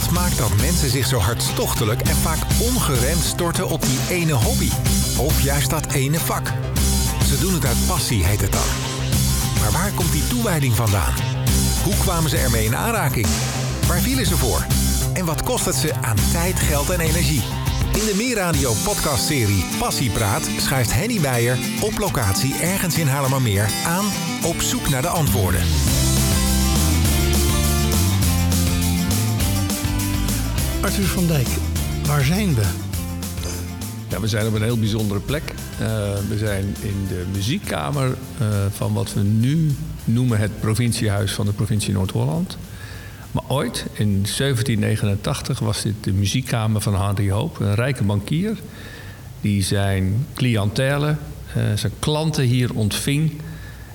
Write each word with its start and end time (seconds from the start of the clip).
Wat 0.00 0.10
maakt 0.10 0.38
dat 0.38 0.56
mensen 0.56 0.90
zich 0.90 1.06
zo 1.06 1.18
hartstochtelijk 1.18 2.00
en 2.00 2.16
vaak 2.16 2.38
ongeremd 2.60 3.22
storten 3.24 3.68
op 3.68 3.82
die 3.82 3.98
ene 4.08 4.32
hobby? 4.32 4.70
Of 5.18 5.40
juist 5.40 5.70
dat 5.70 5.92
ene 5.92 6.18
vak? 6.18 6.52
Ze 7.28 7.38
doen 7.38 7.54
het 7.54 7.64
uit 7.64 7.86
passie, 7.86 8.24
heet 8.24 8.40
het 8.40 8.52
dan. 8.52 8.68
Maar 9.60 9.72
waar 9.72 9.92
komt 9.92 10.12
die 10.12 10.26
toewijding 10.26 10.74
vandaan? 10.74 11.14
Hoe 11.84 11.96
kwamen 11.96 12.30
ze 12.30 12.36
ermee 12.36 12.64
in 12.64 12.76
aanraking? 12.76 13.26
Waar 13.86 14.00
vielen 14.00 14.26
ze 14.26 14.36
voor? 14.36 14.66
En 15.12 15.24
wat 15.24 15.42
kost 15.42 15.64
het 15.64 15.74
ze 15.74 15.94
aan 16.00 16.18
tijd, 16.32 16.60
geld 16.60 16.90
en 16.90 17.00
energie? 17.00 17.42
In 17.92 18.04
de 18.06 18.14
Meerradio 18.16 18.72
podcastserie 18.84 19.64
Passiepraat 19.78 20.48
schuift 20.58 20.92
Henny 20.92 21.18
Meijer 21.18 21.58
op 21.80 21.98
locatie 21.98 22.54
ergens 22.54 22.98
in 22.98 23.08
Haarlemmermeer 23.08 23.70
aan 23.86 24.04
op 24.44 24.60
zoek 24.60 24.88
naar 24.88 25.02
de 25.02 25.08
antwoorden. 25.08 25.62
Arthur 30.84 31.04
van 31.04 31.26
Dijk, 31.26 31.48
waar 32.06 32.24
zijn 32.24 32.54
we? 32.54 32.62
Ja, 34.08 34.20
we 34.20 34.28
zijn 34.28 34.46
op 34.46 34.54
een 34.54 34.62
heel 34.62 34.78
bijzondere 34.78 35.20
plek. 35.20 35.42
Uh, 35.42 35.88
we 36.28 36.38
zijn 36.38 36.74
in 36.80 37.06
de 37.08 37.24
muziekkamer 37.32 38.08
uh, 38.08 38.48
van 38.70 38.92
wat 38.92 39.14
we 39.14 39.20
nu 39.20 39.74
noemen 40.04 40.38
het 40.38 40.60
provinciehuis 40.60 41.32
van 41.32 41.46
de 41.46 41.52
provincie 41.52 41.92
Noord-Holland. 41.92 42.58
Maar 43.30 43.42
ooit, 43.48 43.86
in 43.92 44.08
1789, 44.08 45.58
was 45.58 45.82
dit 45.82 45.94
de 46.00 46.12
muziekkamer 46.12 46.80
van 46.80 47.02
Henry 47.02 47.30
Hoop, 47.30 47.60
een 47.60 47.74
rijke 47.74 48.04
bankier. 48.04 48.58
Die 49.40 49.62
zijn 49.62 50.26
cliëntele, 50.34 51.16
uh, 51.56 51.62
zijn 51.74 51.92
klanten 51.98 52.44
hier 52.44 52.74
ontving 52.74 53.32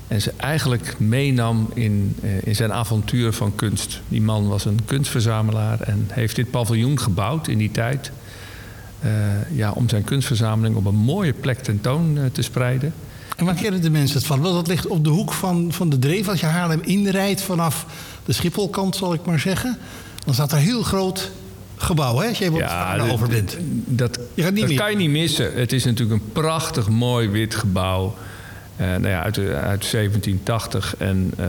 en 0.10 0.22
ze 0.22 0.34
eigenlijk 0.38 0.96
meenam 0.98 1.70
in, 1.74 2.16
uh, 2.24 2.30
in 2.44 2.56
zijn 2.56 2.74
avontuur 2.74 3.34
van 3.34 3.56
kunst. 3.56 4.02
Die 4.08 4.22
man 4.22 4.48
was 4.48 4.66
een 4.66 4.80
kunstverzamelaar 4.86 5.82
en 5.82 6.08
heeft 6.12 6.36
dit 6.36 6.52
paviljoen 6.52 7.00
gebouwd 7.00 7.48
in 7.48 7.58
die 7.58 7.72
tijd. 7.72 8.12
Uh, 9.04 9.12
ja, 9.52 9.72
om 9.72 9.90
zijn 9.90 10.04
kunstverzameling 10.04 10.76
op 10.76 10.86
een 10.86 10.96
mooie 10.96 11.34
plek 11.34 11.60
tentoon 11.60 12.18
uh, 12.18 12.24
te 12.32 12.42
spreiden. 12.42 12.94
En 13.38 13.46
waar 13.46 13.56
kennen 13.56 13.82
de 13.82 13.90
mensen 13.90 14.18
het 14.18 14.26
van? 14.26 14.42
Wel, 14.42 14.54
dat 14.54 14.68
ligt 14.68 14.88
op 14.88 15.04
de 15.04 15.10
hoek 15.10 15.34
van, 15.34 15.72
van 15.72 15.90
de 15.90 16.00
Dreef. 16.00 16.28
Als 16.28 16.40
je 16.40 16.46
Haarlem 16.46 16.82
inrijdt 16.84 17.42
vanaf 17.42 17.86
de 18.26 18.34
Schipholkant, 18.34 18.96
zal 18.96 19.14
ik 19.14 19.26
maar 19.26 19.40
zeggen. 19.40 19.78
Dan 20.26 20.34
staat 20.34 20.52
er 20.52 20.58
heel 20.58 20.84
groot 20.84 21.32
gebouw, 21.76 22.18
hè, 22.18 22.28
als 22.28 22.38
je 22.38 22.46
even 22.46 22.58
ja, 22.58 22.98
over 23.12 23.28
bent. 23.28 23.58
Dat, 23.86 24.20
je 24.34 24.54
dat 24.54 24.74
kan 24.74 24.92
je 24.92 24.98
niet 24.98 25.10
missen. 25.10 25.54
Het 25.54 25.74
is 25.74 25.84
natuurlijk 25.86 26.22
een 26.22 26.32
prachtig, 26.32 26.90
mooi 26.90 27.30
wit 27.30 27.56
gebouw. 27.56 28.16
Uh, 28.80 28.86
nou 28.86 29.08
ja, 29.08 29.24
uit, 29.24 29.38
uit 29.38 29.92
1780. 29.92 30.96
En 30.98 31.34
uh, 31.40 31.46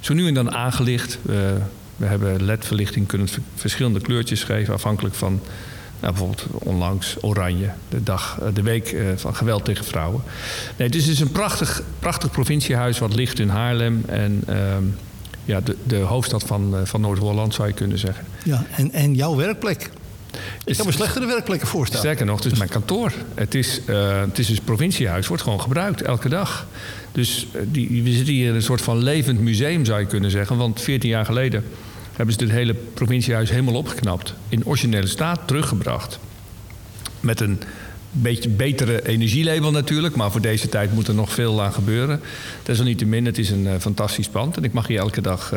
zo 0.00 0.14
nu 0.14 0.26
en 0.26 0.34
dan 0.34 0.50
aangelicht. 0.50 1.18
We 1.96 2.06
hebben 2.06 2.44
ledverlichting, 2.44 3.06
kunnen 3.06 3.28
verschillende 3.54 4.00
kleurtjes 4.00 4.44
geven... 4.44 4.74
afhankelijk 4.74 5.14
van 5.14 5.40
nou, 6.00 6.12
bijvoorbeeld 6.12 6.46
onlangs 6.52 7.16
Oranje, 7.20 7.70
de, 7.88 8.02
dag, 8.02 8.38
de 8.54 8.62
week 8.62 8.96
van 9.16 9.34
geweld 9.34 9.64
tegen 9.64 9.84
vrouwen. 9.84 10.22
Nee, 10.76 10.88
dus 10.88 11.02
het 11.02 11.12
is 11.12 11.20
een 11.20 11.32
prachtig, 11.32 11.82
prachtig 11.98 12.30
provinciehuis 12.30 12.98
wat 12.98 13.14
ligt 13.14 13.38
in 13.38 13.48
Haarlem. 13.48 14.02
En 14.06 14.44
uh, 14.48 14.56
ja, 15.44 15.60
de, 15.60 15.76
de 15.82 15.96
hoofdstad 15.96 16.42
van, 16.42 16.74
van 16.84 17.00
Noord-Holland 17.00 17.54
zou 17.54 17.68
je 17.68 17.74
kunnen 17.74 17.98
zeggen. 17.98 18.24
Ja, 18.44 18.66
en, 18.76 18.92
en 18.92 19.14
jouw 19.14 19.36
werkplek? 19.36 19.90
Ik 20.64 20.76
kan 20.76 20.86
me 20.86 20.92
slechtere 20.92 21.26
werkplekken 21.26 21.68
voorstellen. 21.68 22.04
Sterker 22.04 22.26
nog, 22.26 22.42
het 22.42 22.52
is 22.52 22.58
mijn 22.58 22.70
kantoor. 22.70 23.12
Het 23.34 23.54
is, 23.54 23.80
uh, 23.86 24.20
het 24.20 24.38
is 24.38 24.46
dus 24.46 24.60
provinciehuis, 24.60 25.26
wordt 25.26 25.42
gewoon 25.42 25.60
gebruikt 25.60 26.02
elke 26.02 26.28
dag. 26.28 26.66
Dus 27.12 27.46
uh, 27.52 27.62
die, 27.64 28.02
we 28.02 28.10
zitten 28.10 28.34
hier 28.34 28.48
in 28.48 28.54
een 28.54 28.62
soort 28.62 28.82
van 28.82 29.02
levend 29.02 29.40
museum, 29.40 29.84
zou 29.84 30.00
je 30.00 30.06
kunnen 30.06 30.30
zeggen. 30.30 30.56
Want 30.56 30.80
14 30.80 31.10
jaar 31.10 31.24
geleden 31.24 31.64
hebben 32.12 32.34
ze 32.34 32.40
dit 32.40 32.50
hele 32.50 32.74
provinciehuis 32.74 33.50
helemaal 33.50 33.74
opgeknapt. 33.74 34.34
In 34.48 34.66
originele 34.66 35.06
staat 35.06 35.40
teruggebracht. 35.46 36.18
Met 37.20 37.40
een 37.40 37.60
beetje 38.10 38.48
betere 38.48 39.08
energielabel 39.08 39.70
natuurlijk. 39.70 40.16
Maar 40.16 40.30
voor 40.30 40.40
deze 40.40 40.68
tijd 40.68 40.92
moet 40.92 41.08
er 41.08 41.14
nog 41.14 41.32
veel 41.32 41.62
aan 41.62 41.72
gebeuren. 41.72 42.20
Desalniettemin, 42.62 43.26
het 43.26 43.38
is 43.38 43.50
een 43.50 43.64
uh, 43.64 43.72
fantastisch 43.78 44.28
pand. 44.28 44.56
En 44.56 44.64
ik 44.64 44.72
mag 44.72 44.86
hier 44.86 44.98
elke 44.98 45.20
dag 45.20 45.52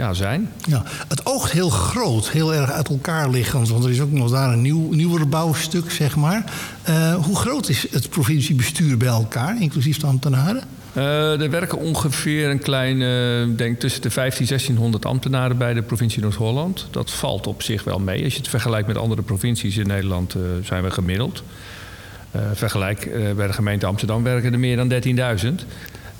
ja, 0.00 0.12
zijn. 0.12 0.50
Ja, 0.66 0.82
het 1.08 1.26
oogt 1.26 1.52
heel 1.52 1.70
groot, 1.70 2.30
heel 2.30 2.54
erg 2.54 2.70
uit 2.70 2.88
elkaar 2.88 3.30
liggend. 3.30 3.68
Want 3.68 3.84
er 3.84 3.90
is 3.90 4.00
ook 4.00 4.12
nog 4.12 4.30
daar 4.30 4.52
een 4.52 4.62
nieuw, 4.62 4.92
nieuwer 4.92 5.28
bouwstuk, 5.28 5.90
zeg 5.90 6.16
maar. 6.16 6.44
Uh, 6.88 7.14
hoe 7.14 7.36
groot 7.36 7.68
is 7.68 7.86
het 7.90 8.08
provinciebestuur 8.08 8.96
bij 8.96 9.08
elkaar, 9.08 9.60
inclusief 9.60 9.98
de 9.98 10.06
ambtenaren? 10.06 10.62
Uh, 10.92 11.40
er 11.40 11.50
werken 11.50 11.78
ongeveer 11.78 12.50
een 12.50 12.58
klein, 12.58 13.00
uh, 13.00 13.56
denk 13.56 13.80
tussen 13.80 14.02
de 14.02 14.10
15 14.10 14.46
1600 14.46 15.04
ambtenaren 15.04 15.58
bij 15.58 15.74
de 15.74 15.82
provincie 15.82 16.22
Noord-Holland. 16.22 16.86
Dat 16.90 17.10
valt 17.10 17.46
op 17.46 17.62
zich 17.62 17.84
wel 17.84 17.98
mee. 17.98 18.24
Als 18.24 18.32
je 18.32 18.38
het 18.38 18.48
vergelijkt 18.48 18.88
met 18.88 18.98
andere 18.98 19.22
provincies 19.22 19.76
in 19.76 19.86
Nederland, 19.86 20.34
uh, 20.34 20.42
zijn 20.64 20.82
we 20.82 20.90
gemiddeld. 20.90 21.42
vergelijk 22.54 23.10
bij 23.36 23.46
de 23.46 23.52
gemeente 23.52 23.86
Amsterdam 23.86 24.22
werken 24.22 24.52
er 24.52 24.58
meer 24.58 24.76
dan 24.76 24.88
13.000. 24.88 25.66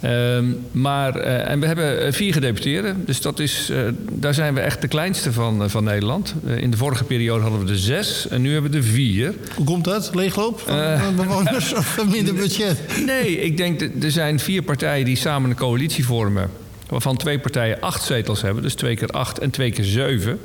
Um, 0.04 0.66
maar, 0.72 1.16
uh, 1.16 1.50
en 1.50 1.60
we 1.60 1.66
hebben 1.66 2.12
vier 2.12 2.32
gedeputeerden. 2.32 3.02
Dus 3.04 3.20
dat 3.20 3.38
is, 3.38 3.70
uh, 3.70 3.78
daar 4.12 4.34
zijn 4.34 4.54
we 4.54 4.60
echt 4.60 4.80
de 4.80 4.88
kleinste 4.88 5.32
van, 5.32 5.62
uh, 5.62 5.68
van 5.68 5.84
Nederland. 5.84 6.34
in 6.56 6.70
de 6.70 6.76
vorige 6.76 7.04
periode 7.04 7.42
hadden 7.42 7.64
we 7.64 7.72
er 7.72 7.78
zes 7.78 8.28
en 8.28 8.42
nu 8.42 8.52
hebben 8.52 8.70
we 8.70 8.76
er 8.76 8.82
vier. 8.82 9.34
Hoe 9.54 9.64
komt 9.64 9.84
dat? 9.84 10.10
Leegloop 10.14 10.60
van 10.60 11.16
bewoners 11.16 11.74
of 11.80 12.04
minder 12.10 12.34
budget? 12.34 12.78
Nee, 13.06 13.40
ik 13.40 13.56
denk 13.56 13.80
dat 13.80 13.90
er 14.02 14.10
zijn 14.10 14.38
vier 14.38 14.62
partijen 14.62 15.04
die 15.04 15.16
samen 15.16 15.50
een 15.50 15.56
coalitie 15.56 16.04
vormen. 16.04 16.50
Waarvan 16.88 17.16
twee 17.16 17.38
partijen 17.38 17.80
acht 17.80 18.02
zetels 18.02 18.42
hebben. 18.42 18.62
Dus 18.62 18.74
twee 18.74 18.96
keer 18.96 19.08
acht 19.08 19.38
en 19.38 19.50
twee 19.50 19.70
keer 19.70 19.84
zeven. 19.84 20.38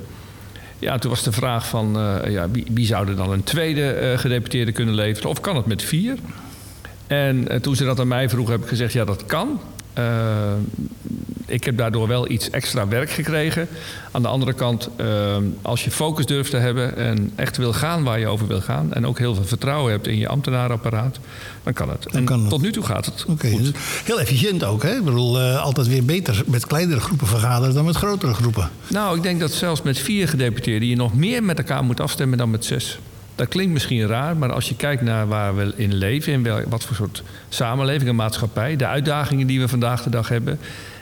Ja, 0.80 0.98
toen 0.98 1.10
was 1.10 1.24
de 1.24 1.32
vraag 1.32 1.68
van 1.68 1.98
ja, 2.28 2.50
wie, 2.50 2.66
wie 2.72 2.86
zou 2.86 3.08
er 3.08 3.16
dan 3.16 3.32
een 3.32 3.44
tweede 3.44 4.14
gedeputeerde 4.18 4.72
kunnen 4.72 4.96
leveren? 4.96 5.30
Of 5.30 5.42
kan 5.42 5.56
het 5.56 5.66
met 5.66 5.84
vier? 5.84 6.16
En 7.08 7.48
uh, 7.52 7.60
toen 7.60 7.76
ze 7.76 7.84
dat 7.84 8.00
aan 8.00 8.08
mij 8.08 8.30
vroegen, 8.30 8.54
heb 8.54 8.64
ik 8.64 8.70
gezegd: 8.70 8.94
ja, 8.94 9.06
dat 9.06 9.26
kan. 9.26 9.60
Uh, 9.98 10.54
ik 11.46 11.64
heb 11.64 11.78
daardoor 11.78 12.08
wel 12.08 12.32
iets 12.32 12.50
extra 12.50 12.88
werk 12.88 13.10
gekregen. 13.10 13.68
Aan 14.12 14.22
de 14.22 14.28
andere 14.28 14.54
kant, 14.54 14.90
uh, 14.98 15.36
als 15.62 15.84
je 15.84 15.92
focus 15.92 16.26
durft 16.26 16.50
te 16.50 16.58
hebben 16.58 16.98
en 16.98 17.32
echt 17.36 17.58
wil 17.58 17.74
gaan 17.74 18.04
waar 18.04 18.20
je 18.20 18.28
over 18.28 18.48
wil 18.48 18.62
gaan. 18.62 18.94
en 18.94 19.08
ook 19.08 19.18
heel 19.18 19.36
veel 19.36 19.44
vertrouwen 19.44 19.92
hebt 19.92 20.08
in 20.08 20.18
je 20.18 20.28
ambtenarenapparaat, 20.28 21.20
dan 21.64 21.74
kan 21.74 21.90
het. 21.90 22.06
Dan 22.12 22.26
kan 22.26 22.36
en 22.36 22.42
het. 22.42 22.50
tot 22.50 22.62
nu 22.62 22.72
toe 22.72 22.84
gaat 22.84 23.06
het. 23.06 23.26
Okay, 23.28 23.58
dus 23.58 23.72
heel 24.04 24.20
efficiënt 24.20 24.64
ook, 24.64 24.84
hè? 24.84 24.96
Ik 24.96 25.04
bedoel, 25.04 25.40
altijd 25.40 25.88
weer 25.88 26.06
beter 26.06 26.44
met 26.46 26.68
kleinere 26.68 27.00
groepen 27.00 27.28
vergaderen 27.28 27.76
dan 27.76 27.86
met 27.86 27.96
grotere 27.96 28.34
groepen. 28.34 28.70
Nou, 28.88 29.18
ik 29.18 29.24
denk 29.24 29.40
dat 29.40 29.52
zelfs 29.52 29.82
met 29.82 29.98
vier 30.00 30.28
gedeputeerden 30.28 30.88
je 30.88 30.96
nog 30.96 31.14
meer 31.14 31.44
met 31.44 31.58
elkaar 31.58 31.84
moet 31.84 32.00
afstemmen 32.00 32.38
dan 32.38 32.50
met 32.50 32.66
zes. 32.66 33.00
Dat 33.36 33.48
klinkt 33.48 33.74
misschien 33.74 34.08
raar, 34.08 34.38
maar 34.38 34.52
als 34.52 34.70
je 34.70 34.76
kijkt 34.76 35.02
naar 35.02 35.28
waar 35.28 35.56
we 35.56 35.74
in 35.76 35.94
leven, 35.94 36.34
in 36.34 36.70
wat 36.70 36.84
voor 36.84 36.96
soort 36.96 37.24
samenleving 37.50 38.10
en 38.10 38.16
maatschappij, 38.16 38.76
de 38.76 38.88
uitdagingen 38.88 39.48
die 39.48 39.60
we 39.60 39.68
vandaag 39.68 40.04
de 40.04 40.10
dag 40.10 40.30
hebben, 40.30 40.60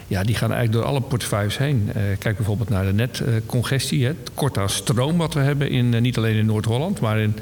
ja, 0.07 0.23
die 0.23 0.35
gaan 0.35 0.51
eigenlijk 0.51 0.81
door 0.81 0.91
alle 0.91 1.01
portefeuilles 1.01 1.57
heen. 1.57 1.83
Uh, 1.87 2.01
kijk 2.19 2.35
bijvoorbeeld 2.35 2.69
naar 2.69 2.85
de 2.85 2.93
netcongestie, 2.93 3.99
uh, 3.99 4.07
het 4.07 4.31
kort 4.33 4.57
aan 4.57 4.69
stroom 4.69 5.17
wat 5.17 5.33
we 5.33 5.39
hebben, 5.39 5.69
in, 5.69 5.93
uh, 5.93 6.01
niet 6.01 6.17
alleen 6.17 6.35
in 6.35 6.45
Noord-Holland, 6.45 6.99
maar 6.99 7.19
in 7.19 7.35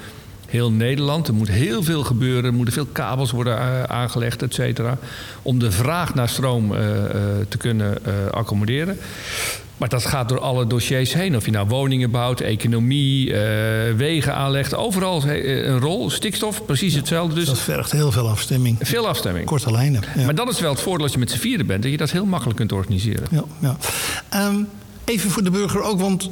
heel 0.51 0.71
Nederland. 0.71 1.27
Er 1.27 1.33
moet 1.33 1.49
heel 1.49 1.83
veel 1.83 2.03
gebeuren, 2.03 2.45
er 2.45 2.53
moeten 2.53 2.73
veel 2.73 2.87
kabels 2.91 3.31
worden 3.31 3.89
aangelegd, 3.89 4.41
et 4.41 4.53
cetera, 4.53 4.97
om 5.41 5.59
de 5.59 5.71
vraag 5.71 6.15
naar 6.15 6.29
stroom 6.29 6.69
te 7.49 7.57
kunnen 7.57 7.97
accommoderen. 8.31 8.97
Maar 9.77 9.89
dat 9.89 10.05
gaat 10.05 10.29
door 10.29 10.39
alle 10.39 10.67
dossiers 10.67 11.13
heen. 11.13 11.35
Of 11.35 11.45
je 11.45 11.51
nou 11.51 11.67
woningen 11.67 12.11
bouwt, 12.11 12.39
economie, 12.39 13.27
uh, 13.27 13.35
wegen 13.95 14.35
aanlegt. 14.35 14.75
Overal 14.75 15.23
een 15.23 15.79
rol. 15.79 16.09
Stikstof, 16.09 16.65
precies 16.65 16.93
hetzelfde. 16.93 17.35
Dus 17.35 17.45
dat 17.45 17.59
vergt 17.59 17.91
heel 17.91 18.11
veel 18.11 18.29
afstemming. 18.29 18.77
Veel 18.81 19.07
afstemming. 19.07 19.45
Korte 19.45 19.71
lijnen. 19.71 20.03
Ja. 20.15 20.25
Maar 20.25 20.35
dat 20.35 20.49
is 20.49 20.59
wel 20.59 20.71
het 20.71 20.81
voordeel 20.81 21.03
als 21.03 21.13
je 21.13 21.19
met 21.19 21.31
z'n 21.31 21.37
vieren 21.37 21.65
bent. 21.65 21.81
Dat 21.81 21.91
je 21.91 21.97
dat 21.97 22.11
heel 22.11 22.25
makkelijk 22.25 22.57
kunt 22.57 22.71
organiseren. 22.71 23.27
Ja, 23.31 23.43
ja. 23.59 23.77
Um, 24.47 24.67
even 25.05 25.29
voor 25.29 25.43
de 25.43 25.51
burger 25.51 25.81
ook, 25.81 25.99
want 25.99 26.29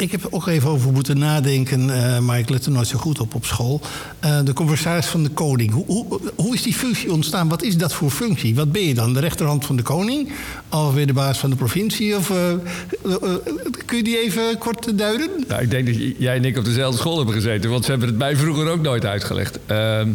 ik 0.00 0.10
heb 0.10 0.26
ook 0.30 0.46
even 0.46 0.70
over 0.70 0.92
moeten 0.92 1.18
nadenken, 1.18 1.88
uh, 1.88 2.18
maar 2.18 2.38
ik 2.38 2.48
let 2.48 2.64
er 2.64 2.70
nooit 2.70 2.86
zo 2.86 2.98
goed 2.98 3.20
op 3.20 3.34
op 3.34 3.44
school. 3.44 3.80
Uh, 4.24 4.38
de 4.44 4.52
commissaris 4.52 5.06
van 5.06 5.22
de 5.22 5.28
koning. 5.28 5.72
Hoe, 5.72 5.84
hoe, 5.86 6.20
hoe, 6.34 6.54
is 6.54 6.62
die 6.62 6.74
functie 6.74 7.12
ontstaan? 7.12 7.48
Wat 7.48 7.62
is 7.62 7.76
dat 7.76 7.92
voor 7.92 8.10
functie? 8.10 8.54
Wat 8.54 8.72
ben 8.72 8.82
je 8.82 8.94
dan? 8.94 9.12
De 9.12 9.20
rechterhand 9.20 9.66
van 9.66 9.76
de 9.76 9.82
koning? 9.82 10.32
Of 10.68 10.94
weer 10.94 11.06
de 11.06 11.12
baas 11.12 11.38
van 11.38 11.50
de 11.50 11.56
provincie? 11.56 12.16
Of, 12.16 12.30
uh, 12.30 12.36
kun 13.86 13.96
je 13.96 14.02
die 14.02 14.18
even 14.18 14.58
kort 14.58 14.98
duiden? 14.98 15.28
Nou, 15.48 15.62
ik 15.62 15.70
denk 15.70 15.86
dat 15.86 15.96
jij 16.18 16.36
en 16.36 16.44
ik 16.44 16.58
op 16.58 16.64
dezelfde 16.64 16.98
school 16.98 17.16
hebben 17.16 17.34
gezeten, 17.34 17.70
want 17.70 17.84
ze 17.84 17.90
hebben 17.90 18.08
het 18.08 18.18
mij 18.18 18.36
vroeger 18.36 18.68
ook 18.68 18.82
nooit 18.82 19.06
uitgelegd. 19.06 19.58
Ehm, 19.66 20.08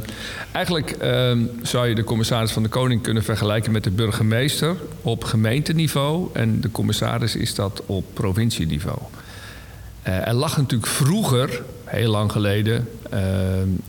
eigenlijk 0.51 0.91
ehm, 0.91 1.43
zou 1.61 1.87
je 1.87 1.95
de 1.95 2.03
commissaris 2.03 2.51
van 2.51 2.63
de 2.63 2.69
koning 2.69 3.01
kunnen 3.01 3.23
vergelijken 3.23 3.71
met 3.71 3.83
de 3.83 3.91
burgemeester 3.91 4.75
op 5.01 5.23
gemeenteniveau. 5.23 6.29
En 6.33 6.61
de 6.61 6.71
commissaris 6.71 7.35
is 7.35 7.55
dat 7.55 7.81
op 7.85 8.05
provincieniveau. 8.13 8.97
Uh, 10.07 10.27
er 10.27 10.33
lag 10.33 10.57
natuurlijk 10.57 10.91
vroeger, 10.91 11.61
heel 11.83 12.11
lang 12.11 12.31
geleden, 12.31 12.89
uh, 13.13 13.19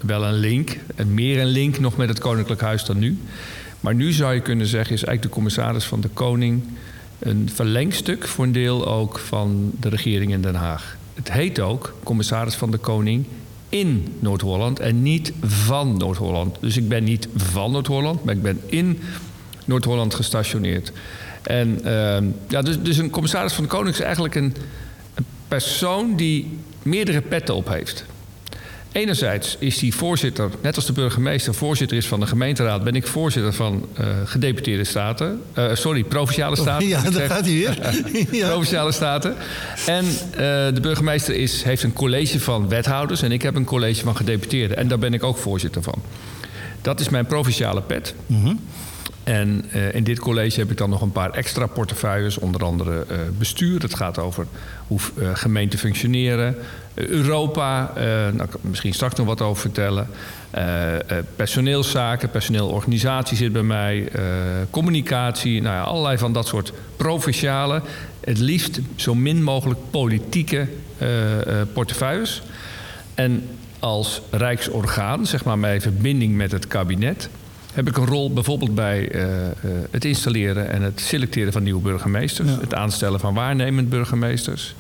wel 0.01 0.25
een 0.25 0.35
link. 0.35 0.79
En 0.95 1.15
meer 1.15 1.41
een 1.41 1.47
link 1.47 1.79
nog 1.79 1.97
met 1.97 2.09
het 2.09 2.19
Koninklijk 2.19 2.61
Huis 2.61 2.85
dan 2.85 2.99
nu. 2.99 3.19
Maar 3.81 3.95
nu 3.95 4.13
zou 4.13 4.35
je 4.35 4.41
kunnen 4.41 4.67
zeggen, 4.67 4.95
is 4.95 5.05
eigenlijk 5.05 5.23
de 5.23 5.35
commissaris 5.35 5.85
van 5.85 6.01
de 6.01 6.09
Koning 6.09 6.63
een 7.19 7.51
verlengstuk 7.55 8.27
voor 8.27 8.45
een 8.45 8.53
deel 8.53 8.87
ook 8.87 9.19
van 9.19 9.73
de 9.81 9.89
regering 9.89 10.33
in 10.33 10.41
Den 10.41 10.55
Haag. 10.55 10.97
het 11.15 11.33
heet 11.33 11.61
ook 11.61 11.95
commissaris 12.03 12.55
van 12.55 12.71
de 12.71 12.79
Koning 12.79 13.25
in 13.69 14.15
Noord-Holland 14.19 14.81
en 14.81 15.03
niet 15.03 15.33
van 15.43 15.97
Noord-Holland. 15.97 16.57
Dus 16.61 16.77
ik 16.77 16.89
ben 16.89 17.05
niet 17.05 17.29
van 17.37 17.73
Noord-Holland, 17.73 18.25
maar 18.25 18.35
ik 18.35 18.43
ben 18.43 18.61
in 18.67 19.01
Noord-Holland 19.65 20.15
gestationeerd. 20.15 20.93
En 21.43 21.79
uh, 21.85 22.19
ja, 22.49 22.63
dus, 22.63 22.83
dus 22.83 22.97
een 22.97 23.11
commissaris 23.11 23.53
van 23.53 23.65
de 23.65 23.71
Koning 23.71 23.95
is 23.95 24.01
eigenlijk 24.01 24.35
een 24.35 24.55
persoon 25.49 26.17
die 26.17 26.59
meerdere 26.83 27.21
petten 27.21 27.55
op 27.55 27.69
heeft. 27.69 28.05
Enerzijds 28.97 29.57
is 29.59 29.81
hij 29.81 29.91
voorzitter, 29.91 30.51
net 30.63 30.77
als 30.77 30.87
de 30.87 30.93
burgemeester 30.93 31.55
voorzitter 31.55 31.97
is 31.97 32.07
van 32.07 32.21
de 32.21 32.27
gemeenteraad, 32.27 32.85
ben 32.85 32.95
ik 32.95 33.07
voorzitter 33.07 33.53
van 33.53 33.89
uh, 34.01 34.07
gedeputeerde 34.25 34.85
staten. 34.85 35.43
Uh, 35.59 35.75
sorry, 35.75 36.05
provinciale 36.05 36.57
staten. 36.57 36.89
Ja, 36.89 37.11
daar 37.11 37.29
gaat 37.29 37.45
hij 37.45 37.53
weer. 37.53 37.79
ja. 38.41 38.49
Provinciale 38.49 38.93
staten. 38.93 39.35
En 39.87 40.05
uh, 40.05 40.39
de 40.75 40.79
burgemeester 40.81 41.35
is, 41.35 41.63
heeft 41.63 41.83
een 41.83 41.93
college 41.93 42.41
van 42.41 42.69
wethouders 42.69 43.23
en 43.23 43.33
ik 43.33 43.43
heb 43.43 43.55
een 43.55 43.65
college 43.65 44.03
van 44.03 44.17
gedeputeerden. 44.17 44.77
En 44.77 44.89
daar 44.89 44.99
ben 44.99 45.15
ik 45.15 45.23
ook 45.23 45.37
voorzitter 45.37 45.83
van. 45.83 46.03
Dat 46.83 47.01
is 47.01 47.09
mijn 47.09 47.27
provinciale 47.27 47.83
pet. 47.83 48.15
Mm 48.27 48.43
-hmm. 48.43 48.61
En 49.27 49.65
uh, 49.75 49.95
in 49.95 50.05
dit 50.05 50.19
college 50.19 50.61
heb 50.61 50.71
ik 50.71 50.77
dan 50.77 50.91
nog 50.91 51.01
een 51.01 51.13
paar 51.13 51.31
extra 51.31 51.67
portefeuilles, 51.67 52.39
onder 52.39 52.65
andere 52.65 53.07
uh, 53.11 53.17
bestuur. 53.39 53.83
Het 53.83 53.95
gaat 53.95 54.19
over 54.19 54.47
hoe 54.87 54.99
uh, 55.15 55.31
gemeenten 55.35 55.79
functioneren. 55.79 56.57
Europa, 56.95 57.93
nou, 58.33 58.49
misschien 58.61 58.93
straks 58.93 59.15
nog 59.15 59.27
wat 59.27 59.41
over 59.41 59.61
vertellen. 59.61 60.09
personeelszaken, 61.37 62.31
personeelorganisatie 62.31 63.37
zit 63.37 63.53
bij 63.53 63.63
mij. 63.63 64.09
communicatie, 64.71 65.63
nou 65.63 65.75
ja, 65.75 65.83
allerlei 65.83 66.19
van 66.19 66.33
dat 66.33 66.47
soort 66.47 66.73
provinciale. 66.97 67.83
Het 68.21 68.39
liefst 68.39 68.81
zo 68.95 69.15
min 69.15 69.43
mogelijk 69.43 69.81
politieke 69.91 70.69
portefeuilles. 71.73 72.43
En 73.15 73.49
als 73.79 74.23
rijksorgaan, 74.31 75.27
zeg 75.27 75.45
maar 75.45 75.59
mijn 75.59 75.81
verbinding 75.81 76.35
met 76.35 76.53
het 76.53 76.67
kabinet 76.67 77.29
heb 77.77 77.89
ik 77.89 77.97
een 77.97 78.07
rol 78.07 78.33
bijvoorbeeld 78.33 78.75
bij 78.75 79.15
uh, 79.15 79.23
uh, 79.23 79.31
het 79.91 80.05
installeren 80.05 80.71
en 80.71 80.83
het 80.83 81.01
selecteren 81.01 81.53
van 81.53 81.63
nieuwe 81.63 81.83
burgemeesters. 81.83 82.49
Ja. 82.49 82.61
Het 82.61 82.75
aanstellen 82.75 83.21
van 83.21 83.35
waarnemend 83.35 83.89
burgemeesters. 83.89 84.75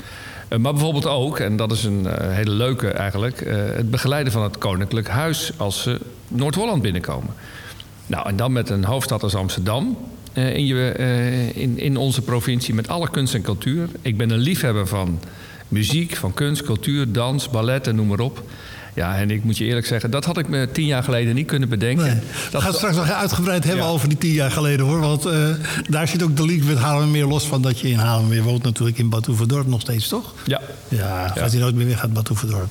Uh, 0.48 0.58
maar 0.58 0.72
bijvoorbeeld 0.72 1.06
ook, 1.06 1.38
en 1.38 1.56
dat 1.56 1.72
is 1.72 1.84
een 1.84 2.06
hele 2.20 2.50
leuke 2.50 2.88
eigenlijk, 2.88 3.44
het 3.76 3.90
begeleiden 3.90 4.32
van 4.32 4.42
het 4.42 4.58
Koninklijk 4.58 5.08
Huis 5.08 5.52
als 5.56 5.82
ze 5.82 6.00
Noord-Holland 6.28 6.82
binnenkomen. 6.82 7.34
Nou, 8.06 8.28
en 8.28 8.36
dan 8.36 8.52
met 8.52 8.70
een 8.70 8.84
hoofdstad 8.84 9.22
als 9.22 9.34
Amsterdam. 9.34 9.98
In, 10.32 10.66
je, 10.66 10.92
in, 11.54 11.78
in 11.78 11.96
onze 11.96 12.22
provincie 12.22 12.74
met 12.74 12.88
alle 12.88 13.10
kunst 13.10 13.34
en 13.34 13.42
cultuur. 13.42 13.88
Ik 14.02 14.16
ben 14.16 14.30
een 14.30 14.38
liefhebber 14.38 14.86
van 14.86 15.20
muziek, 15.68 16.16
van 16.16 16.34
kunst, 16.34 16.62
cultuur, 16.62 17.12
dans, 17.12 17.50
ballet 17.50 17.86
en 17.86 17.94
noem 17.94 18.06
maar 18.06 18.20
op. 18.20 18.42
Ja, 18.96 19.16
en 19.16 19.30
ik 19.30 19.44
moet 19.44 19.58
je 19.58 19.64
eerlijk 19.64 19.86
zeggen, 19.86 20.10
dat 20.10 20.24
had 20.24 20.38
ik 20.38 20.48
me 20.48 20.68
tien 20.72 20.86
jaar 20.86 21.02
geleden 21.02 21.34
niet 21.34 21.46
kunnen 21.46 21.68
bedenken. 21.68 22.04
Nee. 22.04 22.20
Dat 22.50 22.52
We 22.52 22.60
gaan 22.60 22.74
straks 22.74 22.96
nog 22.96 23.10
uitgebreid 23.10 23.64
hebben 23.64 23.84
ja. 23.84 23.90
over 23.90 24.08
die 24.08 24.18
tien 24.18 24.32
jaar 24.32 24.50
geleden 24.50 24.86
hoor. 24.86 25.00
Want 25.00 25.26
uh, 25.26 25.48
daar 25.88 26.08
zit 26.08 26.22
ook 26.22 26.36
de 26.36 26.44
link 26.44 26.64
met 26.64 26.78
Haarlemmermeer 26.78 27.26
los 27.26 27.46
van 27.46 27.62
dat 27.62 27.78
je 27.78 27.88
in 27.88 27.98
Haarlemmermeer 27.98 28.42
woont 28.42 28.62
natuurlijk 28.62 28.98
in 28.98 29.08
Bad 29.08 29.28
Oeverdorp 29.28 29.66
nog 29.66 29.80
steeds, 29.80 30.08
toch? 30.08 30.34
Ja. 30.44 30.60
Ja, 30.88 31.28
gaat 31.28 31.50
hij 31.50 31.60
nooit 31.60 31.74
meer 31.74 31.86
weg 31.86 32.02
uit 32.02 32.12
Bad 32.12 32.30
Oeverdorp? 32.30 32.68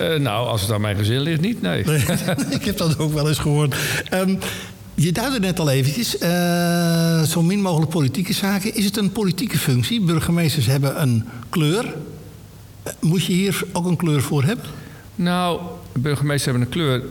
Uh, 0.00 0.18
nou, 0.18 0.46
als 0.46 0.60
het 0.60 0.70
aan 0.70 0.80
mijn 0.80 0.96
gezin 0.96 1.20
ligt, 1.20 1.40
niet, 1.40 1.62
nee. 1.62 1.84
nee. 1.84 1.98
ik 2.58 2.64
heb 2.64 2.76
dat 2.76 2.98
ook 2.98 3.12
wel 3.12 3.28
eens 3.28 3.38
gehoord. 3.38 3.74
Um, 4.12 4.38
je 4.94 5.12
duidde 5.12 5.40
net 5.40 5.58
al 5.58 5.70
eventjes, 5.70 6.16
uh, 6.22 7.22
zo 7.22 7.42
min 7.42 7.60
mogelijk 7.60 7.90
politieke 7.90 8.32
zaken. 8.32 8.74
Is 8.74 8.84
het 8.84 8.96
een 8.96 9.12
politieke 9.12 9.58
functie? 9.58 10.00
Burgemeesters 10.00 10.66
hebben 10.66 11.02
een 11.02 11.24
kleur. 11.48 11.94
Moet 13.00 13.24
je 13.24 13.32
hier 13.32 13.62
ook 13.72 13.86
een 13.86 13.96
kleur 13.96 14.22
voor 14.22 14.44
hebben? 14.44 14.66
Nou, 15.16 15.60
burgemeesters 15.92 16.44
hebben 16.44 16.62
een 16.62 16.68
kleur. 16.68 17.02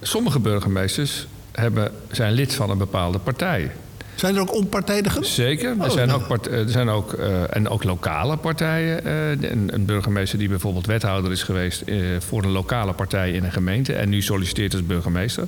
Sommige 0.00 0.38
burgemeesters 0.38 1.26
hebben, 1.52 1.92
zijn 2.10 2.32
lid 2.32 2.54
van 2.54 2.70
een 2.70 2.78
bepaalde 2.78 3.18
partij. 3.18 3.70
Zijn 4.14 4.34
er 4.34 4.40
ook 4.40 4.54
onpartijdige? 4.54 5.24
Zeker. 5.24 5.74
Oh, 5.78 5.84
er 5.84 5.90
zijn 5.90 6.10
ook, 6.10 6.26
part, 6.26 6.46
er 6.46 6.68
zijn 6.68 6.88
ook, 6.88 7.12
uh, 7.12 7.56
en 7.56 7.68
ook 7.68 7.84
lokale 7.84 8.36
partijen. 8.36 9.06
Uh, 9.06 9.50
een, 9.50 9.74
een, 9.74 9.84
burgemeester 9.84 10.38
die 10.38 10.48
bijvoorbeeld 10.48 10.86
wethouder 10.86 11.32
is 11.32 11.42
geweest 11.42 11.82
uh, 11.86 12.20
voor 12.20 12.42
een 12.42 12.50
lokale 12.50 12.92
partij 12.92 13.32
in 13.32 13.44
een 13.44 13.52
gemeente 13.52 13.94
en 13.94 14.08
nu 14.08 14.22
solliciteert 14.22 14.72
als 14.72 14.86
burgemeester. 14.86 15.46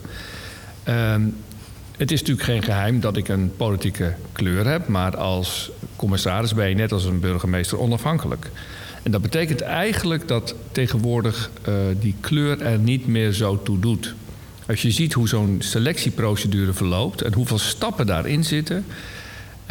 Ehm, 0.82 1.22
het 1.96 2.10
is 2.10 2.20
natuurlijk 2.20 2.46
geen 2.46 2.62
geheim 2.62 3.00
dat 3.00 3.16
ik 3.16 3.28
een 3.28 3.52
politieke 3.56 4.14
kleur 4.32 4.66
heb, 4.66 4.88
maar 4.88 5.16
als 5.16 5.70
commissaris 5.96 6.54
ben 6.54 6.68
je 6.68 6.74
net 6.74 6.92
als 6.92 7.04
een 7.04 7.20
burgemeester 7.20 7.78
onafhankelijk. 7.78 8.50
En 9.02 9.10
dat 9.10 9.22
betekent 9.22 9.60
eigenlijk 9.60 10.28
dat 10.28 10.54
tegenwoordig 10.72 11.50
uh, 11.68 11.74
die 12.00 12.14
kleur 12.20 12.60
er 12.60 12.78
niet 12.78 13.06
meer 13.06 13.32
zo 13.32 13.62
toe 13.62 13.78
doet. 13.78 14.14
Als 14.66 14.82
je 14.82 14.90
ziet 14.90 15.12
hoe 15.12 15.28
zo'n 15.28 15.56
selectieprocedure 15.58 16.72
verloopt 16.72 17.22
en 17.22 17.34
hoeveel 17.34 17.58
stappen 17.58 18.06
daarin 18.06 18.44
zitten, 18.44 18.84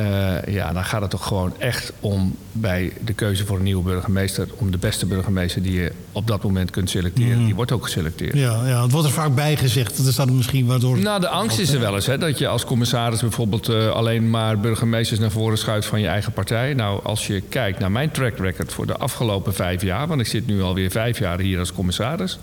uh, 0.02 0.54
ja, 0.54 0.74
dan 0.74 0.84
gaat 0.84 1.02
het 1.02 1.10
toch 1.10 1.28
gewoon 1.28 1.54
echt 1.58 1.94
om 2.00 2.36
bij 2.52 2.94
de 3.06 3.14
keuze 3.14 3.46
voor 3.46 3.58
een 3.58 3.64
nieuwe 3.64 3.84
burgemeester, 3.84 4.48
om 4.56 4.72
de 4.72 4.78
beste 4.78 5.06
burgemeester 5.06 5.62
die 5.62 5.74
je 5.74 5.92
op 6.12 6.28
dat 6.28 6.44
moment 6.44 6.72
kunt 6.72 6.90
selecteren, 6.90 7.38
mm. 7.38 7.46
die 7.46 7.56
wordt 7.56 7.72
ook 7.72 7.84
geselecteerd. 7.84 8.34
Ja, 8.34 8.68
ja, 8.68 8.82
het 8.82 8.92
wordt 8.92 9.08
er 9.08 9.14
vaak 9.14 9.36
bij 9.36 9.58
gezegd. 9.58 9.98
Dat 9.98 10.06
is 10.06 10.16
dan 10.16 10.36
misschien 10.36 10.66
waardoor. 10.66 10.98
Nou, 10.98 11.20
de 11.20 11.28
angst 11.28 11.60
is 11.60 11.70
er 11.72 11.80
wel 11.80 11.96
eens, 11.96 12.06
hè, 12.06 12.18
dat 12.18 12.38
je 12.38 12.48
als 12.48 12.66
commissaris 12.66 13.20
bijvoorbeeld 13.22 13.70
uh, 13.70 13.90
alleen 13.90 14.30
maar 14.30 14.60
burgemeesters 14.60 15.20
naar 15.20 15.32
voren 15.32 15.58
schuift 15.58 15.88
van 15.88 16.02
je 16.02 16.08
eigen 16.08 16.34
partij. 16.34 16.74
Nou, 16.74 17.04
als 17.04 17.28
je 17.28 17.42
kijkt 17.42 17.80
naar 17.80 17.92
mijn 17.92 18.12
track 18.12 18.38
record 18.38 18.74
voor 18.74 18.88
de 18.88 18.98
afgelopen 18.98 19.54
vijf 19.54 19.82
jaar, 19.82 20.08
want 20.08 20.22
ik 20.22 20.28
zit 20.28 20.48
nu 20.48 20.62
alweer 20.62 20.92
vijf 20.92 21.20
jaar 21.20 21.40
hier 21.40 21.60
als 21.60 21.74
commissaris, 21.74 22.40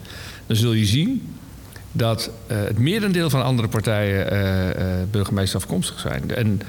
dan 0.47 0.57
zul 0.57 0.73
je 0.73 0.85
zien 0.85 1.35
dat 1.93 2.31
uh, 2.51 2.57
het 2.59 2.79
merendeel 2.79 3.31
van 3.31 3.43
andere 3.43 3.69
partijen 3.69 4.27
burgemeester 5.11 5.61
afkomstig 5.61 6.01
zijn. 6.01 6.35
En 6.35 6.61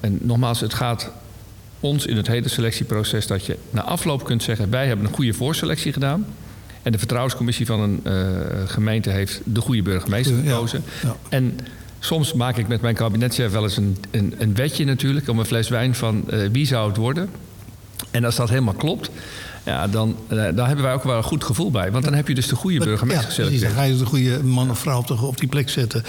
en 0.00 0.18
nogmaals, 0.20 0.60
het 0.60 0.74
gaat 0.74 1.10
ons 1.80 2.06
in 2.06 2.16
het 2.16 2.26
hele 2.26 2.48
selectieproces 2.48 3.26
dat 3.26 3.46
je 3.46 3.58
na 3.70 3.82
afloop 3.82 4.24
kunt 4.24 4.42
zeggen: 4.42 4.70
wij 4.70 4.86
hebben 4.86 5.06
een 5.06 5.14
goede 5.14 5.32
voorselectie 5.32 5.92
gedaan. 5.92 6.26
En 6.82 6.92
de 6.92 6.98
vertrouwenscommissie 6.98 7.66
van 7.66 7.80
een 7.80 8.00
uh, 8.06 8.28
gemeente 8.66 9.10
heeft 9.10 9.40
de 9.44 9.60
goede 9.60 9.82
burgemeester 9.82 10.36
gekozen. 10.36 10.82
Ja, 11.02 11.08
ja. 11.08 11.16
En 11.28 11.58
soms 11.98 12.32
maak 12.32 12.56
ik 12.56 12.68
met 12.68 12.80
mijn 12.80 12.94
kabinetchef 12.94 13.52
wel 13.52 13.62
eens 13.62 13.76
een, 13.76 13.96
een, 14.10 14.34
een 14.38 14.54
wetje 14.54 14.84
natuurlijk 14.84 15.28
om 15.28 15.38
een 15.38 15.44
fles 15.44 15.68
wijn 15.68 15.94
van 15.94 16.24
uh, 16.30 16.48
wie 16.52 16.66
zou 16.66 16.88
het 16.88 16.96
worden. 16.96 17.30
En 18.10 18.24
als 18.24 18.36
dat 18.36 18.48
helemaal 18.48 18.74
klopt, 18.74 19.10
ja, 19.64 19.88
dan, 19.88 20.16
uh, 20.28 20.38
daar 20.54 20.66
hebben 20.66 20.84
wij 20.84 20.94
ook 20.94 21.02
wel 21.02 21.16
een 21.16 21.22
goed 21.22 21.44
gevoel 21.44 21.70
bij. 21.70 21.92
Want 21.92 22.04
dan 22.04 22.14
heb 22.14 22.28
je 22.28 22.34
dus 22.34 22.46
de 22.46 22.56
goede 22.56 22.78
burgemeester 22.78 23.42
ja, 23.42 23.48
precies, 23.48 23.60
Dan 23.60 23.70
ga 23.70 23.82
je 23.82 23.96
de 23.96 24.06
goede 24.06 24.42
man 24.42 24.70
of 24.70 24.78
vrouw 24.78 24.98
op, 24.98 25.06
de, 25.06 25.14
op 25.20 25.38
die 25.38 25.48
plek 25.48 25.70
zetten. 25.70 26.02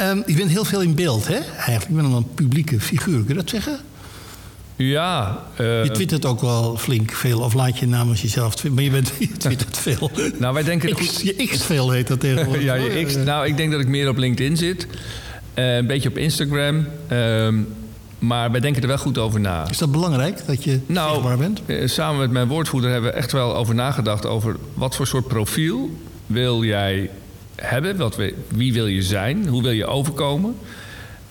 Um, 0.00 0.22
je 0.26 0.34
bent 0.34 0.50
heel 0.50 0.64
veel 0.64 0.80
in 0.80 0.94
beeld, 0.94 1.28
hè? 1.28 1.34
Eigenlijk, 1.34 1.86
je 1.88 1.94
bent 1.94 2.06
dan 2.08 2.16
een 2.16 2.34
publieke 2.34 2.80
figuur. 2.80 3.18
Kun 3.18 3.28
je 3.28 3.34
dat 3.34 3.50
zeggen? 3.50 3.78
Ja. 4.76 5.42
Uh, 5.60 5.84
je 5.84 5.90
twittert 5.90 6.24
ook 6.24 6.40
wel 6.40 6.76
flink 6.76 7.12
veel, 7.12 7.40
of 7.40 7.54
laat 7.54 7.78
je 7.78 7.86
namens 7.86 8.22
jezelf 8.22 8.54
twitteren. 8.54 8.74
Maar 8.74 8.84
je, 8.84 8.90
bent, 8.90 9.12
je 9.32 9.36
twittert 9.38 9.78
veel. 9.78 10.10
nou, 10.38 10.54
wij 10.54 10.62
denken... 10.62 10.94
X, 10.94 11.22
je 11.22 11.34
x 11.34 11.62
veel 11.62 11.90
heet 11.90 12.06
dat 12.06 12.20
tegenwoordig. 12.20 12.64
ja, 12.70 12.74
je 12.74 13.04
x. 13.04 13.16
Nou, 13.16 13.46
ik 13.46 13.56
denk 13.56 13.72
dat 13.72 13.80
ik 13.80 13.88
meer 13.88 14.08
op 14.08 14.16
LinkedIn 14.16 14.56
zit. 14.56 14.86
Uh, 15.54 15.76
een 15.76 15.86
beetje 15.86 16.08
op 16.08 16.18
Instagram. 16.18 16.86
Um, 17.10 17.66
maar 18.26 18.50
wij 18.50 18.60
denken 18.60 18.82
er 18.82 18.88
wel 18.88 18.98
goed 18.98 19.18
over 19.18 19.40
na. 19.40 19.68
Is 19.70 19.78
dat 19.78 19.92
belangrijk, 19.92 20.46
dat 20.46 20.64
je 20.64 20.80
nou, 20.86 21.10
zichtbaar 21.10 21.38
bent? 21.38 21.62
Samen 21.90 22.20
met 22.20 22.30
mijn 22.30 22.48
woordvoerder 22.48 22.90
hebben 22.90 23.10
we 23.10 23.16
echt 23.16 23.32
wel 23.32 23.56
over 23.56 23.74
nagedacht... 23.74 24.26
over 24.26 24.56
wat 24.74 24.96
voor 24.96 25.06
soort 25.06 25.28
profiel 25.28 25.90
wil 26.26 26.64
jij 26.64 27.10
hebben? 27.56 27.96
Wat, 27.96 28.18
wie 28.48 28.72
wil 28.72 28.86
je 28.86 29.02
zijn? 29.02 29.48
Hoe 29.48 29.62
wil 29.62 29.70
je 29.70 29.86
overkomen? 29.86 30.56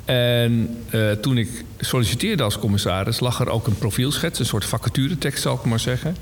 En 0.05 0.77
uh, 0.91 1.11
toen 1.11 1.37
ik 1.37 1.65
solliciteerde 1.79 2.43
als 2.43 2.59
commissaris... 2.59 3.19
lag 3.19 3.39
er 3.39 3.49
ook 3.49 3.67
een 3.67 3.77
profielschets, 3.77 4.39
een 4.39 4.45
soort 4.45 4.65
vacaturetekst 4.65 5.41
zal 5.41 5.55
ik 5.55 5.63
maar 5.63 5.79
zeggen. 5.79 6.15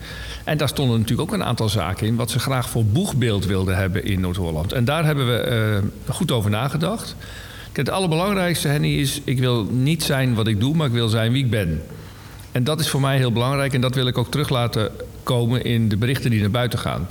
En 0.43 0.57
daar 0.57 0.67
stonden 0.67 0.99
natuurlijk 0.99 1.29
ook 1.29 1.35
een 1.35 1.45
aantal 1.45 1.69
zaken 1.69 2.07
in... 2.07 2.15
wat 2.15 2.31
ze 2.31 2.39
graag 2.39 2.69
voor 2.69 2.85
boegbeeld 2.85 3.45
wilden 3.45 3.77
hebben 3.77 4.05
in 4.05 4.19
Noord-Holland. 4.19 4.73
En 4.73 4.85
daar 4.85 5.05
hebben 5.05 5.27
we 5.27 5.81
uh, 6.07 6.13
goed 6.15 6.31
over 6.31 6.49
nagedacht... 6.49 7.15
Het 7.71 7.89
allerbelangrijkste, 7.89 8.67
Henny, 8.67 8.95
is... 8.95 9.21
ik 9.23 9.39
wil 9.39 9.63
niet 9.63 10.03
zijn 10.03 10.33
wat 10.33 10.47
ik 10.47 10.59
doe, 10.59 10.75
maar 10.75 10.87
ik 10.87 10.93
wil 10.93 11.07
zijn 11.07 11.31
wie 11.31 11.43
ik 11.43 11.49
ben. 11.49 11.81
En 12.51 12.63
dat 12.63 12.79
is 12.79 12.89
voor 12.89 13.01
mij 13.01 13.17
heel 13.17 13.31
belangrijk... 13.31 13.73
en 13.73 13.81
dat 13.81 13.95
wil 13.95 14.07
ik 14.07 14.17
ook 14.17 14.31
terug 14.31 14.49
laten 14.49 14.91
komen 15.23 15.63
in 15.63 15.89
de 15.89 15.97
berichten 15.97 16.29
die 16.29 16.39
naar 16.39 16.51
buiten 16.51 16.79
gaan. 16.79 17.07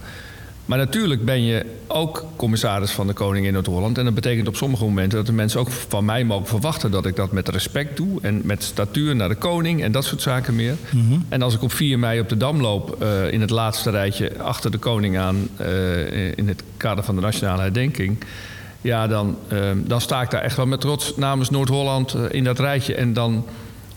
Maar 0.65 0.79
natuurlijk 0.79 1.25
ben 1.25 1.45
je 1.45 1.67
ook 1.87 2.25
commissaris 2.37 2.91
van 2.91 3.07
de 3.07 3.13
Koning 3.13 3.47
in 3.47 3.53
Noord-Holland... 3.53 3.99
en 3.99 4.05
dat 4.05 4.15
betekent 4.15 4.49
op 4.49 4.57
sommige 4.57 4.85
momenten 4.85 5.19
dat 5.19 5.27
de 5.27 5.33
mensen 5.33 5.61
ook 5.61 5.71
van 5.71 6.05
mij 6.05 6.25
mogen 6.25 6.47
verwachten... 6.47 6.91
dat 6.91 7.07
ik 7.07 7.17
dat 7.17 7.33
met 7.33 7.49
respect 7.49 7.97
doe 7.97 8.19
en 8.23 8.41
met 8.45 8.63
statuur 8.63 9.17
naar 9.17 9.29
de 9.29 9.35
Koning 9.35 9.83
en 9.83 9.93
dat 9.93 10.05
soort 10.05 10.23
zaken 10.23 10.55
meer. 10.55 10.77
Mm 10.91 11.09
-hmm. 11.09 11.25
En 11.29 11.43
als 11.43 11.55
ik 11.55 11.63
op 11.63 11.73
4 11.73 11.99
mei 11.99 12.21
op 12.21 12.29
de 12.29 12.37
Dam 12.37 12.61
loop 12.61 12.97
uh, 13.03 13.33
in 13.33 13.41
het 13.41 13.51
laatste 13.51 13.91
rijtje 13.91 14.39
achter 14.39 14.71
de 14.71 14.79
Koning 14.79 15.19
aan... 15.19 15.49
Uh, 15.61 16.37
in 16.37 16.49
het 16.49 16.63
kader 16.77 17.05
van 17.05 17.15
de 17.15 17.21
nationale 17.21 17.63
herdenking 17.63 18.19
ja, 18.81 19.07
dan, 19.07 19.37
uh, 19.53 19.71
dan 19.75 20.01
sta 20.01 20.23
ik 20.23 20.31
daar 20.31 20.43
echt 20.43 20.57
wel 20.57 20.67
met 20.67 20.81
trots 20.81 21.17
namens 21.17 21.51
Noord-Holland 21.51 22.15
uh, 22.15 22.23
in 22.31 22.45
dat 22.45 22.59
rijtje. 22.59 22.95
En 22.95 23.13
dan 23.13 23.45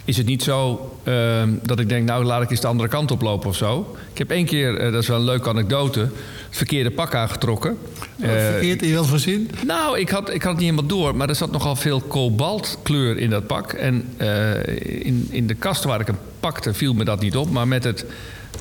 is 0.06 0.18
het 0.18 0.26
niet 0.26 0.44
zo 0.44 0.92
ehm, 1.04 1.50
dat 1.62 1.80
ik 1.80 1.90
denk, 1.90 2.08
nou 2.08 2.24
laat 2.24 2.42
ik 2.42 2.50
eens 2.50 2.60
de 2.60 2.68
andere 2.68 2.90
kant 2.90 3.12
op 3.12 3.22
lopen 3.22 3.50
of 3.50 3.56
zo. 3.56 3.96
Ik 4.12 4.18
heb 4.18 4.32
één 4.32 4.46
keer, 4.46 4.78
eh, 4.78 4.92
dat 4.92 5.02
is 5.02 5.08
wel 5.08 5.18
een 5.18 5.24
leuke 5.24 5.50
anekdote, 5.50 6.00
het 6.00 6.12
verkeerde 6.58 6.92
pak 6.92 7.16
aangetrokken. 7.16 7.78
Wat 8.16 8.30
verkeerd 8.30 8.82
in 8.82 8.94
wel 8.94 9.06
voor 9.06 9.20
zin? 9.20 9.52
Nou, 9.66 10.00
ik 10.00 10.10
had, 10.10 10.34
ik 10.34 10.42
had 10.42 10.52
het 10.52 10.62
niet 10.62 10.70
helemaal 10.70 10.98
door, 10.98 11.16
maar 11.16 11.30
er 11.30 11.36
zat 11.36 11.52
nogal 11.52 11.76
veel 11.76 12.02
kobaltkleur 12.02 13.18
in 13.18 13.30
dat 13.30 13.48
pak. 13.48 13.74
En 13.74 14.08
eh, 14.18 15.06
in, 15.06 15.28
in 15.30 15.48
de 15.48 15.56
kast 15.56 15.84
waar 15.84 16.00
ik 16.00 16.08
hem 16.08 16.18
pakte 16.40 16.74
viel 16.74 16.94
me 16.94 17.04
dat 17.04 17.22
niet 17.22 17.36
op. 17.36 17.50
Maar 17.50 17.68
met 17.68 17.84
het 17.84 18.06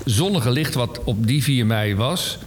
zonnige 0.04 0.50
licht 0.50 0.74
wat 0.74 1.00
op 1.04 1.26
die 1.26 1.42
4 1.42 1.66
mei 1.66 1.96
was, 1.96 2.38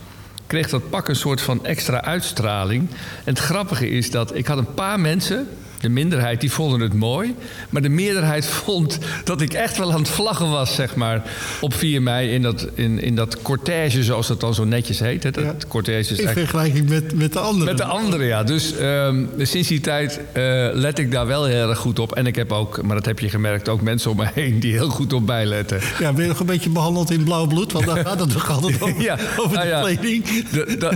dat 0.63 0.89
pak 0.89 1.07
een 1.07 1.15
soort 1.15 1.41
van 1.41 1.65
extra 1.65 2.03
uitstraling. 2.03 2.89
En 2.89 3.33
het 3.33 3.39
grappige 3.39 3.89
is 3.89 4.11
dat 4.11 4.35
ik 4.35 4.47
had 4.47 4.57
een 4.57 4.73
paar 4.73 4.99
mensen 4.99 5.47
de 5.85 5.91
minderheid 5.91 6.41
die 6.41 6.51
vonden 6.51 6.79
het 6.79 6.93
mooi. 6.93 7.35
Maar 7.69 7.81
de 7.81 7.89
meerderheid 7.89 8.45
vond 8.65 8.99
dat 9.23 9.41
ik 9.41 9.53
echt 9.53 9.77
wel 9.77 9.91
aan 9.91 9.99
het 9.99 10.09
vlaggen 10.09 10.49
was, 10.49 10.75
zeg 10.75 10.95
maar. 10.95 11.23
Op 11.61 11.73
4 11.73 12.01
mei 12.01 12.29
in 12.29 12.41
dat, 12.41 12.67
in, 12.73 12.99
in 12.99 13.15
dat 13.15 13.41
cortège, 13.41 14.03
zoals 14.03 14.27
dat 14.27 14.39
dan 14.39 14.53
zo 14.53 14.63
netjes 14.63 14.99
heet. 14.99 15.23
Hè. 15.23 15.31
Dat 15.31 15.67
cortège 15.67 16.13
is 16.13 16.19
in 16.19 16.27
vergelijking 16.27 16.89
met, 16.89 17.15
met 17.15 17.33
de 17.33 17.39
anderen. 17.39 17.65
Met 17.65 17.77
de 17.77 17.83
anderen, 17.83 18.25
ja. 18.25 18.43
Dus 18.43 18.73
um, 18.81 19.29
sinds 19.37 19.67
die 19.67 19.79
tijd 19.79 20.19
uh, 20.19 20.67
let 20.73 20.99
ik 20.99 21.11
daar 21.11 21.27
wel 21.27 21.45
heel 21.45 21.69
erg 21.69 21.77
goed 21.77 21.99
op. 21.99 22.15
En 22.15 22.25
ik 22.25 22.35
heb 22.35 22.51
ook, 22.51 22.81
maar 22.81 22.95
dat 22.95 23.05
heb 23.05 23.19
je 23.19 23.29
gemerkt, 23.29 23.69
ook 23.69 23.81
mensen 23.81 24.11
om 24.11 24.17
me 24.17 24.27
heen 24.33 24.59
die 24.59 24.71
heel 24.71 24.89
goed 24.89 25.13
op 25.13 25.25
bijletten. 25.25 25.79
Ja, 25.99 26.13
ben 26.13 26.21
je 26.21 26.29
nog 26.29 26.39
een 26.39 26.45
beetje 26.45 26.69
behandeld 26.69 27.11
in 27.11 27.23
blauw 27.23 27.47
bloed? 27.47 27.71
Want 27.71 27.85
daar 27.85 28.05
gaat 28.05 28.19
het 28.19 28.31
toch 28.31 28.51
altijd 28.51 28.81
over, 28.81 29.01
ja, 29.01 29.17
over 29.37 29.57
nou 29.57 29.67
de 29.67 29.73
ja, 29.73 29.81
kleding. 29.81 30.47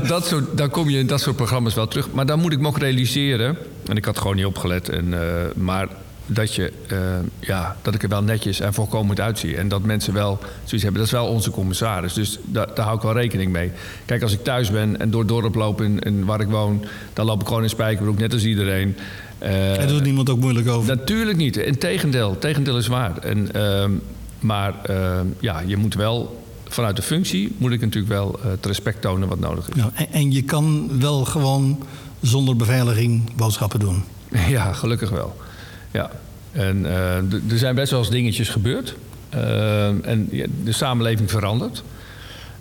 Dat 0.07 0.25
soort, 0.25 0.57
dan 0.57 0.69
kom 0.69 0.89
je 0.89 0.97
in 0.97 1.07
dat 1.07 1.21
soort 1.21 1.35
programma's 1.35 1.73
wel 1.73 1.87
terug. 1.87 2.11
Maar 2.11 2.25
dan 2.25 2.39
moet 2.39 2.51
ik 2.51 2.59
me 2.59 2.67
ook 2.67 2.77
realiseren 2.77 3.57
en 3.89 3.97
ik 3.97 4.05
had 4.05 4.17
gewoon 4.17 4.35
niet 4.35 4.45
opgelet. 4.45 4.89
En, 4.89 5.05
uh, 5.05 5.19
maar 5.55 5.87
dat, 6.25 6.55
je, 6.55 6.73
uh, 6.91 6.97
ja, 7.39 7.75
dat 7.81 7.95
ik 7.95 8.03
er 8.03 8.09
wel 8.09 8.23
netjes 8.23 8.59
en 8.59 8.73
voorkomend 8.73 9.19
uitzie. 9.19 9.57
En 9.57 9.67
dat 9.67 9.83
mensen 9.83 10.13
wel 10.13 10.39
zoiets 10.63 10.83
hebben. 10.83 10.93
Dat 10.93 11.05
is 11.05 11.11
wel 11.11 11.27
onze 11.27 11.51
commissaris. 11.51 12.13
Dus 12.13 12.39
daar, 12.45 12.67
daar 12.75 12.85
hou 12.85 12.97
ik 12.97 13.03
wel 13.03 13.13
rekening 13.13 13.51
mee. 13.51 13.71
Kijk, 14.05 14.21
als 14.21 14.33
ik 14.33 14.43
thuis 14.43 14.71
ben 14.71 14.99
en 14.99 15.09
door 15.11 15.19
het 15.19 15.29
dorp 15.29 15.55
loop 15.55 15.81
in, 15.81 15.99
in 15.99 16.25
waar 16.25 16.41
ik 16.41 16.47
woon... 16.47 16.85
dan 17.13 17.25
loop 17.25 17.41
ik 17.41 17.47
gewoon 17.47 17.63
in 17.63 17.69
spijkerbroek, 17.69 18.17
net 18.17 18.33
als 18.33 18.45
iedereen. 18.45 18.97
Uh, 19.43 19.81
en 19.81 19.87
doet 19.87 20.03
niemand 20.03 20.29
ook 20.29 20.39
moeilijk 20.39 20.67
over? 20.67 20.95
Natuurlijk 20.95 21.37
niet. 21.37 21.57
Integendeel. 21.57 22.37
Tegendeel 22.37 22.77
is 22.77 22.87
waar. 22.87 23.17
En, 23.17 23.49
uh, 23.55 23.85
maar 24.39 24.73
ja, 25.39 25.61
je 25.65 25.77
moet 25.77 25.93
wel 25.93 26.43
vanuit 26.69 26.95
de 26.95 27.01
functie 27.01 27.55
moet 27.57 27.71
ik 27.71 27.81
natuurlijk 27.81 28.13
wel 28.13 28.39
het 28.41 28.65
respect 28.65 29.01
tonen 29.01 29.27
wat 29.27 29.39
nodig 29.39 29.69
is. 29.69 29.83
En, 29.93 30.11
en, 30.11 30.31
je 30.31 30.43
kan 30.43 30.89
wel 30.99 31.25
gewoon 31.25 31.83
zonder 32.21 32.55
beveiliging 32.55 33.35
boodschappen 33.35 33.79
doen. 33.79 34.03
Ja, 34.47 34.73
gelukkig 34.73 35.09
wel. 35.09 35.37
Ja. 35.91 36.11
En 36.51 36.77
uh, 36.77 37.15
er 37.33 37.57
zijn 37.57 37.75
best 37.75 37.91
wel 37.91 37.99
eens 37.99 38.09
dingetjes 38.09 38.49
gebeurd. 38.49 38.95
Uh, 39.33 40.07
en 40.07 40.29
de 40.63 40.71
samenleving 40.71 41.29
verandert. 41.29 41.83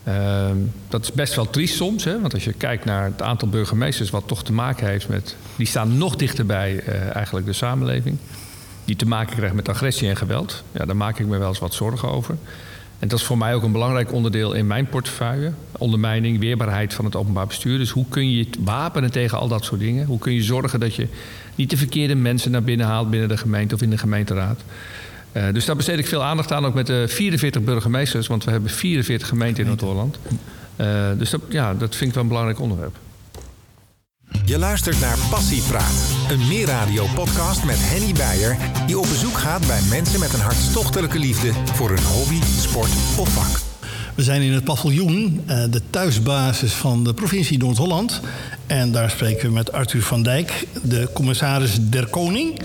Uh, 0.09 0.51
dat 0.89 1.03
is 1.03 1.13
best 1.13 1.35
wel 1.35 1.51
triest 1.51 1.75
soms, 1.75 2.05
hè? 2.05 2.21
want 2.21 2.35
als 2.35 2.45
je 2.45 2.53
kijkt 2.53 2.85
naar 2.85 3.05
het 3.05 3.23
aantal 3.23 3.49
burgemeesters 3.49 4.11
wat 4.11 4.23
toch 4.27 4.45
te 4.45 4.53
maken 4.53 4.87
heeft 4.87 5.09
met. 5.09 5.37
die 5.57 5.67
staan 5.67 5.99
nog 5.99 6.17
dichterbij 6.17 6.83
eigenlijk 7.13 7.47
de 7.47 7.53
samenleving. 7.53 8.17
Die 8.85 8.97
te 8.97 9.07
maken 9.07 9.37
krijgt 9.37 9.55
met 9.55 9.69
agressie 9.69 10.09
en 10.09 10.17
geweld. 10.17 10.65
Ja, 10.73 10.85
daar 10.85 10.97
maak 10.97 11.19
ik 11.19 11.27
me 11.27 11.39
wel 11.39 11.49
eens 11.49 11.59
wat 11.59 11.75
zorgen 11.75 12.11
over. 12.11 12.37
En 12.99 13.09
dat 13.09 13.19
is 13.19 13.25
voor 13.25 13.39
mij 13.39 13.55
ook 13.55 13.63
een 13.63 13.73
belangrijk 13.73 14.13
onderdeel 14.13 14.53
in 14.53 14.67
mijn 14.67 14.89
portefeuille. 14.89 15.53
Ondermijning, 15.79 16.39
weerbaarheid 16.39 16.95
van 16.95 17.05
het 17.05 17.17
openbaar 17.17 17.47
bestuur. 17.47 17.79
Dus 17.79 17.91
hoe 17.91 18.05
kun 18.09 18.31
je 18.31 18.45
het 18.45 18.57
wapenen 18.61 19.11
tegen 19.11 19.39
al 19.39 19.49
dat 19.49 19.65
soort 19.65 19.81
dingen? 19.81 20.07
Hoe 20.07 20.19
kun 20.19 20.33
je 20.33 20.43
zorgen 20.43 20.81
dat 20.81 20.95
je 20.95 21.09
niet 21.55 21.71
de 21.71 21.77
verkeerde 21.77 22.15
mensen 22.15 22.51
naar 22.51 22.63
binnen 22.63 22.87
haalt 22.87 23.11
binnen 23.11 23.29
de 23.29 23.37
gemeente 23.37 23.75
of 23.75 23.83
in 23.83 23.91
de 23.91 23.99
gemeenteraad? 23.99 24.61
Uh, 25.33 25.45
dus 25.53 25.65
daar 25.65 25.77
besteed 25.77 25.99
ik 25.99 26.07
veel 26.07 26.23
aandacht 26.23 26.53
aan, 26.53 26.67
ook 26.67 26.75
met 26.75 26.87
de 26.87 27.05
44 27.09 27.63
burgemeesters, 27.63 28.27
want 28.27 28.45
we 28.45 28.51
hebben 28.51 28.71
44 28.71 29.29
gemeenten 29.29 29.63
in 29.63 29.69
Noord-Holland. 29.69 30.19
Uh, 30.81 31.09
dus 31.19 31.31
dat, 31.31 31.41
ja, 31.49 31.75
dat 31.75 31.97
vind 31.97 32.09
ik 32.09 32.15
wel 32.15 32.23
een 32.23 32.29
belangrijk 32.29 32.61
onderwerp. 32.61 32.97
Je 34.45 34.59
luistert 34.59 35.01
naar 35.01 35.19
Passiepraat, 35.31 35.95
een 36.31 36.49
Meerradio-podcast 36.49 37.65
met 37.65 37.77
Henny 37.79 38.13
Beijer... 38.13 38.57
die 38.87 38.99
op 38.99 39.07
bezoek 39.09 39.39
gaat 39.39 39.67
bij 39.67 39.81
mensen 39.91 40.21
met 40.21 40.33
een 40.33 40.41
hartstochtelijke 40.41 41.19
liefde... 41.19 41.53
voor 41.65 41.91
een 41.91 42.05
hobby, 42.05 42.41
sport 42.59 42.91
of 43.19 43.29
vak. 43.29 43.61
We 44.15 44.23
zijn 44.23 44.43
in 44.43 44.53
het 44.53 44.65
paviljoen, 44.65 45.43
eh, 45.47 45.65
de 45.71 45.83
thuisbasis 45.91 46.73
van 46.73 47.05
de 47.05 47.15
provincie 47.15 47.59
Noord-Holland. 47.59 48.21
En 48.67 48.93
daar 48.93 49.11
spreken 49.11 49.49
we 49.49 49.55
met 49.55 49.73
Arthur 49.73 50.03
van 50.03 50.23
Dijk, 50.23 50.67
de 50.83 51.09
commissaris 51.13 51.79
der 51.81 52.07
Koning 52.07 52.61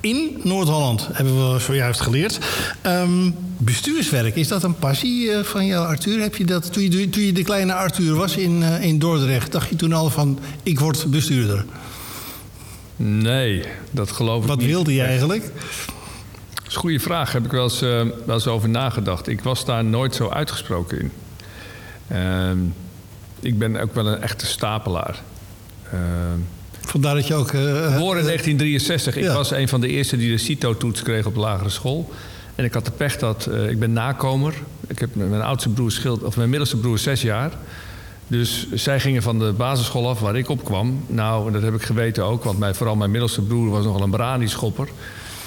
in 0.00 0.40
Noord-Holland, 0.42 1.08
hebben 1.12 1.52
we 1.52 1.58
zojuist 1.58 2.00
geleerd. 2.00 2.38
Um, 2.86 3.34
bestuurswerk, 3.58 4.36
is 4.36 4.48
dat 4.48 4.62
een 4.62 4.78
passie 4.78 5.26
uh, 5.26 5.42
van 5.42 5.66
jou, 5.66 5.86
Arthur? 5.86 6.20
Heb 6.20 6.36
je 6.36 6.44
dat, 6.44 6.72
toen, 6.72 6.82
je, 6.82 7.08
toen 7.08 7.22
je 7.22 7.32
de 7.32 7.42
kleine 7.42 7.74
Arthur 7.74 8.14
was 8.14 8.36
in, 8.36 8.60
uh, 8.60 8.84
in 8.84 8.98
Dordrecht, 8.98 9.52
dacht 9.52 9.68
je 9.68 9.76
toen 9.76 9.92
al 9.92 10.10
van, 10.10 10.38
ik 10.62 10.80
word 10.80 11.10
bestuurder? 11.10 11.64
Nee, 12.96 13.64
dat 13.90 14.10
geloof 14.10 14.42
ik 14.42 14.48
Wat 14.48 14.58
niet. 14.58 14.66
Wat 14.66 14.74
wilde 14.74 14.94
je 14.94 15.02
eigenlijk? 15.02 15.42
Dat 16.54 16.66
is 16.68 16.74
een 16.74 16.80
goede 16.80 17.00
vraag, 17.00 17.32
heb 17.32 17.44
ik 17.44 17.50
wel 17.50 17.62
eens, 17.62 17.82
uh, 17.82 17.90
wel 18.26 18.34
eens 18.34 18.46
over 18.46 18.68
nagedacht. 18.68 19.28
Ik 19.28 19.40
was 19.40 19.64
daar 19.64 19.84
nooit 19.84 20.14
zo 20.14 20.28
uitgesproken 20.28 21.00
in. 21.00 21.10
Ehm, 22.08 22.58
ik 23.40 23.58
ben 23.58 23.80
ook 23.80 23.94
wel 23.94 24.06
een 24.06 24.22
echte 24.22 24.46
stapelaar. 24.46 25.22
Ehm, 25.92 26.38
Vandaar 26.80 27.14
dat 27.14 27.26
je 27.26 27.34
ook... 27.34 27.52
Uh, 27.52 27.62
Geboren 27.62 28.18
in 28.18 28.26
1963. 28.26 29.14
Ja. 29.14 29.20
Ik 29.20 29.36
was 29.36 29.50
een 29.50 29.68
van 29.68 29.80
de 29.80 29.88
eerste 29.88 30.16
die 30.16 30.30
de 30.30 30.38
CITO-toets 30.38 31.02
kreeg 31.02 31.26
op 31.26 31.36
lagere 31.36 31.68
school. 31.68 32.12
En 32.54 32.64
ik 32.64 32.74
had 32.74 32.84
de 32.84 32.90
pech 32.90 33.16
dat... 33.16 33.48
Uh, 33.50 33.70
ik 33.70 33.78
ben 33.78 33.92
nakomer. 33.92 34.54
Ik 34.86 34.98
heb 34.98 35.14
mijn 35.14 35.42
oudste 35.42 35.68
broer 35.68 35.90
schild... 35.90 36.22
Of 36.22 36.36
mijn 36.36 36.48
middelste 36.48 36.76
broer 36.76 36.98
zes 36.98 37.22
jaar. 37.22 37.52
Dus 38.26 38.66
zij 38.72 39.00
gingen 39.00 39.22
van 39.22 39.38
de 39.38 39.52
basisschool 39.52 40.08
af 40.08 40.20
waar 40.20 40.36
ik 40.36 40.48
op 40.48 40.64
kwam. 40.64 41.04
Nou, 41.06 41.46
en 41.46 41.52
dat 41.52 41.62
heb 41.62 41.74
ik 41.74 41.82
geweten 41.82 42.24
ook. 42.24 42.44
Want 42.44 42.58
mijn, 42.58 42.74
vooral 42.74 42.96
mijn 42.96 43.10
middelste 43.10 43.42
broer 43.42 43.70
was 43.70 43.84
nogal 43.84 44.02
een 44.02 44.10
brani-schopper. 44.10 44.88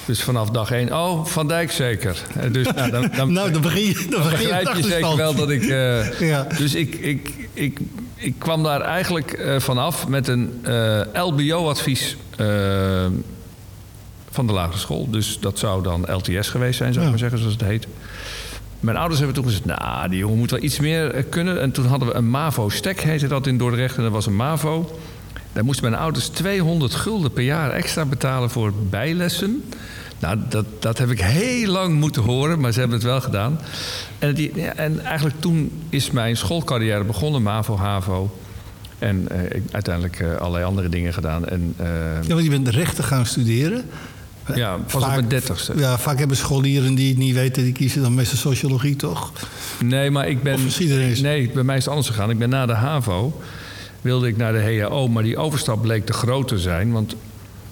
Dus 0.06 0.24
vanaf 0.24 0.50
dag 0.50 0.72
één, 0.72 0.94
oh, 0.94 1.26
Van 1.26 1.48
Dijk 1.48 1.72
zeker. 1.72 2.22
Dus, 2.52 2.68
nou, 2.68 2.92
dan, 2.92 3.10
dan, 3.16 3.34
nou, 3.38 3.52
dan 3.52 3.62
begin 3.62 3.86
je, 3.86 4.08
dan, 4.10 4.22
begin 4.22 4.48
begrijp 4.48 4.76
je 4.76 4.84
zeker 4.84 5.16
wel 5.16 5.36
dat 5.36 5.50
ik... 5.50 5.64
Uh, 5.64 6.20
ja. 6.30 6.48
Dus 6.58 6.76
ik, 6.76 6.96
ik, 6.96 7.34
ik, 7.54 7.80
ik 8.16 8.34
kwam 8.38 8.64
daar 8.64 8.82
eigenlijk 8.82 9.40
uh, 9.40 9.60
vanaf 9.60 10.08
met 10.08 10.28
een 10.28 10.62
LBO-advies 11.14 12.18
van 14.32 14.48
de 14.48 14.54
lagere 14.54 14.78
school. 14.78 15.10
Dus 15.10 15.40
dat 15.40 15.60
zou 15.60 15.84
dan 15.84 16.06
LTS 16.12 16.50
geweest 16.50 16.78
zijn, 16.78 16.94
zou 16.94 16.96
ik 16.96 16.96
ja. 16.96 17.10
maar 17.10 17.20
zeggen, 17.20 17.38
zoals 17.38 17.54
het 17.54 17.64
heet. 17.64 17.88
Mijn 18.80 18.98
ouders 18.98 19.20
hebben 19.20 19.36
toen 19.36 19.46
gezegd, 19.46 19.66
nou, 19.66 20.10
die 20.10 20.20
jongen 20.20 20.38
moet 20.38 20.52
wel 20.52 20.64
iets 20.64 20.80
meer 20.80 21.24
kunnen. 21.24 21.62
En 21.62 21.72
toen 21.72 21.86
hadden 21.86 22.08
we 22.08 22.14
een 22.14 22.30
MAVO-stek, 22.30 23.02
heette 23.02 23.28
dat 23.28 23.48
in 23.48 23.58
Dordrecht. 23.58 23.98
En 23.98 24.04
dat 24.04 24.12
was 24.12 24.26
een 24.26 24.36
MAVO. 24.36 25.00
Daar 25.54 25.66
moesten 25.66 25.90
mijn 25.90 26.02
ouders 26.02 26.28
200 26.28 26.96
gulden 26.96 27.32
per 27.32 27.44
jaar 27.44 27.72
extra 27.72 28.06
betalen 28.06 28.50
voor 28.50 28.74
bijlessen. 28.90 29.64
Nou, 30.20 30.38
dat, 30.50 30.66
dat 30.80 30.98
heb 30.98 31.10
ik 31.10 31.22
heel 31.22 31.72
lang 31.72 32.00
moeten 32.00 32.22
horen, 32.22 32.60
maar 32.60 32.72
ze 32.72 32.80
hebben 32.80 32.98
het 32.98 33.08
wel 33.08 33.22
gedaan. 33.22 33.60
En, 34.20 34.34
die, 34.34 34.52
ja, 34.56 34.74
en 34.74 35.04
eigenlijk 35.04 35.42
toen 35.42 35.72
is 35.90 36.12
mijn 36.12 36.38
schoolcarrière 36.38 37.04
begonnen, 37.04 37.42
MAVO, 37.42 37.78
HAVO. 37.78 38.38
En 39.00 39.28
uh, 39.32 39.44
ik, 39.44 39.64
uiteindelijk 39.72 40.20
uh, 40.20 40.36
allerlei 40.36 40.66
andere 40.66 40.90
dingen 40.90 41.14
gedaan. 41.14 41.48
En, 41.48 41.74
uh, 41.82 41.88
ja, 42.28 42.34
want 42.34 42.44
je 42.44 42.50
bent 42.50 42.68
rechten 42.68 43.04
gaan 43.04 43.26
studeren. 43.26 43.86
Ja, 44.56 44.78
pas 44.78 44.92
vaak, 44.92 45.10
op 45.10 45.16
mijn 45.16 45.28
dertigste. 45.28 45.74
Ja, 45.78 45.98
vaak 45.98 46.20
hebben 46.20 46.38
scholieren 46.38 46.96
die 46.96 47.10
het 47.10 47.18
niet 47.18 47.34
weten, 47.34 47.64
die 47.64 47.74
kiezen 47.74 48.02
dan 48.02 48.16
meestal 48.16 48.38
sociologie, 48.38 48.96
toch? 48.96 49.32
Nee, 49.84 50.12
maar 50.12 50.28
ik 50.28 50.44
ben... 50.44 50.54
Of 50.54 50.80
Nee, 51.22 51.50
bij 51.50 51.64
mij 51.64 51.78
is 51.78 51.84
het 51.84 51.94
anders 51.94 52.10
gegaan. 52.10 52.30
Ik 52.30 52.40
ben 52.40 52.50
na 52.50 52.66
de 52.66 52.74
HAVO 52.74 53.42
wilde 54.02 54.28
ik 54.28 54.38
naar 54.38 54.54
de 54.54 54.80
HAO, 54.80 55.08
maar 55.08 55.24
die 55.24 55.38
overstap 55.38 55.82
bleek 55.82 56.06
te 56.06 56.14
groot 56.14 56.48
te 56.48 56.60
zijn. 56.60 56.92
Want 56.92 57.16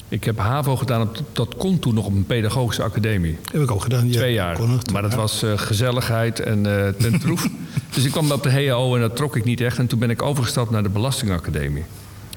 ik 0.10 0.24
heb 0.24 0.38
HAVO 0.38 0.76
gedaan, 0.76 1.02
op, 1.02 1.18
dat 1.32 1.56
kon 1.58 1.80
toen 1.80 1.94
nog 1.94 2.06
op 2.06 2.14
een 2.14 2.26
pedagogische 2.26 2.84
academie. 2.84 3.38
Heb 3.52 3.62
ik 3.62 3.72
ook 3.72 3.82
gedaan, 3.82 4.08
ja. 4.08 4.14
Twee 4.14 4.34
jaar. 4.34 4.58
Het, 4.58 4.92
maar 4.92 5.02
dat 5.02 5.12
ja. 5.12 5.18
was 5.18 5.44
uh, 5.44 5.58
gezelligheid 5.58 6.40
en 6.40 6.66
uh, 6.66 6.88
ten 6.88 7.20
troef. 7.22 7.48
dus 7.94 8.04
ik 8.04 8.12
kwam 8.12 8.32
op 8.32 8.44
de 8.44 8.52
HAO 8.52 8.96
en 8.96 9.02
dat 9.02 9.16
trok 9.16 9.36
ik 9.36 9.44
niet 9.44 9.62
echt. 9.62 9.78
En 9.78 9.88
toen 9.88 10.00
ben 10.00 10.10
ik 10.10 10.22
overgestapt 10.22 10.72
naar 10.72 10.84
de 10.84 10.90
Belastingacademie. 10.90 11.84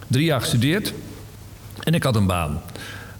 Drie 0.07 0.25
jaar 0.25 0.40
gestudeerd 0.40 0.92
en 1.83 1.95
ik 1.95 2.02
had 2.02 2.16
een 2.16 2.26
baan. 2.26 2.61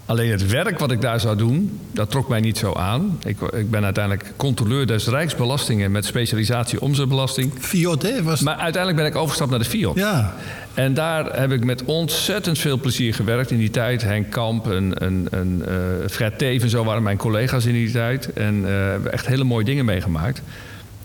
Alleen 0.09 0.31
het 0.31 0.47
werk 0.47 0.79
wat 0.79 0.91
ik 0.91 1.01
daar 1.01 1.19
zou 1.19 1.37
doen, 1.37 1.79
dat 1.91 2.11
trok 2.11 2.29
mij 2.29 2.39
niet 2.39 2.57
zo 2.57 2.73
aan. 2.73 3.19
Ik, 3.23 3.41
ik 3.41 3.71
ben 3.71 3.83
uiteindelijk 3.83 4.33
controleur 4.35 4.87
des 4.87 5.07
Rijksbelastingen 5.07 5.91
met 5.91 6.05
specialisatie 6.05 6.81
omzetbelasting. 6.81 7.53
FIOD, 7.59 8.01
hè? 8.01 8.23
Was... 8.23 8.41
Maar 8.41 8.55
uiteindelijk 8.55 9.03
ben 9.03 9.11
ik 9.11 9.15
overgestapt 9.15 9.49
naar 9.49 9.59
de 9.59 9.65
FIOD. 9.65 9.95
Ja. 9.95 10.35
En 10.73 10.93
daar 10.93 11.39
heb 11.39 11.51
ik 11.51 11.63
met 11.63 11.83
ontzettend 11.83 12.59
veel 12.59 12.79
plezier 12.79 13.13
gewerkt 13.13 13.51
in 13.51 13.57
die 13.57 13.69
tijd. 13.69 14.01
Henk 14.01 14.29
Kamp 14.31 14.71
en, 14.71 14.97
en, 14.97 15.27
en 15.31 15.63
uh, 15.67 15.75
Fred 16.09 16.37
Teven, 16.37 16.69
zo 16.69 16.83
waren 16.83 17.03
mijn 17.03 17.17
collega's 17.17 17.65
in 17.65 17.73
die 17.73 17.91
tijd. 17.91 18.33
En 18.33 18.55
uh, 18.55 18.67
hebben 18.67 19.11
echt 19.11 19.27
hele 19.27 19.43
mooie 19.43 19.65
dingen 19.65 19.85
meegemaakt. 19.85 20.41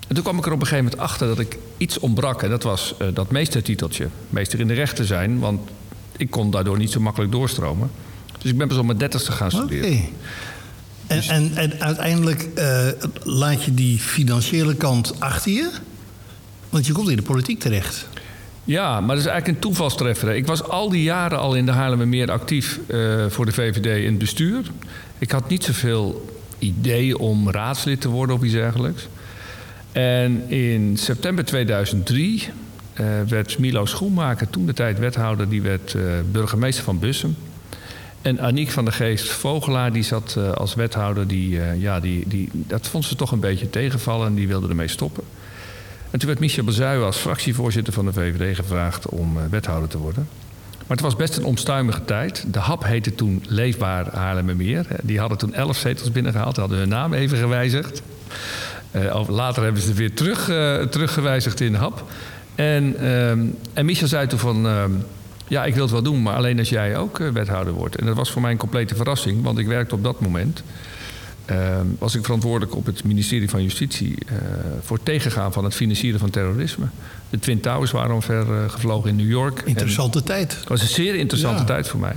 En 0.08 0.14
toen 0.14 0.24
kwam 0.24 0.38
ik 0.38 0.46
er 0.46 0.52
op 0.52 0.60
een 0.60 0.66
gegeven 0.66 0.84
moment 0.84 1.02
achter 1.02 1.26
dat 1.26 1.38
ik 1.38 1.58
iets 1.76 1.98
ontbrak. 1.98 2.42
En 2.42 2.50
dat 2.50 2.62
was 2.62 2.94
uh, 3.02 3.08
dat 3.14 3.30
meestertiteltje. 3.30 4.08
Meester 4.30 4.60
in 4.60 4.68
de 4.68 4.74
rechten 4.74 5.04
zijn, 5.04 5.38
want 5.38 5.70
ik 6.16 6.30
kon 6.30 6.50
daardoor 6.50 6.78
niet 6.78 6.90
zo 6.90 7.00
makkelijk 7.00 7.32
doorstromen. 7.32 7.90
Dus 8.44 8.52
ik 8.52 8.58
ben 8.58 8.68
pas 8.68 8.76
op 8.76 8.84
mijn 8.86 8.98
dertigste 8.98 9.32
gaan 9.32 9.50
studeren. 9.50 9.84
Okay. 9.88 10.10
En, 11.06 11.16
Dus- 11.16 11.28
en, 11.28 11.50
en 11.54 11.80
uiteindelijk 11.80 12.48
eh, 12.54 12.86
laat 13.22 13.64
je 13.64 13.74
die 13.74 13.98
financiële 13.98 14.74
kant 14.74 15.20
achter 15.20 15.52
je. 15.52 15.70
Want 16.70 16.86
je 16.86 16.92
komt 16.92 17.08
in 17.08 17.16
de 17.16 17.22
politiek 17.22 17.60
terecht. 17.60 18.08
Ja, 18.64 19.00
maar 19.00 19.16
dat 19.16 19.24
is 19.24 19.30
eigenlijk 19.30 19.56
een 19.56 19.62
toevalstreffer. 19.62 20.28
hè. 20.28 20.34
Ik 20.34 20.46
was 20.46 20.62
al 20.62 20.88
die 20.88 21.02
jaren 21.02 21.38
al 21.38 21.54
in 21.54 21.66
de 21.66 21.72
Haarlemmermeer 21.72 22.30
actief 22.30 22.80
eh, 22.86 23.24
voor 23.28 23.46
de 23.46 23.52
VVD 23.52 23.86
in 23.86 24.10
het 24.10 24.18
bestuur. 24.18 24.70
Ik 25.18 25.30
had 25.30 25.48
niet 25.48 25.64
zoveel 25.64 26.36
idee 26.58 27.18
om 27.18 27.50
raadslid 27.50 28.00
te 28.00 28.08
worden 28.08 28.36
of 28.36 28.42
iets 28.42 28.52
dergelijks. 28.52 29.06
En 29.92 30.50
in 30.50 30.96
september 30.96 31.44
2003 31.44 32.48
eh, 32.92 33.06
werd 33.28 33.58
Milo 33.58 33.84
Schoenmaker, 33.86 34.50
toen 34.50 34.66
de 34.66 34.72
tijd 34.72 34.98
wethouder, 34.98 35.48
die 35.48 35.62
werd 35.62 35.96
burgemeester 36.32 36.84
van 36.84 36.98
Bussum. 36.98 37.36
En 38.24 38.40
Aniek 38.40 38.70
van 38.70 38.84
der 38.84 38.94
Geest 38.94 39.30
Vogelaar, 39.30 39.92
die 39.92 40.02
zat 40.02 40.34
eh, 40.38 40.52
als 40.52 40.74
wethouder, 40.74 41.26
die, 41.26 41.60
eh, 41.60 41.80
ja, 41.80 42.00
die, 42.00 42.28
die, 42.28 42.48
dat 42.52 42.88
vond 42.88 43.04
ze 43.04 43.16
toch 43.16 43.32
een 43.32 43.40
beetje 43.40 43.70
tegenvallen 43.70 44.26
en 44.26 44.34
die 44.34 44.48
wilde 44.48 44.68
ermee 44.68 44.88
stoppen. 44.88 45.24
En 46.10 46.18
toen 46.18 46.28
werd 46.28 46.40
Michel 46.40 46.64
Bezuij 46.64 46.98
als 46.98 47.16
fractievoorzitter 47.16 47.92
van 47.92 48.04
de 48.04 48.12
VVD 48.12 48.56
gevraagd 48.56 49.08
om 49.08 49.36
eh, 49.36 49.42
wethouder 49.50 49.88
te 49.88 49.98
worden. 49.98 50.28
Maar 50.70 50.96
het 50.96 51.00
was 51.00 51.16
best 51.16 51.36
een 51.36 51.44
onstuimige 51.44 52.04
tijd. 52.04 52.44
De 52.52 52.58
HAP 52.58 52.84
heette 52.84 53.14
toen 53.14 53.44
Leefbaar 53.46 54.14
Haarlemmermeer. 54.14 54.86
Die 55.02 55.18
hadden 55.18 55.38
toen 55.38 55.54
elf 55.54 55.76
zetels 55.76 56.12
binnengehaald. 56.12 56.56
Hadden 56.56 56.78
hun 56.78 56.88
naam 56.88 57.12
even 57.12 57.38
gewijzigd. 57.38 58.02
Later 59.28 59.62
hebben 59.62 59.82
ze 59.82 59.92
weer 59.92 60.14
terug, 60.14 60.44
teruggewijzigd 60.90 61.60
in 61.60 61.72
de 61.72 61.78
HAP. 61.78 62.04
En, 62.54 62.96
ehm, 62.96 63.40
en 63.72 63.84
Michel 63.84 64.08
zei 64.08 64.26
toen 64.26 64.38
van... 64.38 64.66
ja, 65.48 65.64
ik 65.64 65.74
wil 65.74 65.82
het 65.82 65.92
wel 65.92 66.02
doen, 66.02 66.22
maar 66.22 66.34
alleen 66.36 66.58
als 66.58 66.68
jij 66.68 66.96
ook 66.96 67.20
eh, 67.20 67.28
wethouder 67.28 67.72
wordt. 67.72 67.96
En 67.96 68.06
dat 68.06 68.16
was 68.16 68.30
voor 68.30 68.42
mij 68.42 68.50
een 68.50 68.56
complete 68.56 68.94
verrassing, 68.94 69.42
want 69.42 69.58
ik 69.58 69.66
werkte 69.66 69.94
op 69.94 70.02
dat 70.02 70.20
moment... 70.20 70.62
ehm, 71.44 71.86
was 71.98 72.14
ik 72.14 72.24
verantwoordelijk 72.24 72.74
op 72.76 72.86
het 72.86 73.04
ministerie 73.04 73.50
van 73.50 73.62
Justitie... 73.62 74.16
eh, 74.26 74.34
voor 74.82 74.96
het 74.96 75.04
tegengaan 75.04 75.52
van 75.52 75.64
het 75.64 75.74
financieren 75.74 76.20
van 76.20 76.30
terrorisme. 76.30 76.86
De 77.30 77.38
Twin 77.38 77.60
Towers 77.60 77.90
waren 77.90 78.14
omver 78.14 78.52
eh, 78.62 78.70
gevlogen 78.70 79.10
in 79.10 79.16
New 79.16 79.28
York. 79.30 79.58
En- 79.60 79.66
Interessante 79.66 80.22
tijd. 80.22 80.56
het 80.58 80.68
was 80.68 80.80
een 80.80 80.88
zeer 80.88 81.14
interessante 81.14 81.58
Ja. 81.60 81.64
tijd 81.64 81.88
voor 81.88 82.00
mij. 82.00 82.14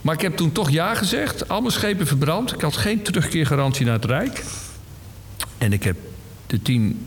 Maar 0.00 0.14
ik 0.14 0.20
heb 0.20 0.36
toen 0.36 0.52
toch 0.52 0.70
ja 0.70 0.94
gezegd. 0.94 1.48
Alle 1.48 1.70
schepen 1.70 2.06
verbrand. 2.06 2.52
Ik 2.54 2.60
had 2.60 2.76
geen 2.76 3.02
terugkeergarantie 3.02 3.84
naar 3.84 3.94
het 3.94 4.04
Rijk. 4.04 4.44
En 5.58 5.72
ik 5.72 5.82
heb 5.82 5.96
de 6.46 6.62
tien, 6.62 7.06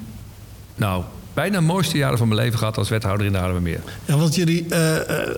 nou, 0.76 1.04
bijna 1.38 1.62
mooiste 1.62 1.98
jaren 1.98 2.18
van 2.18 2.28
mijn 2.28 2.40
leven 2.42 2.58
gehad 2.60 2.78
als 2.78 2.90
wethouder 2.90 3.26
in 3.26 3.32
de 3.32 3.38
Haarlemmermeer. 3.38 3.80
Ja, 4.06 4.18
want 4.18 4.36
jullie. 4.36 4.66
eh, 4.70 5.30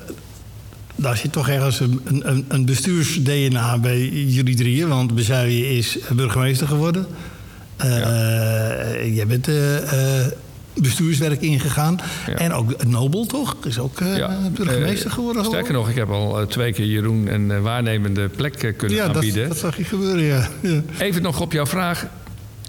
daar 0.96 1.18
zit 1.18 1.32
toch 1.32 1.50
ergens 1.50 1.80
een, 1.80 2.02
een, 2.24 2.46
een 2.48 2.66
bestuurs-DNA 2.66 3.78
bij 3.80 4.08
jullie 4.10 4.56
drieën. 4.56 4.88
Want 4.88 5.16
Bezuijen 5.16 5.70
is 5.78 5.98
burgemeester 6.12 6.68
geworden. 6.68 7.06
Eh, 7.78 7.88
Jij 9.16 9.28
bent 9.28 9.48
bestuurswerk 10.74 11.42
ingegaan. 11.42 12.00
Ja. 12.28 12.34
En 12.34 12.54
ook 12.54 12.84
Nobel, 12.86 13.26
toch? 13.26 13.56
Is 13.66 13.80
ook 13.80 14.00
burgemeester 14.54 15.12
geworden. 15.12 15.42
geloof 15.44 15.56
Sterker 15.58 15.74
nog, 15.74 15.90
ik 15.90 15.96
heb 15.96 16.10
al 16.10 16.48
twee 16.48 16.74
keer 16.74 16.86
Jeroen 16.86 17.34
een 17.34 17.62
waarnemende 17.62 18.28
plek 18.30 18.74
kunnen 18.78 18.98
Ja, 18.98 19.06
dat, 19.08 19.16
aanbieden. 19.16 19.48
dat 19.48 19.58
zag 19.58 19.78
je 19.78 19.84
gebeuren, 19.84 20.24
ja. 20.24 20.48
ja. 20.62 20.82
Even 21.00 21.22
nog 21.22 21.42
op 21.42 21.52
jouw 21.52 21.66
vraag. 21.66 22.06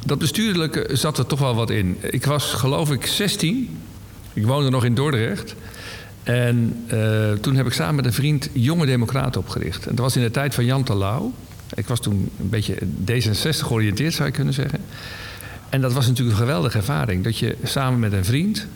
Dat 0.06 0.18
bestuurlijke 0.18 0.88
zat 0.92 1.18
er 1.18 1.26
toch 1.26 1.38
wel 1.38 1.54
wat 1.54 1.70
in. 1.70 1.96
Ik 2.00 2.24
was 2.24 2.52
geloof 2.52 2.90
ik 2.90 3.06
16. 3.06 3.78
Ik 4.32 4.46
woonde 4.46 4.70
nog 4.70 4.84
in 4.84 4.94
Dordrecht. 4.94 5.54
En 6.22 6.84
eh, 6.86 7.32
toen 7.32 7.56
heb 7.56 7.66
ik 7.66 7.72
samen 7.72 7.94
met 7.94 8.04
een 8.04 8.12
vriend 8.12 8.48
Jonge 8.52 8.86
Democraten 8.86 9.40
opgericht. 9.40 9.86
En 9.86 9.94
dat 9.94 10.04
was 10.04 10.16
in 10.16 10.22
de 10.22 10.30
tijd 10.30 10.54
van 10.54 10.64
Jan 10.64 10.84
Terlouw. 10.84 11.32
Ik 11.74 11.86
was 11.86 12.00
toen 12.00 12.30
een 12.40 12.48
beetje 12.48 12.76
D66 12.80 13.48
georiënteerd, 13.48 14.14
zou 14.14 14.28
je 14.28 14.34
kunnen 14.34 14.54
zeggen. 14.54 14.80
En 15.68 15.80
dat 15.80 15.92
was 15.92 16.06
natuurlijk 16.06 16.36
een 16.36 16.44
geweldige 16.44 16.78
ervaring. 16.78 17.24
Dat 17.24 17.38
je 17.38 17.56
samen 17.64 17.98
met 17.98 18.12
een 18.12 18.24
vriend, 18.24 18.66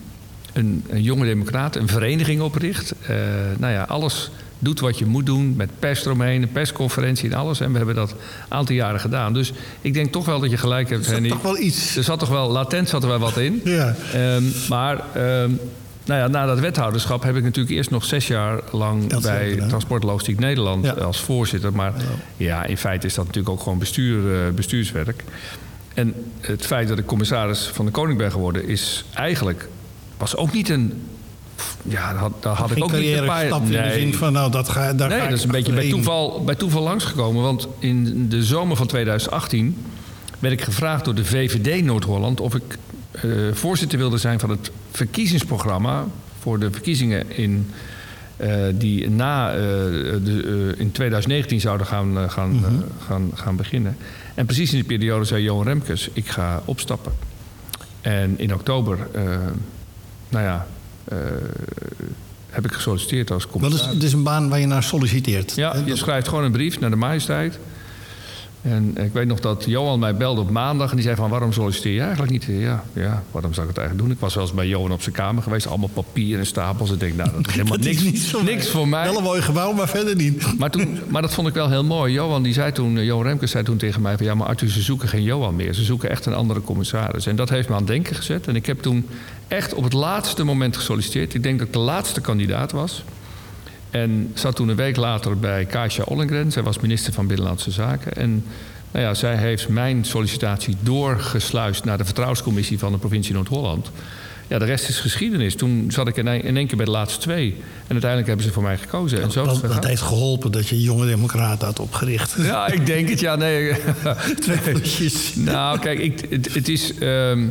een, 0.53 0.83
een 0.89 1.03
jonge 1.03 1.25
democraat, 1.25 1.75
een 1.75 1.87
vereniging 1.87 2.41
opricht. 2.41 2.93
Eh, 3.01 3.15
nou 3.57 3.73
ja, 3.73 3.83
alles 3.83 4.31
doet 4.59 4.79
wat 4.79 4.97
je 4.99 5.05
moet 5.05 5.25
doen. 5.25 5.53
Met 5.57 5.69
pers 5.79 6.05
eromheen, 6.05 6.41
een 6.41 6.51
persconferentie 6.51 7.29
en 7.29 7.37
alles. 7.37 7.59
En 7.59 7.71
we 7.71 7.77
hebben 7.77 7.95
dat 7.95 8.11
een 8.11 8.17
aantal 8.49 8.75
jaren 8.75 8.99
gedaan. 8.99 9.33
Dus 9.33 9.53
ik 9.81 9.93
denk 9.93 10.11
toch 10.11 10.25
wel 10.25 10.39
dat 10.39 10.49
je 10.49 10.57
gelijk 10.57 10.89
hebt, 10.89 10.99
Er 10.99 11.05
zat 11.05 11.13
Henny. 11.13 11.29
toch 11.29 11.41
wel 11.41 11.57
iets. 11.59 11.95
Er 11.95 12.03
zat 12.03 12.19
toch 12.19 12.29
wel, 12.29 12.49
latent 12.51 12.89
zat 12.89 13.03
er 13.03 13.09
wel 13.09 13.19
wat 13.19 13.37
in. 13.37 13.61
Ja. 13.63 13.95
Ehm, 14.13 14.43
maar 14.69 14.99
ehm, 15.13 15.51
nou 16.05 16.19
ja, 16.19 16.27
na 16.27 16.45
dat 16.45 16.59
wethouderschap 16.59 17.23
heb 17.23 17.35
ik 17.35 17.43
natuurlijk 17.43 17.75
eerst 17.75 17.89
nog 17.89 18.05
zes 18.05 18.27
jaar 18.27 18.59
lang 18.71 19.07
Dat 19.07 19.21
bij 19.21 19.49
gedaan. 19.49 19.67
Transport 19.67 20.03
Logistiek 20.03 20.39
Nederland 20.39 20.85
Ja. 20.85 20.91
als 20.91 21.19
voorzitter. 21.19 21.73
Maar 21.73 21.93
ja. 22.37 22.65
in 22.65 22.77
feite 22.77 23.07
is 23.07 23.13
dat 23.13 23.25
natuurlijk 23.25 23.53
ook 23.55 23.61
gewoon 23.63 23.77
bestuur, 23.79 24.33
eh, 24.47 24.53
bestuurswerk. 24.53 25.23
En 25.93 26.13
het 26.39 26.65
feit 26.65 26.87
dat 26.87 26.97
ik 26.97 27.05
commissaris 27.05 27.59
van 27.73 27.85
de 27.85 27.91
Koning 27.91 28.17
ben 28.17 28.31
geworden, 28.31 28.67
is 28.67 29.05
eigenlijk 29.13 29.67
was 30.17 30.35
ook 30.35 30.53
niet 30.53 30.69
een. 30.69 30.93
Ja, 31.83 32.11
daar 32.11 32.21
had, 32.21 32.43
daar 32.43 32.55
had 32.55 32.71
ik 32.71 32.83
ook 32.83 32.91
niet 32.91 33.17
een 33.17 33.25
paar. 33.25 33.45
in 33.45 33.65
de 33.71 33.91
zin 33.93 34.13
van, 34.13 34.33
nou, 34.33 34.51
dat 34.51 34.69
ga, 34.69 34.93
daar 34.93 35.09
Nee, 35.09 35.19
ga 35.19 35.27
dat 35.27 35.37
is 35.37 35.43
een 35.43 35.51
beetje 35.51 35.73
bij 35.73 35.89
toeval, 35.89 36.43
bij 36.43 36.55
toeval 36.55 36.81
langsgekomen. 36.83 37.41
Want 37.43 37.67
in 37.79 38.29
de 38.29 38.43
zomer 38.43 38.77
van 38.77 38.87
2018 38.87 39.77
werd 40.39 40.53
ik 40.53 40.61
gevraagd 40.61 41.05
door 41.05 41.15
de 41.15 41.25
VVD 41.25 41.83
Noord-Holland... 41.83 42.39
of 42.39 42.55
ik 42.55 42.77
eh, 43.11 43.21
voorzitter 43.53 43.97
wilde 43.97 44.17
zijn 44.17 44.39
van 44.39 44.49
het 44.49 44.71
verkiezingsprogramma... 44.91 46.05
voor 46.39 46.59
de 46.59 46.71
verkiezingen 46.71 47.37
in, 47.37 47.71
eh, 48.37 48.51
die 48.73 49.09
na, 49.09 49.51
eh, 49.51 49.57
de, 49.59 50.73
in 50.77 50.91
2019 50.91 51.59
zouden 51.59 51.87
gaan, 51.87 52.29
gaan, 52.29 52.51
Mhm. 52.51 52.73
gaan, 53.07 53.31
gaan 53.33 53.55
beginnen. 53.55 53.97
En 54.33 54.45
precies 54.45 54.69
in 54.71 54.75
die 54.75 54.97
periode 54.97 55.25
zei 55.25 55.43
Johan 55.43 55.65
Remkes, 55.65 56.09
ik 56.13 56.27
ga 56.27 56.61
opstappen. 56.65 57.11
En 58.01 58.39
in 58.39 58.53
oktober, 58.53 59.07
nou 60.29 60.43
ja... 60.45 60.67
eh, 61.05 61.17
heb 62.49 62.65
ik 62.65 62.71
gesolliciteerd 62.71 63.31
als 63.31 63.43
Dat 63.43 63.51
commissaris. 63.51 63.87
is, 63.87 63.93
het 63.93 64.03
is 64.03 64.13
een 64.13 64.23
baan 64.23 64.49
waar 64.49 64.59
je 64.59 64.65
naar 64.67 64.83
solliciteert. 64.83 65.55
Ja, 65.55 65.75
je 65.85 65.95
schrijft 65.95 66.27
gewoon 66.27 66.43
een 66.43 66.51
brief 66.51 66.79
naar 66.79 66.89
de 66.89 66.95
majesteit. 66.95 67.59
En 68.61 68.97
ik 68.97 69.13
weet 69.13 69.27
nog 69.27 69.39
dat 69.39 69.63
Johan 69.67 69.99
mij 69.99 70.15
belde 70.15 70.41
op 70.41 70.49
maandag 70.49 70.89
en 70.89 70.95
die 70.95 71.05
zei 71.05 71.15
van 71.15 71.29
waarom 71.29 71.53
solliciteer 71.53 71.93
je 71.93 72.01
eigenlijk 72.01 72.31
niet? 72.31 72.43
Ja, 72.47 72.83
ja, 72.93 73.23
waarom 73.31 73.53
zou 73.53 73.67
ik 73.67 73.73
het 73.73 73.77
eigenlijk 73.83 73.97
doen? 73.97 74.11
Ik 74.11 74.19
was 74.19 74.33
wel 74.35 74.43
eens 74.43 74.53
bij 74.53 74.67
Johan 74.67 74.91
op 74.91 75.01
zijn 75.01 75.15
kamer 75.15 75.43
geweest, 75.43 75.67
allemaal 75.67 75.89
papier 75.93 76.39
en 76.39 76.45
stapels. 76.45 76.91
Ik 76.91 76.99
denk, 76.99 77.15
nou, 77.15 77.31
dat 77.31 77.47
is 77.47 77.53
helemaal 77.55 77.77
dat 77.77 77.85
niks, 77.85 78.29
zo 78.29 78.43
niks 78.43 78.69
voor 78.69 78.87
mij. 78.87 79.03
Wel 79.03 79.17
een 79.17 79.23
mooi 79.23 79.41
gebouw, 79.41 79.73
maar 79.73 79.87
verder 79.87 80.15
niet. 80.15 80.43
Maar, 80.57 80.69
toen, 80.69 80.99
maar 81.07 81.21
dat 81.21 81.33
vond 81.33 81.47
ik 81.47 81.53
wel 81.53 81.69
heel 81.69 81.83
mooi. 81.83 82.13
Johan, 82.13 82.43
die 82.43 82.53
zei 82.53 82.71
toen, 82.71 83.05
Johan 83.05 83.25
Remkes 83.25 83.51
zei 83.51 83.63
toen 83.63 83.77
tegen 83.77 84.01
mij 84.01 84.17
van... 84.17 84.25
ja, 84.25 84.35
maar 84.35 84.47
Arthur, 84.47 84.69
ze 84.69 84.81
zoeken 84.81 85.09
geen 85.09 85.23
Johan 85.23 85.55
meer. 85.55 85.73
Ze 85.73 85.83
zoeken 85.83 86.09
echt 86.09 86.25
een 86.25 86.33
andere 86.33 86.61
commissaris. 86.61 87.25
En 87.25 87.35
dat 87.35 87.49
heeft 87.49 87.67
me 87.67 87.73
aan 87.73 87.81
het 87.81 87.89
denken 87.89 88.15
gezet. 88.15 88.47
En 88.47 88.55
ik 88.55 88.65
heb 88.65 88.81
toen 88.81 89.07
echt 89.47 89.73
op 89.73 89.83
het 89.83 89.93
laatste 89.93 90.43
moment 90.43 90.77
gesolliciteerd. 90.77 91.33
Ik 91.33 91.43
denk 91.43 91.57
dat 91.59 91.67
ik 91.67 91.73
de 91.73 91.79
laatste 91.79 92.21
kandidaat 92.21 92.71
was. 92.71 93.03
En 93.89 94.31
zat 94.33 94.55
toen 94.55 94.69
een 94.69 94.75
week 94.75 94.95
later 94.95 95.39
bij 95.39 95.65
Kasia 95.65 96.03
Ollengren. 96.03 96.51
Zij 96.51 96.63
was 96.63 96.79
minister 96.79 97.13
van 97.13 97.27
Binnenlandse 97.27 97.71
Zaken. 97.71 98.13
En 98.15 98.43
nou 98.91 99.05
ja, 99.05 99.13
zij 99.13 99.35
heeft 99.35 99.69
mijn 99.69 100.05
sollicitatie 100.05 100.75
doorgesluist... 100.79 101.83
naar 101.83 101.97
de 101.97 102.05
vertrouwenscommissie 102.05 102.79
van 102.79 102.91
de 102.91 102.97
provincie 102.97 103.33
Noord-Holland. 103.33 103.91
Ja, 104.47 104.59
de 104.59 104.65
rest 104.65 104.89
is 104.89 104.99
geschiedenis. 104.99 105.55
Toen 105.55 105.85
zat 105.89 106.07
ik 106.07 106.17
in 106.17 106.27
één, 106.27 106.67
keer 106.67 106.77
bij 106.77 106.85
de 106.85 106.91
laatste 106.91 107.19
twee. 107.19 107.55
En 107.57 107.91
uiteindelijk 107.91 108.27
hebben 108.27 108.45
ze 108.45 108.51
voor 108.51 108.63
mij 108.63 108.77
gekozen. 108.77 109.21
En 109.21 109.31
zo 109.31 109.45
Dat, 109.45 109.61
dat 109.61 109.85
heeft 109.85 110.01
geholpen 110.01 110.51
dat 110.51 110.67
je 110.67 110.81
jonge 110.81 111.05
democraten 111.05 111.67
had 111.67 111.79
opgericht. 111.79 112.35
Ja, 112.37 112.67
ik 112.67 112.85
denk 112.85 113.09
het. 113.09 113.19
Ja, 113.19 113.35
nee. 113.35 113.73
Twee 114.39 114.57
voetjes. 114.73 115.35
nou, 115.35 115.79
kijk, 115.79 115.99
ik, 115.99 116.25
het, 116.29 116.53
het 116.53 116.69
is, 116.69 116.97
ehm, 116.97 117.47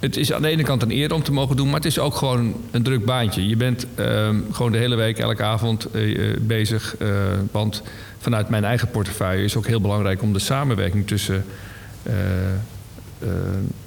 het 0.00 0.16
is 0.16 0.32
aan 0.32 0.42
de 0.42 0.48
ene 0.48 0.62
kant 0.62 0.82
een 0.82 0.90
eer 0.90 1.14
om 1.14 1.22
te 1.22 1.32
mogen 1.32 1.56
doen... 1.56 1.66
maar 1.66 1.76
het 1.76 1.84
is 1.84 1.98
ook 1.98 2.14
gewoon 2.14 2.54
een 2.70 2.82
druk 2.82 3.04
baantje. 3.04 3.48
Je 3.48 3.56
bent 3.56 3.86
ehm, 3.94 4.36
gewoon 4.50 4.72
de 4.72 4.78
hele 4.78 4.96
week, 4.96 5.18
elke 5.18 5.42
avond 5.42 5.90
eh, 5.90 6.30
eh, 6.30 6.40
bezig. 6.40 6.96
eh, 6.96 7.08
want 7.52 7.82
vanuit 8.18 8.48
mijn 8.48 8.64
eigen 8.64 8.90
portefeuille 8.90 9.44
is 9.44 9.56
ook 9.56 9.66
heel 9.66 9.80
belangrijk... 9.80 10.22
om 10.22 10.32
de 10.32 10.38
samenwerking 10.38 11.06
tussen... 11.06 11.44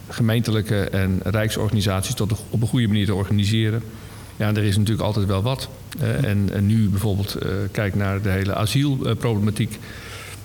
gemeentelijke 0.09 0.81
en 0.81 1.19
rijksorganisaties 1.23 2.15
tot 2.15 2.45
op 2.49 2.61
een 2.61 2.67
goede 2.67 2.87
manier 2.87 3.05
te 3.05 3.15
organiseren. 3.15 3.83
Ja, 4.35 4.47
er 4.47 4.63
is 4.63 4.77
natuurlijk 4.77 5.05
altijd 5.05 5.25
wel 5.25 5.41
wat. 5.41 5.69
En, 6.21 6.49
nu 6.59 6.89
bijvoorbeeld 6.89 7.37
kijk 7.71 7.95
naar 7.95 8.21
de 8.21 8.29
hele 8.29 8.55
asielproblematiek. 8.55 9.79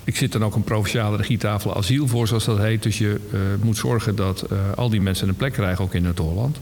Ik 0.09 0.15
zit 0.15 0.31
dan 0.31 0.43
ook 0.43 0.55
een 0.55 0.63
provinciale 0.63 1.17
regietafel 1.17 1.75
asiel 1.77 2.07
voor, 2.07 2.27
zoals 2.27 2.45
dat 2.45 2.57
heet. 2.57 2.83
Dus 2.83 2.97
je 2.97 3.19
eh, 3.31 3.39
moet 3.61 3.77
zorgen 3.77 4.15
dat 4.15 4.41
eh, 4.41 4.57
al 4.75 4.89
die 4.89 5.01
mensen 5.01 5.27
een 5.27 5.35
plek 5.35 5.53
krijgen, 5.53 5.83
ook 5.83 5.93
in 5.93 6.03
Noord-Holland. 6.03 6.57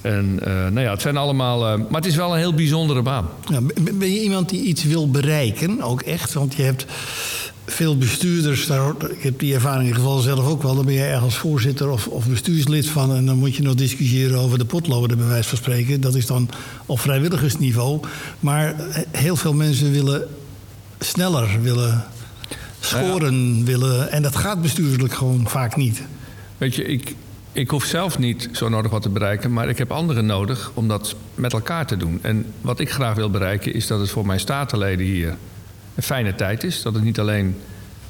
En 0.00 0.38
eh, 0.42 0.52
nou 0.52 0.80
ja, 0.80 0.90
het 0.90 1.00
zijn 1.00 1.16
allemaal. 1.16 1.78
maar 1.78 2.00
het 2.00 2.06
is 2.06 2.16
wel 2.16 2.32
een 2.32 2.38
heel 2.38 2.54
bijzondere 2.54 3.02
baan. 3.02 3.28
Ja, 3.50 3.60
ben 3.92 4.12
je 4.12 4.22
iemand 4.22 4.48
die 4.48 4.62
iets 4.62 4.84
wil 4.84 5.10
bereiken, 5.10 5.82
ook 5.82 6.02
echt? 6.02 6.32
Want 6.32 6.54
je 6.54 6.62
hebt 6.62 6.86
veel 7.66 7.98
bestuurders, 7.98 8.66
daar, 8.66 8.94
ik 9.10 9.22
heb 9.22 9.38
die 9.38 9.54
ervaring 9.54 9.88
in 9.88 9.94
geval 9.94 10.18
zelf 10.18 10.46
ook 10.46 10.62
wel. 10.62 10.74
Dan 10.74 10.84
ben 10.84 10.94
je 10.94 11.04
ergens 11.04 11.36
voorzitter 11.36 11.90
of, 11.90 12.06
of 12.06 12.26
bestuurslid 12.26 12.86
van... 12.86 13.14
en 13.14 13.26
dan 13.26 13.36
moet 13.36 13.56
je 13.56 13.62
nog 13.62 13.74
discussiëren 13.74 14.38
over 14.38 14.58
de 14.58 14.64
potloden, 14.64 15.18
bij 15.18 15.26
wijze 15.26 15.48
van 15.48 15.58
spreken. 15.58 16.00
Dat 16.00 16.14
is 16.14 16.26
dan 16.26 16.48
op 16.86 17.00
vrijwilligersniveau. 17.00 18.00
Maar 18.40 18.74
heel 19.10 19.36
veel 19.36 19.54
mensen 19.54 19.92
willen 19.92 20.28
sneller, 20.98 21.62
willen... 21.62 22.04
scoren 22.80 23.64
willen. 23.64 24.10
En 24.10 24.22
dat 24.22 24.36
gaat 24.36 24.62
bestuurlijk 24.62 25.14
gewoon 25.14 25.48
vaak 25.48 25.76
niet. 25.76 26.02
Weet 26.58 26.74
je, 26.74 26.84
ik, 26.84 27.14
ik 27.52 27.70
hoef 27.70 27.84
zelf 27.84 28.18
niet 28.18 28.48
zo 28.52 28.68
nodig 28.68 28.90
wat 28.90 29.02
te 29.02 29.08
bereiken, 29.08 29.52
maar 29.52 29.68
ik 29.68 29.78
heb 29.78 29.90
anderen 29.90 30.26
nodig 30.26 30.70
om 30.74 30.88
dat 30.88 31.14
met 31.34 31.52
elkaar 31.52 31.86
te 31.86 31.96
doen. 31.96 32.18
En 32.22 32.46
wat 32.60 32.80
ik 32.80 32.90
graag 32.90 33.14
wil 33.14 33.30
bereiken 33.30 33.74
is 33.74 33.86
dat 33.86 34.00
het 34.00 34.10
voor 34.10 34.26
mijn 34.26 34.40
statenleden 34.40 35.06
hier 35.06 35.36
een 35.94 36.02
fijne 36.02 36.34
tijd 36.34 36.64
is. 36.64 36.82
Dat 36.82 36.94
het 36.94 37.02
niet 37.02 37.20
alleen 37.20 37.56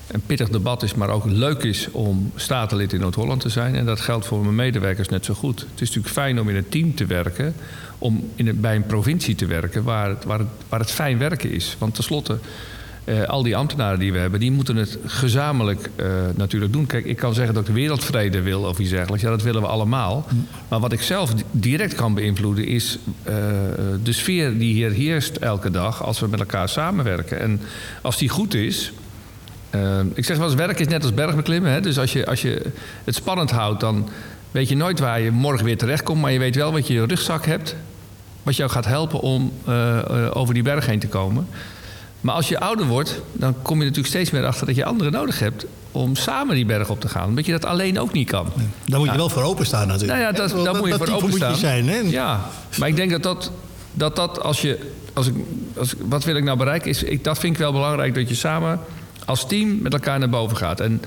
een 0.07 0.23
pittig 0.27 0.49
debat 0.49 0.83
is, 0.83 0.95
maar 0.95 1.09
ook 1.09 1.25
leuk 1.25 1.63
is 1.63 1.91
om 1.91 2.33
statenlid 2.35 2.93
in 2.93 3.01
Noord-Holland 3.01 3.41
te 3.41 3.49
zijn. 3.49 3.75
En 3.75 3.85
dat 3.85 4.01
geldt 4.01 4.27
voor 4.27 4.43
mijn 4.43 4.55
medewerkers 4.55 5.09
net 5.09 5.25
zo 5.25 5.35
goed. 5.35 5.61
Het 5.61 5.81
is 5.81 5.87
natuurlijk 5.89 6.15
fijn 6.15 6.41
om 6.41 6.49
in 6.49 6.57
een 6.57 6.69
team 6.69 6.95
te 6.95 7.07
werken, 7.07 7.55
om 7.99 8.31
in 8.35 8.61
bij 8.61 8.77
een 8.77 8.87
provincie 8.87 9.35
te 9.35 9.47
werken 9.47 9.85
waar 9.85 10.09
het, 10.09 10.25
waar 10.25 10.39
het, 10.39 10.49
waar 10.69 10.81
het 10.81 10.91
fijn 10.91 11.19
werken 11.19 11.51
is. 11.51 11.77
Want 11.79 11.95
tenslotte 11.95 12.39
uh, 13.11 13.23
al 13.23 13.43
die 13.43 13.57
ambtenaren 13.57 13.99
die 13.99 14.13
we 14.13 14.19
hebben, 14.19 14.41
die 14.41 14.51
moeten 14.51 14.77
het 14.77 14.99
gezamenlijk 15.07 15.91
uh, 15.97 16.07
natuurlijk 16.35 16.73
doen. 16.73 16.87
Kijk, 16.87 17.05
ik 17.05 17.17
kan 17.17 17.35
zeggen 17.35 17.55
dat 17.55 17.63
ik 17.63 17.75
de 17.75 17.81
wereldvrede 17.81 18.41
wil 18.41 18.63
of 18.63 18.79
iets 18.79 18.91
dergelijks. 18.91 19.23
Ja, 19.23 19.31
dat 19.31 19.43
willen 19.43 19.63
we 19.63 19.69
allemaal. 19.69 20.27
Maar 20.69 20.81
wat 20.81 20.93
ik 20.93 21.03
zelf 21.03 21.33
direct 21.51 21.95
kan 21.95 22.15
beïnvloeden 22.15 22.67
is 22.67 22.99
uh, 23.29 23.35
de 24.03 24.13
sfeer 24.13 24.59
die 24.59 24.75
hier 24.75 24.91
heerst 24.91 25.37
elke 25.37 25.71
dag 25.71 26.05
als 26.05 26.21
we 26.21 26.29
met 26.29 26.41
elkaar 26.41 26.69
samenwerken. 26.69 27.41
En 27.41 27.61
als 28.03 28.19
die 28.19 28.29
goed 28.29 28.55
is. 28.55 28.93
ik 30.15 30.25
zeg 30.25 30.37
wel 30.37 30.47
eens, 30.47 30.55
werk 30.55 30.79
is 30.79 30.89
net 30.89 31.03
als 31.03 31.15
bergbeklimmen. 31.15 31.73
Hè? 31.73 31.81
Dus 31.81 31.99
als 31.99 32.13
je, 32.13 32.27
als 32.27 32.43
je 32.43 32.63
het 33.05 33.15
spannend 33.15 33.51
houdt, 33.51 33.81
dan 33.81 34.09
weet 34.51 34.69
je 34.69 34.77
nooit 34.77 34.99
waar 34.99 35.21
je 35.21 35.31
morgen 35.31 35.65
weer 35.65 35.79
terechtkomt. 35.79 36.21
Maar 36.21 36.33
je 36.33 36.39
weet 36.39 36.57
wel 36.57 36.73
wat 36.73 36.87
je 36.87 36.95
je 36.95 37.07
rugzak 37.07 37.47
hebt. 37.47 37.77
Wat 38.43 38.57
jou 38.57 38.71
gaat 38.71 38.87
helpen 38.87 39.21
om 39.21 39.53
over 40.33 40.55
die 40.55 40.63
berg 40.63 40.87
heen 40.87 40.99
te 40.99 41.09
komen. 41.09 41.47
Maar 42.21 42.35
als 42.35 42.49
je 42.49 42.61
ouder 42.61 42.87
wordt, 42.87 43.21
dan 43.33 43.55
kom 43.63 43.79
je 43.79 43.85
natuurlijk 43.85 44.15
steeds 44.15 44.31
meer 44.31 44.47
achter 44.47 44.67
dat 44.67 44.77
je 44.77 44.85
anderen 44.85 45.13
nodig 45.13 45.39
hebt 45.39 45.67
om 45.93 46.17
samen 46.17 46.55
die 46.55 46.65
berg 46.65 46.91
op 46.91 47.01
te 47.01 47.09
gaan. 47.09 47.29
Omdat 47.29 47.47
je 47.47 47.53
dat 47.53 47.65
alleen 47.65 48.01
ook 48.01 48.13
niet 48.13 48.31
kan. 48.31 48.47
Daar 48.85 48.99
moet 48.99 49.11
je 49.11 49.17
wel 49.17 49.29
voor 49.29 49.43
openstaan 49.43 49.87
natuurlijk. 49.87 50.19
Nou 50.19 50.33
ja, 50.33 50.39
dat, 50.39 50.65
daar 50.65 50.77
moet 50.77 50.89
je 50.89 50.95
voor 50.95 51.09
openstaan. 51.09 51.51
Moet 51.51 51.61
je 51.61 51.67
zijn, 51.67 51.89
hè? 51.89 51.99
Ja, 51.99 52.41
maar 52.79 52.89
ik 52.89 52.97
denk 52.97 53.11
dat 53.11 53.23
dat, 53.23 53.51
dat, 53.93 54.17
dat 54.17 54.43
als 54.43 54.61
je... 54.61 54.91
Als 55.13 55.27
ik, 55.27 55.35
als, 55.77 55.95
wat 55.99 56.25
wil 56.25 56.37
ik 56.37 56.45
nou 56.45 56.59
bereiken? 56.59 56.91
Is, 56.91 57.03
ik, 57.03 57.25
dat 57.25 57.39
vind 57.39 57.53
ik 57.53 57.59
wel 57.59 57.73
belangrijk 57.73 58.15
dat 58.15 58.29
je 58.29 58.35
samen 58.35 58.81
als 59.25 59.47
team 59.47 59.79
met 59.83 59.93
elkaar 59.93 60.19
naar 60.19 60.29
boven 60.29 60.57
gaat. 60.57 60.81
En 60.81 61.03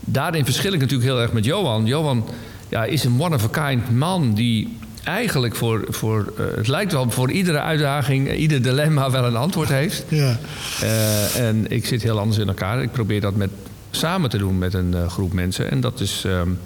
daarin 0.00 0.44
verschil 0.44 0.72
ik 0.72 0.80
natuurlijk 0.80 1.10
heel 1.10 1.20
erg 1.20 1.32
met 1.32 1.44
Johan. 1.44 1.86
Johan 1.86 2.28
ja, 2.68 2.84
is 2.84 3.04
een 3.04 3.20
one-of-a-kind 3.20 3.90
man 3.90 4.34
die 4.34 4.76
eigenlijk 5.04 5.56
voor, 5.56 5.84
voor 5.88 6.32
uh, 6.38 6.46
het 6.56 6.68
lijkt 6.68 6.92
wel 6.92 7.10
voor 7.10 7.30
iedere 7.30 7.60
uitdaging, 7.60 8.34
ieder 8.34 8.62
dilemma 8.62 9.10
wel 9.10 9.24
een 9.24 9.36
antwoord 9.36 9.68
heeft. 9.68 10.04
Ja. 10.08 10.38
Uh, 10.82 11.48
en 11.48 11.70
ik 11.70 11.86
zit 11.86 12.02
heel 12.02 12.18
anders 12.18 12.38
in 12.38 12.48
elkaar. 12.48 12.82
Ik 12.82 12.92
probeer 12.92 13.20
dat 13.20 13.36
met, 13.36 13.50
samen 13.90 14.30
te 14.30 14.38
doen 14.38 14.58
met 14.58 14.74
een 14.74 14.92
uh, 14.94 15.08
groep 15.08 15.32
mensen. 15.32 15.70
En 15.70 15.80
dat 15.80 16.00
is, 16.00 16.22
um, 16.26 16.58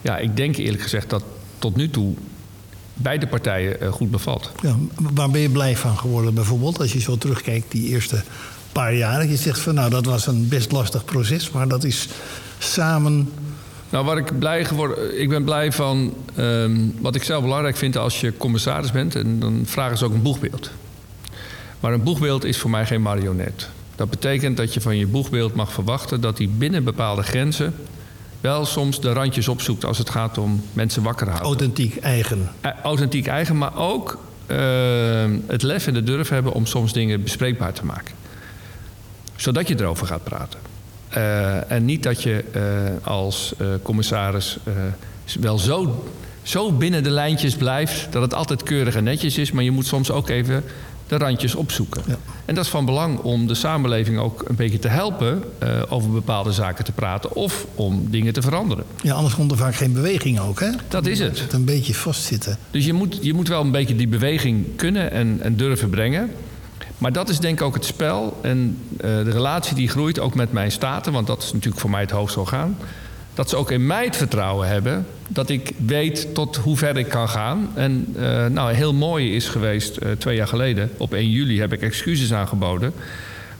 ja, 0.00 0.18
ik 0.18 0.36
denk 0.36 0.56
eerlijk 0.56 0.82
gezegd 0.82 1.10
dat 1.10 1.22
tot 1.58 1.76
nu 1.76 1.90
toe 1.90 2.14
beide 2.94 3.26
partijen 3.26 3.92
goed 3.92 4.10
bevalt. 4.10 4.50
Ja, 4.62 4.76
waar 4.96 5.30
ben 5.30 5.40
je 5.40 5.50
blij 5.50 5.76
van 5.76 5.98
geworden 5.98 6.34
bijvoorbeeld, 6.34 6.80
als 6.80 6.92
je 6.92 7.00
zo 7.00 7.18
terugkijkt 7.18 7.70
die 7.70 7.88
eerste 7.88 8.22
paar 8.72 8.94
jaren? 8.94 9.30
Je 9.30 9.36
zegt 9.36 9.60
van 9.60 9.74
nou, 9.74 9.90
dat 9.90 10.04
was 10.04 10.26
een 10.26 10.48
best 10.48 10.72
lastig 10.72 11.04
proces, 11.04 11.50
maar 11.50 11.68
dat 11.68 11.84
is 11.84 12.08
samen 12.58 13.28
nou, 13.94 14.06
waar 14.06 14.18
ik 14.18 14.38
blij 14.38 14.64
geworden, 14.64 15.20
ik 15.20 15.28
ben 15.28 15.44
blij 15.44 15.72
van 15.72 16.14
um, 16.38 16.94
wat 17.00 17.14
ik 17.14 17.22
zelf 17.22 17.42
belangrijk 17.42 17.76
vind 17.76 17.96
als 17.96 18.20
je 18.20 18.36
commissaris 18.36 18.92
bent. 18.92 19.14
En 19.14 19.38
dan 19.40 19.62
vragen 19.64 19.98
ze 19.98 20.04
ook 20.04 20.12
een 20.12 20.22
boegbeeld. 20.22 20.70
Maar 21.80 21.92
een 21.92 22.02
boegbeeld 22.02 22.44
is 22.44 22.58
voor 22.58 22.70
mij 22.70 22.86
geen 22.86 23.02
marionet. 23.02 23.68
Dat 23.96 24.10
betekent 24.10 24.56
dat 24.56 24.74
je 24.74 24.80
van 24.80 24.96
je 24.96 25.06
boegbeeld 25.06 25.54
mag 25.54 25.72
verwachten 25.72 26.20
dat 26.20 26.38
hij 26.38 26.48
binnen 26.58 26.84
bepaalde 26.84 27.22
grenzen 27.22 27.74
wel 28.40 28.64
soms 28.64 29.00
de 29.00 29.12
randjes 29.12 29.48
opzoekt 29.48 29.84
als 29.84 29.98
het 29.98 30.10
gaat 30.10 30.38
om 30.38 30.64
mensen 30.72 31.02
wakker 31.02 31.26
houden. 31.26 31.46
Authentiek 31.46 31.96
eigen. 31.96 32.50
authentiek 32.82 33.26
eigen, 33.26 33.58
maar 33.58 33.76
ook 33.76 34.18
uh, 34.46 34.56
het 35.46 35.62
lef 35.62 35.86
en 35.86 35.94
de 35.94 36.02
durf 36.02 36.28
hebben 36.28 36.52
om 36.52 36.66
soms 36.66 36.92
dingen 36.92 37.22
bespreekbaar 37.22 37.72
te 37.72 37.84
maken. 37.84 38.14
Zodat 39.36 39.68
je 39.68 39.80
erover 39.80 40.06
gaat 40.06 40.24
praten. 40.24 40.73
Uh, 41.16 41.70
en 41.70 41.84
niet 41.84 42.02
dat 42.02 42.22
je 42.22 42.44
uh, 42.56 42.62
als 43.06 43.54
uh, 43.60 43.68
commissaris 43.82 44.56
wel 45.40 45.58
zo, 45.58 46.04
zo 46.42 46.72
binnen 46.72 47.02
de 47.02 47.10
lijntjes 47.10 47.54
blijft 47.54 48.06
dat 48.10 48.22
het 48.22 48.34
altijd 48.34 48.62
keurig 48.62 48.94
en 48.94 49.04
netjes 49.04 49.38
is, 49.38 49.52
maar 49.52 49.64
je 49.64 49.70
moet 49.70 49.86
soms 49.86 50.10
ook 50.10 50.28
even 50.28 50.64
de 51.06 51.16
randjes 51.16 51.54
opzoeken. 51.54 52.02
Ja. 52.06 52.16
En 52.44 52.54
dat 52.54 52.64
is 52.64 52.70
van 52.70 52.84
belang 52.84 53.18
om 53.18 53.46
de 53.46 53.54
samenleving 53.54 54.18
ook 54.18 54.44
een 54.48 54.54
beetje 54.54 54.78
te 54.78 54.88
helpen 54.88 55.42
over 55.88 56.10
bepaalde 56.10 56.52
zaken 56.52 56.84
te 56.84 56.92
praten 56.92 57.34
of 57.34 57.66
om 57.74 58.10
dingen 58.10 58.32
te 58.32 58.42
veranderen. 58.42 58.84
Ja, 59.02 59.14
anders 59.14 59.34
komt 59.34 59.50
er 59.50 59.56
vaak 59.56 59.74
geen 59.74 59.92
beweging 59.92 60.40
ook, 60.40 60.60
hè? 60.60 60.70
Dat 60.88 61.06
is 61.06 61.18
het. 61.18 61.40
Het 61.40 61.52
een 61.52 61.64
beetje 61.64 61.94
vastzitten. 61.94 62.58
Dus 62.70 62.84
je 62.84 62.92
moet, 62.92 63.18
je 63.20 63.34
moet 63.34 63.48
wel 63.48 63.60
een 63.60 63.70
beetje 63.70 63.96
die 63.96 64.08
beweging 64.08 64.66
kunnen 64.76 65.10
en, 65.10 65.38
en 65.40 65.56
durven 65.56 65.90
brengen. 65.90 66.30
Maar 67.04 67.12
dat 67.12 67.28
is 67.28 67.38
denk 67.38 67.58
ik 67.58 67.66
ook 67.66 67.74
het 67.74 67.84
spel 67.84 68.38
en 68.42 68.78
uh, 68.92 69.00
de 69.00 69.30
relatie 69.30 69.74
die 69.74 69.88
groeit 69.88 70.18
ook 70.18 70.34
met 70.34 70.52
mijn 70.52 70.72
staten, 70.72 71.12
want 71.12 71.26
dat 71.26 71.42
is 71.42 71.52
natuurlijk 71.52 71.80
voor 71.80 71.90
mij 71.90 72.00
het 72.00 72.10
hoogste 72.10 72.40
orgaan. 72.40 72.76
Dat 73.34 73.48
ze 73.48 73.56
ook 73.56 73.70
in 73.70 73.86
mij 73.86 74.04
het 74.04 74.16
vertrouwen 74.16 74.68
hebben 74.68 75.06
dat 75.28 75.48
ik 75.48 75.72
weet 75.86 76.34
tot 76.34 76.56
hoe 76.56 76.76
ver 76.76 76.96
ik 76.96 77.08
kan 77.08 77.28
gaan. 77.28 77.70
En 77.74 78.14
uh, 78.16 78.46
nou, 78.46 78.72
heel 78.72 78.94
mooi 78.94 79.34
is 79.34 79.48
geweest, 79.48 79.98
uh, 80.02 80.10
twee 80.18 80.36
jaar 80.36 80.48
geleden, 80.48 80.90
op 80.96 81.14
1 81.14 81.30
juli 81.30 81.60
heb 81.60 81.72
ik 81.72 81.82
excuses 81.82 82.32
aangeboden 82.32 82.92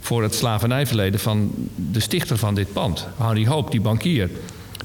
voor 0.00 0.22
het 0.22 0.34
slavernijverleden 0.34 1.20
van 1.20 1.50
de 1.74 2.00
stichter 2.00 2.38
van 2.38 2.54
dit 2.54 2.72
pand, 2.72 3.06
Harry 3.16 3.46
Hoop, 3.46 3.70
die 3.70 3.80
bankier. 3.80 4.30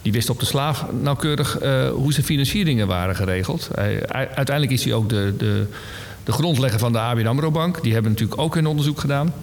Die 0.01 0.11
wist 0.11 0.29
op 0.29 0.39
de 0.39 0.45
slaaf 0.45 0.85
nauwkeurig 1.01 1.59
hoe 1.93 2.13
zijn 2.13 2.25
financieringen 2.25 2.87
waren 2.87 3.15
geregeld. 3.15 3.69
Uiteindelijk 4.11 4.71
is 4.71 4.83
hij 4.83 4.93
ook 4.93 5.09
de, 5.09 5.33
de 5.37 5.67
de 6.29 6.35
grondlegger 6.35 6.79
van 6.79 6.91
de 6.91 6.99
ABN 6.99 7.25
AMRO 7.25 7.51
Bank. 7.51 7.83
Die 7.83 7.93
hebben 7.93 8.11
natuurlijk 8.11 8.41
ook 8.41 8.55
een 8.55 8.65
onderzoek 8.65 8.99
gedaan. 8.99 9.33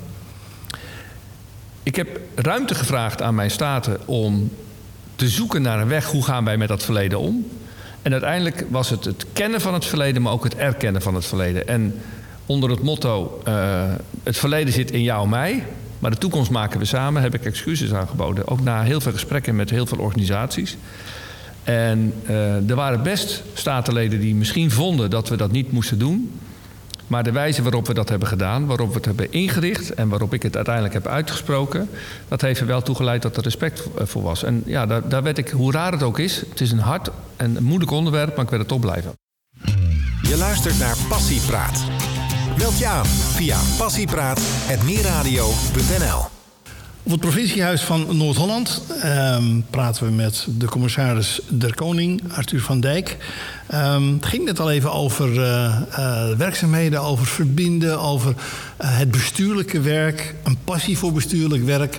Ik 1.83 1.97
heb 1.97 2.21
ruimte 2.35 2.75
gevraagd 2.75 3.23
aan 3.23 3.35
mijn 3.35 3.51
staten 3.51 3.99
om 4.05 4.51
te 5.17 5.29
zoeken 5.29 5.63
naar 5.63 5.81
een 5.81 5.89
weg. 5.89 6.07
Hoe 6.07 6.25
gaan 6.25 6.45
wij 6.45 6.57
met 6.57 6.69
dat 6.69 6.85
verleden 6.85 7.19
om? 7.19 7.47
En 8.03 8.13
uiteindelijk 8.13 8.67
was 8.71 8.91
het 8.91 9.05
het 9.05 9.27
kennen 9.33 9.61
van 9.61 9.75
het 9.75 9.85
verleden, 9.85 10.23
maar 10.23 10.33
ook 10.33 10.45
het 10.45 10.57
erkennen 10.57 11.03
van 11.03 11.15
het 11.15 11.27
verleden. 11.27 11.69
En 11.69 11.95
onder 12.47 12.71
het 12.71 12.83
motto: 12.83 13.43
uh, 13.49 13.83
het 14.23 14.39
verleden 14.39 14.73
zit 14.73 14.91
in 14.91 15.03
jou 15.03 15.23
en 15.23 15.29
mij, 15.31 15.65
maar 15.99 16.11
de 16.11 16.19
toekomst 16.19 16.51
maken 16.51 16.79
we 16.79 16.85
samen, 16.85 17.23
heb 17.23 17.35
ik 17.35 17.45
excuses 17.45 17.93
aangeboden. 17.93 18.49
Ook 18.49 18.61
na 18.61 18.83
heel 18.83 19.01
veel 19.01 19.13
gesprekken 19.13 19.57
met 19.57 19.71
heel 19.71 19.87
veel 19.87 19.99
organisaties. 19.99 20.77
En 21.65 22.13
uh, 22.29 22.71
er 22.71 22.75
waren 22.75 23.03
best 23.03 23.43
statenleden 23.55 24.21
die 24.21 24.35
misschien 24.35 24.71
vonden 24.71 25.11
dat 25.11 25.29
we 25.29 25.37
dat 25.37 25.53
niet 25.53 25.73
moesten 25.73 25.99
doen. 25.99 26.31
Maar 27.07 27.25
de 27.25 27.33
wijze 27.33 27.63
waarop 27.63 27.87
we 27.87 27.95
dat 27.95 28.09
hebben 28.09 28.29
gedaan, 28.29 28.67
waarop 28.67 28.89
we 28.89 28.95
het 28.95 29.05
hebben 29.05 29.33
ingericht 29.33 29.95
en 29.95 30.09
waarop 30.09 30.35
ik 30.35 30.43
het 30.43 30.57
uiteindelijk 30.57 30.95
heb 30.95 31.07
uitgesproken, 31.07 31.89
dat 32.29 32.41
heeft 32.41 32.61
er 32.61 32.67
wel 32.67 32.83
toegeleid 32.83 33.23
dat 33.23 33.37
er 33.37 33.43
respect 33.43 33.89
eh, 33.99 34.07
voor 34.07 34.23
was. 34.23 34.43
En 34.43 34.63
ja, 34.67 34.87
daar, 34.87 35.09
daar 35.09 35.23
werd 35.23 35.39
ik, 35.39 35.49
hoe 35.49 35.73
raar 35.73 35.93
het 35.93 36.03
ook 36.03 36.19
is, 36.19 36.43
het 36.51 36.61
is 36.61 36.73
een 36.73 36.79
hard 36.79 37.11
en 37.37 37.63
moeilijk 37.63 37.91
onderwerp, 37.91 38.37
maar 38.37 38.45
ik 38.45 38.51
werd 38.51 38.63
het 38.63 38.71
toch 38.71 38.81
blijven. 38.81 39.13
Je 40.23 40.37
luistert 40.37 40.79
naar 40.79 40.97
Passiepraat. 41.09 41.85
Meld 42.59 42.79
je 42.79 42.87
aan 42.87 43.07
via 43.07 43.59
passiepraat.meerradio.nl 43.79 46.36
op 47.07 47.13
het 47.13 47.21
provinciehuis 47.21 47.83
van 47.83 48.17
Noord-Holland 48.17 48.83
um, 49.05 49.65
praten 49.71 50.07
we 50.07 50.13
met 50.13 50.47
de 50.59 50.67
commissaris 50.67 51.41
der 51.49 51.75
Koning, 51.75 52.23
Arthur 52.33 52.61
van 52.61 52.81
Dijk. 52.81 53.17
Um, 53.75 54.13
het 54.13 54.27
ging 54.27 54.45
net 54.45 54.61
al 54.61 54.71
even 54.71 54.93
over 54.93 55.33
uh, 55.33 55.81
uh, 55.91 56.37
werkzaamheden, 56.37 57.01
over 57.01 57.27
verbinden, 57.27 58.01
over 58.01 58.31
uh, 58.31 58.37
het 58.79 59.11
bestuurlijke 59.11 59.81
werk, 59.81 60.35
een 60.45 60.59
passie 60.65 60.99
voor 60.99 61.13
bestuurlijk 61.13 61.65
werk 61.65 61.99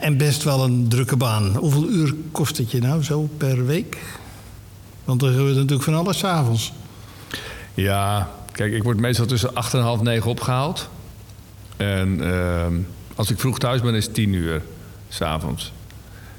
en 0.00 0.16
best 0.16 0.42
wel 0.42 0.64
een 0.64 0.88
drukke 0.88 1.16
baan. 1.16 1.56
Hoeveel 1.56 1.88
uur 1.88 2.14
kost 2.30 2.56
het 2.56 2.70
je 2.70 2.80
nou 2.80 3.02
zo 3.02 3.30
per 3.36 3.66
week? 3.66 3.96
Want 5.04 5.22
er 5.22 5.28
gebeurt 5.28 5.56
natuurlijk 5.56 5.82
van 5.82 5.94
alles 5.94 6.18
s'avonds. 6.18 6.72
Ja, 7.74 8.30
kijk, 8.52 8.72
ik 8.72 8.82
word 8.82 8.98
meestal 8.98 9.26
tussen 9.26 9.54
8 9.54 9.74
en 9.74 9.80
half 9.80 10.02
9 10.02 10.30
opgehaald. 10.30 10.88
En 11.76 12.20
ehm, 12.20 12.74
als 13.14 13.30
ik 13.30 13.38
vroeg 13.38 13.58
thuis 13.58 13.80
ben, 13.80 13.94
is 13.94 14.04
het 14.04 14.14
10 14.14 14.32
uur 14.32 14.62
s'avonds. 15.08 15.72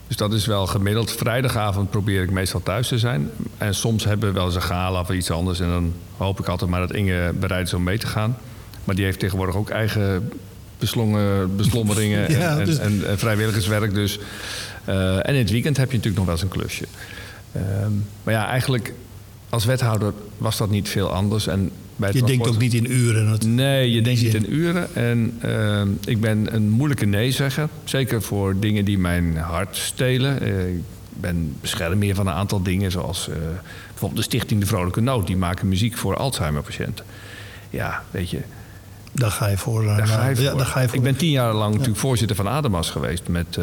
Dus 0.08 0.18
dat 0.18 0.34
is 0.34 0.46
wel 0.46 0.68
gemiddeld. 0.68 1.12
Vrijdagavond 1.12 1.90
probeer 1.90 2.24
ik 2.24 2.32
meestal 2.32 2.64
thuis 2.64 2.88
te 2.88 2.98
zijn. 2.98 3.30
En 3.58 3.76
soms 3.76 4.04
hebben 4.04 4.28
we 4.28 4.34
wel 4.34 4.46
eens 4.46 4.56
een 4.56 4.62
gala 4.62 5.00
of 5.00 5.10
iets 5.10 5.32
anders. 5.32 5.60
En 5.60 5.68
dan 5.68 5.94
hoop 6.18 6.40
ik 6.40 6.48
altijd 6.48 6.70
maar 6.70 6.80
dat 6.80 6.94
Inge 6.94 7.34
bereid 7.40 7.68
is 7.68 7.74
om 7.74 7.84
mee 7.84 7.98
te 7.98 8.08
gaan. 8.08 8.38
Maar 8.84 8.96
die 8.96 9.06
heeft 9.06 9.20
tegenwoordig 9.20 9.56
ook 9.56 9.70
eigen 9.70 10.32
beslongen, 10.80 11.56
beslommeringen 11.56 12.28
en, 12.58 12.66
dus... 12.66 12.78
en, 12.78 13.08
en, 13.08 13.20
vrijwilligerswerk. 13.20 13.94
Dus. 13.94 14.20
Uh, 14.90 15.16
en 15.16 15.34
in 15.34 15.36
het 15.36 15.50
weekend 15.50 15.78
heb 15.78 15.92
je 15.92 15.98
natuurlijk 15.98 16.26
nog 16.26 16.26
wel 16.26 16.34
eens 16.34 16.44
een 16.44 16.60
klusje. 16.60 16.86
Uh, 17.56 17.62
maar 18.24 18.34
ja, 18.34 18.48
eigenlijk 18.48 18.94
als 19.50 19.66
wethouder 19.66 20.14
was 20.38 20.58
dat 20.58 20.70
niet 20.70 20.90
veel 20.90 21.12
anders. 21.12 21.48
En 21.48 21.72
bij 21.96 22.10
Je 22.14 22.24
denkt 22.24 22.48
ook 22.48 22.58
niet 22.58 22.74
in 22.74 22.92
uren. 22.92 23.56
Nee, 23.56 23.92
je 23.92 24.02
denkt 24.02 24.22
niet 24.22 24.34
in 24.34 24.54
uren. 24.54 24.96
En 24.96 25.38
ehm, 25.42 25.88
ik 26.06 26.22
ben 26.22 26.56
een 26.56 26.70
moeilijke 26.70 27.06
nee-zegger. 27.06 27.70
Zeker 27.84 28.22
voor 28.22 28.60
dingen 28.60 28.86
die 28.86 28.98
mijn 28.98 29.38
hart 29.38 29.76
stelen. 29.76 30.42
Eh, 30.42 30.74
ik 30.76 30.82
ben 31.14 31.56
beschermheer 31.62 32.16
van 32.16 32.28
een 32.28 32.34
aantal 32.34 32.64
dingen. 32.64 32.92
Zoals 32.92 33.30
eh, 33.30 33.36
bijvoorbeeld 33.88 34.16
de 34.16 34.22
Stichting 34.24 34.60
De 34.60 34.66
Vrolijke 34.66 35.02
Nood. 35.02 35.28
Die 35.28 35.38
maken 35.38 35.68
muziek 35.68 35.98
voor 35.98 36.16
Alzheimer-patiënten. 36.18 37.06
Ja, 37.70 38.04
weet 38.12 38.30
je, 38.30 38.40
Daar 39.12 39.32
ga 39.32 39.48
je 39.48 39.58
voor. 39.58 39.82
eh, 39.88 39.98
daar 39.98 40.08
ga 40.08 40.28
je 40.30 40.42
ja, 40.42 40.50
voor. 40.50 40.58
daar 40.58 40.68
ga 40.68 40.80
je 40.82 40.88
voor. 40.88 40.98
Ik 40.98 41.04
ben 41.04 41.16
tien 41.16 41.32
jaar 41.32 41.54
lang 41.54 41.72
natuurlijk 41.72 42.00
voorzitter 42.00 42.36
van 42.36 42.48
Ademas 42.48 42.90
geweest. 42.90 43.28
Met, 43.28 43.58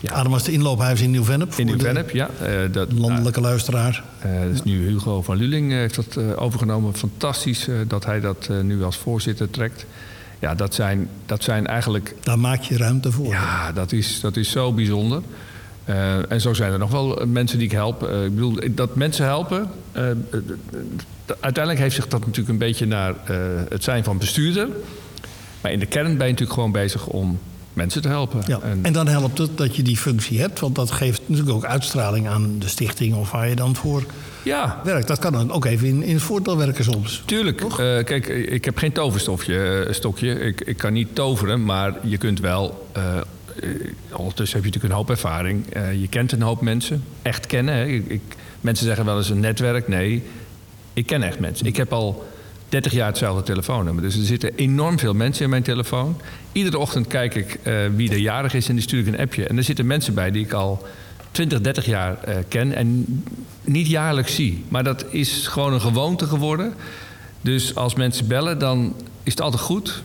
ja, 0.00 0.12
Adem 0.12 0.30
was 0.30 0.42
de 0.42 0.52
inloophuis 0.52 1.00
in 1.00 1.10
Nieuw-Vennep. 1.10 1.52
in 1.56 1.66
Nieuw-Vennep, 1.66 2.10
ja. 2.10 2.28
Eh, 2.40 2.52
dat, 2.72 2.92
Landelijke 2.92 3.40
luisteraar. 3.40 4.04
eh, 4.18 4.30
dat 4.40 4.52
is 4.52 4.62
nu 4.62 4.86
Hugo 4.86 5.22
van 5.22 5.36
Luling 5.36 5.72
eh, 5.72 5.78
heeft 5.78 5.94
dat 5.94 6.36
overgenomen. 6.36 6.94
Fantastisch 6.94 7.68
dat 7.86 8.04
hij 8.04 8.20
dat 8.20 8.48
nu 8.62 8.82
als 8.82 8.96
voorzitter 8.96 9.50
trekt. 9.50 9.86
Ja, 10.38 10.54
dat 10.54 10.74
zijn, 10.74 11.08
dat 11.26 11.42
zijn 11.42 11.66
eigenlijk... 11.66 12.14
Daar 12.22 12.38
maak 12.38 12.62
je 12.62 12.76
ruimte 12.76 13.12
voor. 13.12 13.26
Ja, 13.26 13.72
dat 13.72 13.92
is, 13.92 14.20
dat 14.20 14.36
is 14.36 14.50
zo 14.50 14.72
bijzonder. 14.72 15.22
En 16.28 16.40
zo 16.40 16.54
zijn 16.54 16.72
er 16.72 16.78
nog 16.78 16.90
wel 16.90 17.26
mensen 17.26 17.58
die 17.58 17.66
ik 17.66 17.72
help. 17.72 18.02
Ik 18.02 18.34
bedoel, 18.34 18.58
dat 18.70 18.94
mensen 18.94 19.24
helpen... 19.24 19.70
uiteindelijk 21.26 21.78
heeft 21.78 21.94
zich 21.94 22.08
dat 22.08 22.20
natuurlijk 22.20 22.48
een 22.48 22.58
beetje 22.58 22.86
naar 22.86 23.14
het 23.68 23.84
zijn 23.84 24.04
van 24.04 24.18
bestuurder. 24.18 24.68
Maar 25.60 25.72
in 25.72 25.78
de 25.78 25.86
kern 25.86 26.16
ben 26.16 26.26
je 26.26 26.32
natuurlijk 26.32 26.52
gewoon 26.52 26.72
bezig 26.72 27.06
om 27.06 27.38
mensen 27.78 28.02
te 28.02 28.08
helpen. 28.08 28.40
Ja. 28.46 28.60
En- 28.62 28.78
En 28.82 28.92
dan 28.92 29.08
helpt 29.08 29.38
het 29.38 29.56
dat 29.58 29.76
je 29.76 29.82
die 29.82 29.96
functie 29.96 30.40
hebt. 30.40 30.60
Want 30.60 30.74
dat 30.74 30.90
geeft 30.90 31.20
natuurlijk 31.26 31.56
ook 31.56 31.64
uitstraling 31.64 32.28
aan 32.28 32.58
de 32.58 32.68
stichting 32.68 33.14
of 33.14 33.30
waar 33.30 33.48
je 33.48 33.54
dan 33.56 33.76
voor 33.76 34.04
ja, 34.42 34.80
werkt. 34.84 35.08
Dat 35.08 35.18
kan 35.18 35.32
dan 35.32 35.52
ook 35.52 35.64
even 35.64 35.86
in, 35.88 36.02
in 36.02 36.14
het 36.14 36.22
voordeel 36.22 36.56
werken 36.56 36.84
soms. 36.84 37.22
Tuurlijk. 37.24 37.60
Eh, 37.60 37.76
kijk, 38.04 38.26
ik 38.28 38.64
heb 38.64 38.76
geen 38.78 38.92
toverstofje, 38.92 39.84
eh, 39.84 39.92
stokje. 39.92 40.30
Ik, 40.40 40.60
ik 40.60 40.76
kan 40.76 40.92
niet 40.92 41.14
toveren, 41.14 41.64
maar 41.64 41.94
je 42.02 42.16
kunt 42.18 42.40
wel. 42.40 42.88
eh, 42.92 43.02
ondertussen 44.12 44.56
heb 44.60 44.66
je 44.66 44.72
natuurlijk 44.72 44.84
een 44.84 44.90
hoop 44.98 45.10
ervaring. 45.10 45.64
Je 46.00 46.08
kent 46.08 46.32
een 46.32 46.42
hoop 46.42 46.60
mensen. 46.60 47.04
Echt 47.22 47.46
kennen. 47.46 47.74
Hè. 47.74 47.84
Ik, 47.84 48.04
ik- 48.08 48.34
mensen 48.60 48.86
zeggen 48.86 49.04
wel 49.04 49.16
eens 49.16 49.30
een 49.30 49.40
netwerk. 49.40 49.88
Nee, 49.88 50.22
ik 50.92 51.06
ken 51.06 51.22
echt 51.22 51.38
mensen. 51.38 51.66
Ik 51.66 51.76
heb 51.76 51.92
al 51.92 52.26
30 52.68 52.92
jaar 52.92 53.06
hetzelfde 53.06 53.42
telefoonnummer. 53.42 54.02
Dus 54.02 54.16
er 54.16 54.24
zitten 54.24 54.54
enorm 54.56 54.98
veel 54.98 55.14
mensen 55.14 55.44
in 55.44 55.50
mijn 55.50 55.62
telefoon. 55.62 56.20
Iedere 56.52 56.78
ochtend 56.78 57.06
kijk 57.06 57.34
ik 57.34 57.58
eh, 57.62 57.74
wie 57.94 58.10
er 58.10 58.18
jarig 58.18 58.54
is 58.54 58.68
en 58.68 58.74
die 58.74 58.82
stuur 58.82 59.00
ik 59.00 59.06
een 59.06 59.18
appje. 59.18 59.46
En 59.46 59.56
er 59.56 59.64
zitten 59.64 59.86
mensen 59.86 60.14
bij 60.14 60.30
die 60.30 60.44
ik 60.44 60.52
al 60.52 60.86
20, 61.30 61.60
30 61.60 61.86
jaar 61.86 62.22
eh, 62.22 62.36
ken 62.48 62.72
en 62.74 63.22
niet 63.64 63.86
jaarlijks 63.86 64.34
zie. 64.34 64.64
Maar 64.68 64.84
dat 64.84 65.04
is 65.10 65.46
gewoon 65.46 65.72
een 65.72 65.80
gewoonte 65.80 66.26
geworden. 66.26 66.74
Dus 67.40 67.74
als 67.74 67.94
mensen 67.94 68.26
bellen, 68.26 68.58
dan 68.58 68.94
is 69.22 69.32
het 69.32 69.40
altijd 69.40 69.62
goed. 69.62 70.02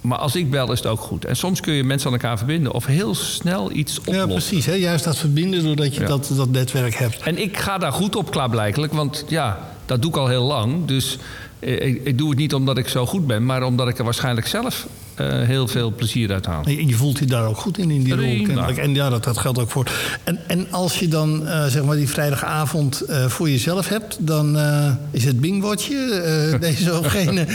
Maar 0.00 0.18
als 0.18 0.36
ik 0.36 0.50
bel, 0.50 0.72
is 0.72 0.78
het 0.78 0.88
ook 0.88 1.00
goed. 1.00 1.24
En 1.24 1.36
soms 1.36 1.60
kun 1.60 1.74
je 1.74 1.84
mensen 1.84 2.06
aan 2.08 2.14
elkaar 2.14 2.38
verbinden 2.38 2.72
of 2.72 2.86
heel 2.86 3.14
snel 3.14 3.72
iets 3.72 3.98
oplossen. 3.98 4.26
Ja, 4.28 4.32
precies. 4.32 4.66
Hè? 4.66 4.72
Juist 4.74 5.04
dat 5.04 5.16
verbinden 5.16 5.62
doordat 5.62 5.94
je 5.94 6.00
Ja. 6.00 6.06
dat, 6.06 6.30
dat 6.36 6.50
netwerk 6.50 6.94
hebt. 6.94 7.20
En 7.20 7.38
ik 7.42 7.56
ga 7.56 7.78
daar 7.78 7.92
goed 7.92 8.16
op 8.16 8.30
klaarblijkelijk, 8.30 8.92
want 8.92 9.24
ja, 9.28 9.68
dat 9.88 10.02
doe 10.02 10.10
ik 10.10 10.16
al 10.16 10.28
heel 10.28 10.44
lang. 10.44 10.84
Dus 10.84 11.18
eh, 11.58 11.86
ik, 11.86 12.04
ik 12.04 12.18
doe 12.18 12.28
het 12.28 12.38
niet 12.38 12.54
omdat 12.54 12.78
ik 12.78 12.88
zo 12.88 13.06
goed 13.06 13.26
ben, 13.26 13.46
maar 13.46 13.62
omdat 13.62 13.88
ik 13.88 13.98
er 13.98 14.04
waarschijnlijk 14.04 14.46
zelf 14.46 14.86
eh, 15.18 15.40
heel 15.40 15.68
veel 15.68 15.92
plezier 15.96 16.32
uit. 16.32 16.46
En 16.46 16.88
je 16.88 16.94
voelt 16.94 17.18
je 17.18 17.24
daar 17.24 17.46
ook 17.46 17.56
goed 17.56 17.78
in, 17.78 17.90
in 17.90 18.02
die 18.02 18.14
rol. 18.14 18.42
Kennelijk. 18.46 18.78
En 18.78 18.94
ja, 18.94 19.08
dat, 19.10 19.24
dat 19.24 19.38
geldt 19.38 19.58
ook 19.58 19.70
voor. 19.70 19.86
En, 20.24 20.38
en 20.46 20.66
als 20.70 20.98
je 20.98 21.08
dan 21.08 21.46
eh, 21.46 21.66
zeg 21.66 21.84
maar 21.84 21.96
die 21.96 22.08
vrijdagavond 22.08 23.00
eh, 23.00 23.26
voor 23.26 23.50
jezelf 23.50 23.88
hebt, 23.88 24.16
dan 24.20 24.56
eh, 24.58 24.92
is 25.10 25.24
het 25.24 25.40
Bingwatje, 25.40 25.96
eh 26.52 26.60
deze 26.68 26.98
of 26.98 27.06
geen 27.06 27.46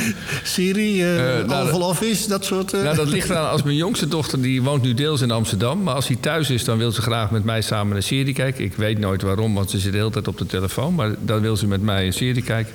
serie, 0.43 1.03
nou, 1.47 1.67
Oval 1.67 1.81
Office, 1.89 2.27
dat 2.27 2.45
soort. 2.45 2.73
eh, 2.73 2.83
Nou, 2.83 2.95
dat 2.95 3.07
ligt 3.07 3.29
eraan 3.29 3.49
als 3.49 3.63
mijn 3.63 3.75
jongste 3.75 4.07
dochter, 4.07 4.41
die 4.41 4.61
woont 4.61 4.81
nu 4.83 4.93
deels 4.93 5.21
in 5.21 5.31
Amsterdam. 5.31 5.83
Maar 5.83 5.93
als 5.93 6.07
hij 6.07 6.17
thuis 6.19 6.49
is, 6.49 6.63
dan 6.63 6.77
wil 6.77 6.91
ze 6.91 7.01
graag 7.01 7.31
met 7.31 7.43
mij 7.43 7.61
samen 7.61 7.95
een 7.95 8.03
serie 8.03 8.33
kijken. 8.33 8.63
Ik 8.63 8.73
weet 8.75 8.99
nooit 8.99 9.21
waarom, 9.21 9.53
want 9.53 9.69
ze 9.69 9.79
zit 9.79 9.91
de 9.91 9.97
hele 9.97 10.09
tijd 10.09 10.27
op 10.27 10.37
de 10.37 10.45
telefoon. 10.45 10.95
Maar 10.95 11.15
dan 11.25 11.41
wil 11.41 11.57
ze 11.57 11.67
met 11.67 11.81
mij 11.81 12.05
een 12.05 12.13
serie 12.13 12.43
kijken. 12.43 12.73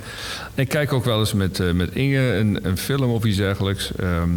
En 0.54 0.62
ik 0.62 0.68
kijk 0.68 0.92
ook 0.92 1.04
wel 1.04 1.18
eens 1.18 1.32
met, 1.32 1.74
met 1.74 1.94
Inge 1.94 2.34
een, 2.34 2.58
een 2.62 2.78
film 2.78 3.10
of 3.10 3.24
iets 3.24 3.36
dergelijks. 3.36 3.90
Ehm, 3.96 4.28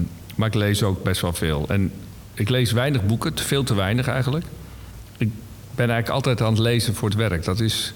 maar 0.42 0.50
ik 0.50 0.56
lees 0.56 0.84
ook 0.84 1.04
best 1.04 1.22
wel 1.22 1.34
veel. 1.34 1.66
En 1.68 1.92
ik 2.34 2.50
lees 2.50 2.72
weinig 2.72 3.06
boeken, 3.06 3.34
te- 3.34 3.44
veel 3.44 3.64
te 3.64 3.74
weinig 3.74 4.08
eigenlijk. 4.08 4.46
Ik 5.18 5.30
ben 5.76 5.90
eigenlijk 5.90 6.10
altijd 6.10 6.42
aan 6.42 6.54
het 6.54 6.62
lezen 6.62 6.96
voor 6.96 7.10
het 7.10 7.18
werk. 7.18 7.44
Dat 7.44 7.60
is... 7.60 7.94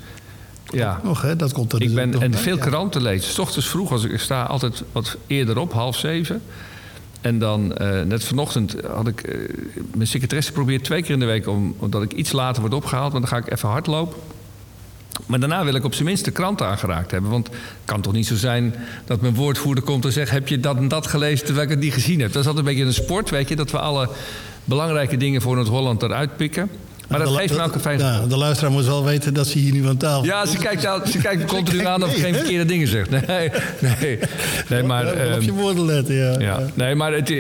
Ja, 0.70 1.00
Nog, 1.04 1.22
hè? 1.22 1.36
Dat 1.36 1.54
komt 1.54 1.74
er 1.74 1.82
ik 1.82 1.96
ben 1.96 2.10
nog 2.10 2.22
en 2.22 2.32
bij, 2.32 2.40
veel 2.40 2.56
ja. 2.56 2.62
kranten 2.66 3.02
lezen. 3.02 3.32
S 3.32 3.40
ochtends 3.40 3.68
vroeg, 3.70 3.92
als 3.92 4.04
ik, 4.04 4.12
ik 4.12 4.20
sta 4.20 4.44
altijd 4.44 4.84
wat 4.92 5.18
eerder 5.28 5.58
op, 5.58 5.74
half 5.74 5.98
zeven. 5.98 6.42
En 7.22 7.40
dan, 7.40 7.76
eh, 7.76 8.02
net 8.02 8.24
vanochtend, 8.24 8.76
had 8.88 9.08
ik 9.08 9.22
eh, 9.22 9.40
mijn 9.96 10.08
secretaresse 10.08 10.52
probeert 10.52 10.84
twee 10.84 11.02
keer 11.02 11.14
in 11.14 11.20
de 11.20 11.26
week... 11.26 11.48
Om, 11.48 11.76
omdat 11.78 12.04
ik 12.04 12.14
iets 12.14 12.32
later 12.32 12.62
word 12.62 12.74
opgehaald, 12.74 13.12
want 13.12 13.30
dan 13.30 13.40
ga 13.40 13.46
ik 13.46 13.52
even 13.52 13.70
hardlopen. 13.70 14.18
Maar 15.26 15.40
daarna 15.40 15.64
wil 15.64 15.76
ik 15.76 15.84
op 15.84 15.94
zijn 15.94 16.06
minst 16.06 16.26
de 16.26 16.32
kranten 16.32 16.68
aangeraakt 16.68 17.12
hebben. 17.12 17.32
Want 17.32 17.48
het 17.48 17.58
kan 17.86 18.02
toch 18.02 18.14
niet 18.14 18.28
zo 18.28 18.36
zijn 18.36 18.76
dat 19.06 19.22
mijn 19.22 19.36
woordvoerder 19.36 19.84
komt 19.84 20.06
en 20.06 20.12
zegt... 20.12 20.32
heb 20.32 20.48
je 20.48 20.60
dat 20.60 20.78
en 20.78 20.88
dat 20.88 21.08
gelezen 21.08 21.46
terwijl 21.46 21.66
ik 21.66 21.74
het 21.74 21.84
niet 21.84 21.94
gezien 21.94 22.20
heb. 22.20 22.32
Dat 22.32 22.42
is 22.42 22.48
altijd 22.48 22.66
een 22.66 22.74
beetje 22.74 22.88
een 22.88 23.04
sport, 23.04 23.30
weet 23.30 23.50
je... 23.50 23.56
dat 23.56 23.72
we 23.72 23.80
alle 23.80 24.10
belangrijke 24.64 25.18
dingen 25.18 25.42
voor 25.42 25.56
Noord-Holland 25.56 26.04
eruit 26.04 26.38
pikken. 26.38 26.70
Maar 27.08 27.20
dat 27.20 27.28
De- 27.28 27.36
geeft 27.36 27.54
me 27.58 27.64
ook 27.64 27.74
een 27.76 27.80
fijn 27.80 28.00
ja, 28.00 28.22
de 28.28 28.38
luisteraar 28.38 28.72
moet 28.72 28.86
wel 28.86 29.04
weten 29.06 29.34
dat 29.34 29.48
ze 29.48 29.58
hier 29.60 29.72
nu 29.74 29.88
aan 29.88 29.98
tafel 29.98 30.24
Ja, 30.26 30.46
ze 30.46 30.58
kijkt, 30.58 30.86
al- 30.86 31.06
ze 31.08 31.18
kijkt 31.18 31.46
continu 31.46 31.86
aan 31.86 32.04
of 32.04 32.16
ik 32.16 32.22
geen 32.24 32.34
verkeerde 32.36 32.66
dingen 32.66 32.88
zeg. 32.88 33.10
Nee, 33.28 33.50
nee, 33.80 34.20
nee 34.70 34.84
maar... 34.84 35.08
Op 35.08 35.14
ehm, 35.14 35.42
je 35.42 35.52
woorden 35.54 35.86
letten, 35.86 36.16
ja. 36.16 36.40
ja, 36.40 36.60
nee, 36.74 36.96
maar 36.96 37.14
het, 37.14 37.34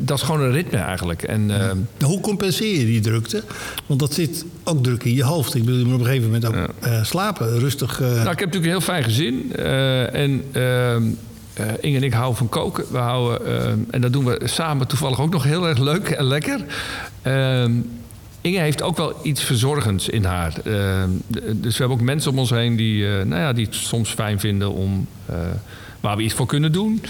dat 0.00 0.16
is 0.18 0.24
gewoon 0.24 0.40
een 0.40 0.52
ritme 0.52 0.78
eigenlijk. 0.78 1.22
En, 1.22 1.60
ehm, 1.60 1.76
Hoe 2.04 2.20
compenseer 2.20 2.78
je 2.78 2.84
die 2.84 3.00
drukte? 3.00 3.42
Want 3.86 4.00
dat 4.00 4.12
zit 4.14 4.44
ook 4.64 4.82
druk 4.84 5.04
in 5.04 5.14
je 5.14 5.24
hoofd. 5.24 5.54
Ik 5.54 5.64
bedoel, 5.64 5.78
je 5.78 5.84
moet 5.84 5.94
op 5.94 6.00
een 6.00 6.06
gegeven 6.06 6.30
moment 6.30 6.46
ook 6.46 6.54
eh, 6.80 7.04
slapen, 7.04 7.58
rustig. 7.58 8.00
eh, 8.00 8.06
Nou, 8.08 8.20
ik 8.20 8.38
heb 8.38 8.52
natuurlijk 8.52 8.64
een 8.64 8.70
heel 8.70 8.80
fijn 8.80 9.04
gezin. 9.04 9.52
eh, 9.56 10.14
en 10.14 10.44
eh, 10.52 10.96
Inge 11.80 11.96
en 11.96 12.02
ik 12.02 12.12
houden 12.12 12.36
van 12.36 12.48
koken. 12.48 12.84
We 12.90 12.98
houden, 12.98 13.86
en 13.90 14.00
dat 14.00 14.12
doen 14.12 14.24
we 14.24 14.40
samen 14.44 14.86
toevallig 14.86 15.20
ook 15.20 15.32
nog 15.32 15.42
heel 15.44 15.68
erg 15.68 15.78
leuk 15.78 16.08
en 16.08 16.24
lekker. 16.24 16.60
Ehm, 17.22 17.72
Heeft 18.56 18.82
ook 18.82 18.96
wel 18.96 19.12
iets 19.22 19.42
verzorgends 19.42 20.08
in 20.08 20.24
haar. 20.24 20.52
Ehm, 20.64 21.08
d- 21.30 21.40
dus 21.62 21.72
we 21.72 21.78
hebben 21.78 21.96
ook 21.96 22.00
mensen 22.04 22.30
om 22.30 22.38
ons 22.38 22.50
heen 22.50 22.76
die, 22.76 23.06
eh, 23.18 23.24
nou 23.24 23.40
ja, 23.40 23.52
die 23.52 23.64
het 23.64 23.74
soms 23.74 24.10
fijn 24.10 24.40
vinden 24.40 24.72
om 24.72 25.06
eh, 25.26 25.36
waar 26.00 26.16
we 26.16 26.22
iets 26.22 26.34
voor 26.34 26.46
kunnen 26.46 26.72
doen. 26.72 27.02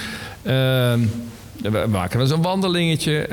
Ehm, 0.43 1.01
we 1.63 1.85
maken 1.91 2.21
eens 2.21 2.31
een 2.31 2.43
wandelingetje. 2.43 3.27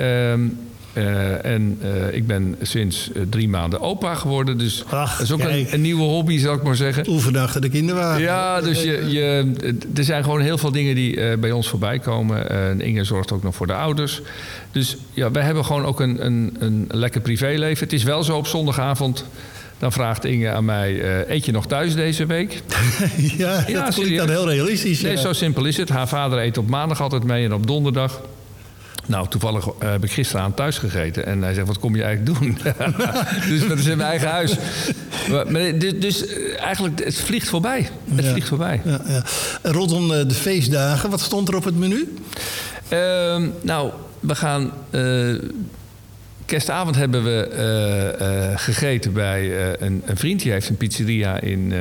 Eh, 0.95 1.45
en 1.45 1.77
eh, 1.81 2.13
ik 2.13 2.27
ben 2.27 2.55
sinds 2.61 3.11
eh, 3.11 3.21
drie 3.29 3.49
maanden 3.49 3.81
opa 3.81 4.15
geworden. 4.15 4.57
Dus 4.57 4.83
Ach, 4.89 5.17
dat 5.17 5.25
is 5.25 5.31
ook 5.31 5.39
een, 5.39 5.67
een 5.71 5.81
nieuwe 5.81 6.03
hobby, 6.03 6.37
zal 6.37 6.53
ik 6.53 6.63
maar 6.63 6.75
zeggen. 6.75 7.09
Oefenen 7.09 7.41
achter 7.41 7.61
de 7.61 7.69
kinderwagen. 7.69 8.21
Ja, 8.21 8.61
dus 8.61 8.83
je, 8.83 9.05
je, 9.09 9.53
er 9.95 10.03
zijn 10.03 10.23
gewoon 10.23 10.41
heel 10.41 10.57
veel 10.57 10.71
dingen 10.71 10.95
die 10.95 11.37
bij 11.37 11.51
ons 11.51 11.69
voorbij 11.69 11.99
komen. 11.99 12.49
En 12.49 12.81
Inge 12.81 13.03
zorgt 13.03 13.31
ook 13.31 13.43
nog 13.43 13.55
voor 13.55 13.67
de 13.67 13.73
ouders. 13.73 14.21
Dus 14.71 14.97
ja, 15.13 15.31
wij 15.31 15.43
hebben 15.43 15.65
gewoon 15.65 15.85
ook 15.85 15.99
een, 15.99 16.25
een, 16.25 16.55
een 16.59 16.87
lekker 16.91 17.21
privéleven. 17.21 17.83
Het 17.83 17.93
is 17.93 18.03
wel 18.03 18.23
zo 18.23 18.37
op 18.37 18.47
zondagavond. 18.47 19.25
Dan 19.77 19.91
vraagt 19.91 20.25
Inge 20.25 20.49
aan 20.49 20.65
mij: 20.65 21.01
Eet 21.29 21.45
je 21.45 21.51
nog 21.51 21.67
thuis 21.67 21.95
deze 21.95 22.25
week? 22.25 22.61
ja, 23.37 23.65
dat 23.67 23.93
klinkt 23.93 24.17
dan 24.17 24.29
heel 24.29 24.49
realistisch. 24.49 25.01
Nee, 25.01 25.11
ja. 25.11 25.21
zo 25.21 25.33
simpel 25.33 25.65
is 25.65 25.77
het. 25.77 25.89
Haar 25.89 26.07
vader 26.07 26.39
eet 26.39 26.57
op 26.57 26.69
maandag 26.69 27.01
altijd 27.01 27.23
mee 27.23 27.45
en 27.45 27.53
op 27.53 27.67
donderdag. 27.67 28.21
Nou, 29.07 29.27
toevallig 29.27 29.67
eh, 29.79 29.91
heb 29.91 30.03
ik 30.03 30.11
gisteren 30.11 30.41
aan 30.45 30.53
thuis 30.53 30.77
gegeten. 30.77 31.25
En 31.25 31.41
hij 31.41 31.53
zegt, 31.53 31.67
wat 31.67 31.79
kom 31.79 31.95
je 31.95 32.03
eigenlijk 32.03 32.39
doen? 32.39 32.57
dus 33.49 33.67
dat 33.67 33.77
is 33.77 33.85
in 33.85 33.97
mijn 33.97 34.09
eigen 34.09 34.29
huis. 34.29 34.55
Maar, 35.29 35.51
maar, 35.51 35.77
dus 35.77 35.93
dus, 35.99 36.25
eh, 36.27 36.61
eigenlijk, 36.63 37.03
het 37.03 37.15
vliegt 37.15 37.47
voorbij. 37.49 37.89
Het 38.15 38.25
Ja. 38.25 38.31
vliegt 38.31 38.47
voorbij. 38.47 38.81
Ja, 38.85 39.01
ja. 39.07 39.23
Rondom 39.61 40.11
eh, 40.13 40.27
de 40.27 40.33
feestdagen, 40.33 41.09
wat 41.09 41.19
stond 41.21 41.47
er 41.47 41.55
op 41.55 41.63
het 41.63 41.77
menu? 41.77 42.13
Ehm, 42.87 43.47
nou, 43.61 43.91
we 44.19 44.35
gaan. 44.35 44.71
eh, 44.89 45.33
kerstavond 46.45 46.95
hebben 46.95 47.23
we 47.23 48.53
gegeten 48.55 49.13
bij 49.13 49.51
een, 49.81 50.01
een 50.05 50.17
vriend. 50.17 50.41
Die 50.41 50.51
heeft 50.51 50.69
een 50.69 50.77
pizzeria 50.77 51.39
in, 51.39 51.73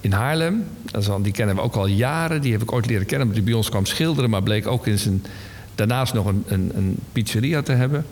in 0.00 0.12
Haarlem. 0.12 0.64
Dat 0.90 1.02
is 1.02 1.08
al, 1.08 1.22
die 1.22 1.32
kennen 1.32 1.54
we 1.56 1.60
ook 1.62 1.74
al 1.74 1.86
jaren. 1.86 2.40
Die 2.40 2.52
heb 2.52 2.62
ik 2.62 2.72
ooit 2.72 2.86
leren 2.86 3.06
kennen, 3.06 3.20
omdat 3.26 3.36
hij 3.42 3.50
bij 3.50 3.56
ons 3.58 3.68
kwam 3.68 3.86
schilderen. 3.86 4.30
Maar 4.30 4.42
bleek 4.42 4.66
ook 4.66 4.86
in 4.86 4.98
zijn, 4.98 5.24
daarnaast 5.74 6.14
nog 6.14 6.26
een, 6.26 6.44
een, 6.46 6.70
een 6.74 6.96
pizzeria 7.12 7.62
te 7.62 7.72
hebben. 7.72 8.06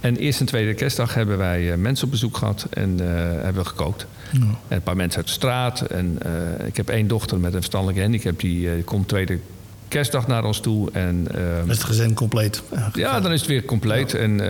En 0.00 0.16
eerste 0.16 0.40
en 0.40 0.46
tweede 0.46 0.74
kerstdag 0.74 1.14
hebben 1.14 1.38
wij 1.38 1.72
eh, 1.72 1.78
mensen 1.78 2.04
op 2.04 2.10
bezoek 2.10 2.36
gehad 2.36 2.66
en 2.70 3.00
eh, 3.00 3.06
hebben 3.42 3.62
we 3.62 3.68
gekookt. 3.68 4.06
En 4.32 4.56
een 4.68 4.82
paar 4.82 4.96
mensen 4.96 5.18
uit 5.18 5.26
de 5.26 5.32
straat. 5.32 5.80
En 5.80 6.18
eh, 6.22 6.66
ik 6.66 6.76
heb 6.76 6.88
één 6.88 7.06
dochter 7.06 7.38
met 7.38 7.52
een 7.52 7.58
verstandelijke 7.58 8.02
handicap. 8.02 8.40
Die 8.40 8.70
eh, 8.70 8.84
komt 8.84 9.08
tweede 9.08 9.38
kerstdag 9.88 10.26
naar 10.26 10.44
ons 10.44 10.60
toe. 10.60 10.90
En, 10.92 11.26
ehm, 11.34 11.70
is 11.70 11.76
het 11.76 11.86
gezin 11.86 12.14
compleet. 12.14 12.62
Ja, 12.92 13.20
dan 13.20 13.32
is 13.32 13.40
het 13.40 13.48
weer 13.48 13.64
compleet. 13.64 14.14
En, 14.14 14.40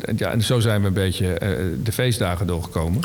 en 0.00 0.16
ja, 0.16 0.30
en 0.30 0.42
zo 0.42 0.60
zijn 0.60 0.80
we 0.80 0.86
een 0.86 0.92
beetje 0.92 1.38
de 1.82 1.92
feestdagen 1.92 2.46
doorgekomen. 2.46 3.00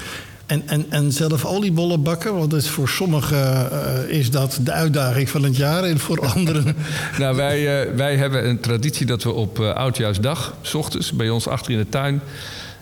En, 0.51 0.63
en, 0.65 0.85
en 0.89 1.11
zelf 1.11 1.45
oliebollen 1.45 2.03
bakken, 2.03 2.35
want 2.35 2.53
is 2.53 2.69
voor 2.69 2.89
sommigen 2.89 3.71
eh, 3.71 4.17
is 4.17 4.31
dat 4.31 4.59
de 4.61 4.71
uitdaging 4.71 5.29
van 5.29 5.43
het 5.43 5.55
jaar 5.55 5.83
en 5.83 5.99
voor 5.99 6.19
anderen. 6.19 6.75
nou, 7.19 7.35
wij, 7.35 7.87
uh, 7.87 7.95
wij 7.95 8.15
hebben 8.15 8.49
een 8.49 8.59
traditie 8.59 9.05
dat 9.05 9.23
we 9.23 9.31
op 9.31 9.59
uh, 9.59 9.73
Oudjaarsdag, 9.73 10.55
s 10.61 10.73
ochtends, 10.73 11.11
bij 11.11 11.29
ons 11.29 11.47
achter 11.47 11.71
in 11.71 11.77
de 11.77 11.89
tuin. 11.89 12.21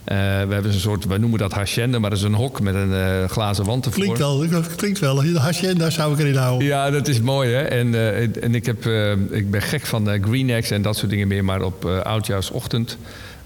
we 0.04 0.14
hebben 0.14 0.66
een 0.66 0.80
soort, 0.80 1.06
wij 1.06 1.18
noemen 1.18 1.40
dat 1.40 1.52
hacienda, 1.52 2.00
maar 2.00 2.10
dat 2.10 2.20
is 2.20 2.26
een 2.26 2.34
hok 2.34 2.62
met 2.62 2.76
een 2.76 3.30
glazen 3.30 3.66
wand 3.66 3.86
ervoor. 3.86 4.02
Klinkt 4.02 4.20
wel, 4.20 4.50
dat 4.50 4.76
klinkt 4.76 5.00
wel. 5.00 5.24
Hacienda 5.36 5.90
zou 5.90 6.14
ik 6.14 6.20
erin 6.20 6.36
houden. 6.36 6.68
Ja, 6.68 6.90
dat 6.90 7.08
is 7.08 7.22
mooi 7.22 7.52
hè. 7.52 7.62
En, 7.62 7.94
en 8.42 8.56
ik, 8.56 8.66
heb, 8.66 8.86
ik 9.32 9.52
ben 9.52 9.62
gek 9.62 9.86
van 9.86 10.24
Green 10.24 10.50
Eggs 10.50 10.72
en 10.72 10.82
dat 10.82 10.98
soort 10.98 11.10
dingen 11.10 11.28
meer, 11.28 11.46
maar 11.46 11.62
op 11.62 11.86
Oudjaarsochtend 11.86 12.98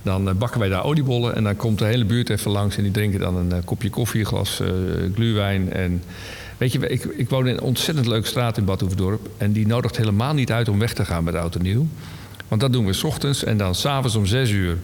dan 0.04 0.30
eh, 0.30 0.36
bakken 0.36 0.60
wij 0.60 0.70
daar 0.70 0.84
oliebollen 0.84 1.36
en 1.36 1.44
dan 1.44 1.56
komt 1.56 1.80
de 1.80 1.86
hele 1.86 2.06
buurt 2.06 2.30
even 2.30 2.52
langs 2.52 2.78
en 2.78 2.84
die 2.84 2.92
drinken 2.92 3.20
dan 3.20 3.36
een 3.36 3.52
eh, 3.52 3.58
kopje 3.66 3.90
koffie, 3.90 4.20
een 4.20 4.26
glas 4.26 4.60
uh, 4.62 4.68
gluwijn. 5.14 5.74
En 5.74 6.04
weet 6.58 6.72
je, 6.72 6.88
ik, 6.88 7.04
ik 7.04 7.30
woon 7.30 7.48
in 7.48 7.54
een 7.54 7.62
ontzettend 7.62 8.08
leuke 8.08 8.28
straat 8.28 8.58
in 8.58 8.66
Bad 8.66 8.84
en 9.38 9.52
die 9.52 9.68
nodigt 9.68 9.98
helemaal 9.98 10.34
niet 10.34 10.52
uit 10.52 10.70
om 10.70 10.80
weg 10.80 10.94
te 10.94 11.06
gaan 11.06 11.24
met 11.24 11.36
auto 11.36 11.60
nieuw. 11.60 11.88
Want 12.48 12.62
dat 12.62 12.74
doen 12.74 12.86
we 12.86 12.94
s 12.94 13.04
ochtends 13.04 13.44
en 13.44 13.58
dan 13.58 13.76
s'avonds 13.76 14.16
om 14.16 14.26
6 14.26 14.50
uur 14.50 14.78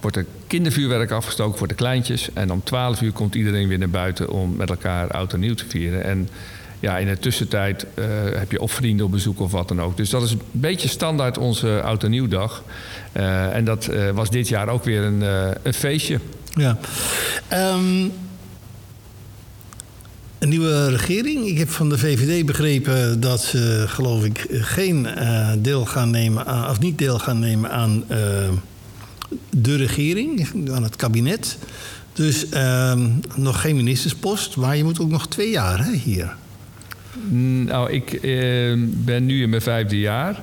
wordt 0.00 0.16
er 0.16 0.26
kindervuurwerk 0.46 1.10
afgestoken 1.10 1.58
voor 1.58 1.68
de 1.68 1.74
kleintjes. 1.74 2.32
En 2.32 2.52
om 2.52 2.62
12 2.62 3.02
uur 3.02 3.12
komt 3.12 3.34
iedereen 3.34 3.68
weer 3.68 3.78
naar 3.78 3.88
buiten 3.88 4.30
om 4.30 4.56
met 4.56 4.70
elkaar 4.70 5.10
oud 5.10 5.36
nieuw 5.36 5.54
te 5.54 5.66
vieren. 5.68 6.04
En 6.04 6.28
ja, 6.80 6.98
in 6.98 7.06
de 7.06 7.18
tussentijd 7.18 7.86
uh, 7.94 8.04
heb 8.32 8.52
je 8.52 8.60
of 8.60 8.72
vrienden 8.72 9.06
op 9.06 9.12
bezoek 9.12 9.40
of 9.40 9.52
wat 9.52 9.68
dan 9.68 9.82
ook. 9.82 9.96
Dus 9.96 10.10
dat 10.10 10.22
is 10.22 10.30
een 10.30 10.40
beetje 10.50 10.88
standaard 10.88 11.38
onze 11.38 11.82
oud 11.82 12.04
en 12.04 12.10
nieuwdag. 12.10 12.64
Uh, 13.16 13.54
en 13.54 13.64
dat 13.64 13.88
uh, 13.90 14.10
was 14.10 14.30
dit 14.30 14.48
jaar 14.48 14.68
ook 14.68 14.84
weer 14.84 15.02
een, 15.02 15.20
een 15.62 15.74
feestje. 15.74 16.20
Ja. 16.54 16.78
Um, 17.52 18.12
een 20.38 20.48
nieuwe 20.48 20.88
regering. 20.88 21.46
Ik 21.46 21.58
heb 21.58 21.70
van 21.70 21.88
de 21.88 21.98
VVD 21.98 22.46
begrepen 22.46 23.20
dat 23.20 23.42
ze, 23.42 23.84
geloof 23.86 24.24
ik, 24.24 24.46
geen 24.50 25.06
deel 25.58 25.84
gaan 25.84 26.10
nemen 26.10 26.46
aan, 26.46 26.70
of 26.70 26.80
niet 26.80 26.98
deel 26.98 27.18
gaan 27.18 27.38
nemen 27.38 27.70
aan 27.70 28.04
de 29.50 29.76
regering, 29.76 30.48
aan 30.70 30.82
het 30.82 30.96
kabinet. 30.96 31.58
Dus 32.12 32.46
uh, 32.54 32.92
nog 33.34 33.60
geen 33.60 33.76
ministerspost, 33.76 34.56
maar 34.56 34.76
je 34.76 34.84
moet 34.84 35.00
ook 35.00 35.10
nog 35.10 35.28
twee 35.28 35.50
jaar 35.50 35.84
hè, 35.84 35.92
hier. 35.92 36.36
Nou, 37.64 37.90
ik 37.90 38.12
eh, 38.12 38.72
ben 38.78 39.26
nu 39.26 39.42
in 39.42 39.50
mijn 39.50 39.62
vijfde 39.62 39.98
jaar. 39.98 40.42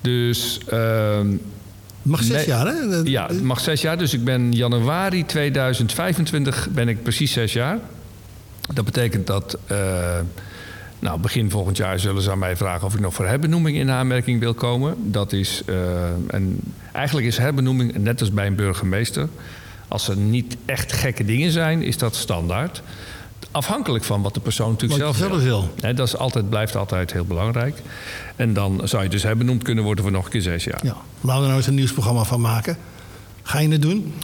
Dus. 0.00 0.60
Uh, 0.72 1.20
mag 2.02 2.22
zes 2.22 2.44
jaar, 2.44 2.66
hè? 2.66 3.00
Ja, 3.04 3.26
het 3.26 3.42
mag 3.42 3.60
zes 3.60 3.80
jaar. 3.80 3.98
Dus 3.98 4.14
ik 4.14 4.24
ben 4.24 4.52
januari 4.52 5.26
2025 5.26 6.68
ben 6.70 6.88
ik 6.88 7.02
precies 7.02 7.32
zes 7.32 7.52
jaar. 7.52 7.78
Dat 8.74 8.84
betekent 8.84 9.26
dat. 9.26 9.58
Uh, 9.70 9.78
nou, 10.98 11.20
begin 11.20 11.50
volgend 11.50 11.76
jaar 11.76 11.98
zullen 11.98 12.22
ze 12.22 12.30
aan 12.30 12.38
mij 12.38 12.56
vragen 12.56 12.86
of 12.86 12.94
ik 12.94 13.00
nog 13.00 13.14
voor 13.14 13.26
herbenoeming 13.26 13.76
in 13.76 13.90
aanmerking 13.90 14.40
wil 14.40 14.54
komen. 14.54 14.94
Dat 15.12 15.32
is. 15.32 15.62
Uh, 15.66 15.76
en 16.26 16.60
eigenlijk 16.92 17.26
is 17.26 17.38
herbenoeming 17.38 17.96
net 17.96 18.20
als 18.20 18.32
bij 18.32 18.46
een 18.46 18.54
burgemeester. 18.54 19.28
Als 19.88 20.08
er 20.08 20.16
niet 20.16 20.56
echt 20.64 20.92
gekke 20.92 21.24
dingen 21.24 21.50
zijn, 21.50 21.82
is 21.82 21.98
dat 21.98 22.14
standaard 22.14 22.82
afhankelijk 23.50 24.04
van 24.04 24.22
wat 24.22 24.34
de 24.34 24.40
persoon 24.40 24.70
natuurlijk 24.70 25.00
zelf, 25.00 25.16
zelf 25.16 25.42
wil. 25.42 25.70
wil. 25.76 25.94
dat 25.94 26.06
is 26.06 26.16
altijd, 26.16 26.48
blijft 26.48 26.76
altijd 26.76 27.12
heel 27.12 27.24
belangrijk. 27.24 27.82
En 28.36 28.52
dan 28.52 28.80
zou 28.84 29.02
je 29.02 29.08
dus 29.08 29.22
hebben 29.22 29.46
benoemd 29.46 29.62
kunnen 29.62 29.84
worden 29.84 30.04
voor 30.04 30.12
nog 30.12 30.24
een 30.24 30.30
keer 30.30 30.42
zes 30.42 30.64
jaar. 30.64 30.80
Ja. 30.82 30.96
Laten 31.20 31.26
we 31.26 31.32
er 31.32 31.40
nou 31.40 31.56
eens 31.56 31.66
een 31.66 31.74
nieuwsprogramma 31.74 32.24
van 32.24 32.40
maken. 32.40 32.76
Ga 33.42 33.58
je 33.58 33.68
het 33.68 33.82
doen? 33.82 34.14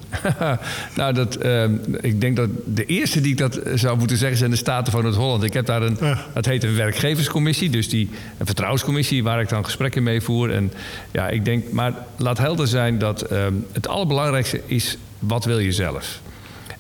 nou, 0.97 1.13
dat, 1.13 1.45
uh, 1.45 1.65
ik 2.01 2.21
denk 2.21 2.37
dat 2.37 2.49
de 2.65 2.85
eerste 2.85 3.21
die 3.21 3.33
ik 3.33 3.39
dat 3.39 3.61
zou 3.75 3.99
moeten 3.99 4.17
zeggen 4.17 4.39
zijn 4.39 4.51
de 4.51 4.57
Staten 4.57 4.93
van 4.93 5.03
Noord-Holland. 5.03 5.43
Ik 5.43 5.53
heb 5.53 5.67
daar 5.67 5.83
een, 5.83 5.97
ja. 6.01 6.25
dat 6.35 6.45
heet 6.45 6.65
een 6.65 6.77
werkgeverscommissie, 6.77 7.71
dus 7.71 7.89
die, 7.89 8.11
een 8.39 8.47
vertrouwenscommissie 8.47 9.23
waar 9.23 9.41
ik 9.41 9.49
dan 9.49 9.65
gesprekken 9.65 10.03
mee 10.03 10.21
voer. 10.21 10.51
En 10.51 10.73
ja, 11.11 11.29
ik 11.29 11.45
denk, 11.45 11.73
maar 11.73 11.95
laat 12.17 12.39
helder 12.39 12.69
zijn 12.69 12.99
dat 12.99 13.33
uh, 13.33 13.47
het 13.73 13.89
allerbelangrijkste 13.89 14.61
is, 14.67 14.99
wat 15.19 15.45
wil 15.45 15.59
je 15.59 15.73
zelf? 15.73 16.21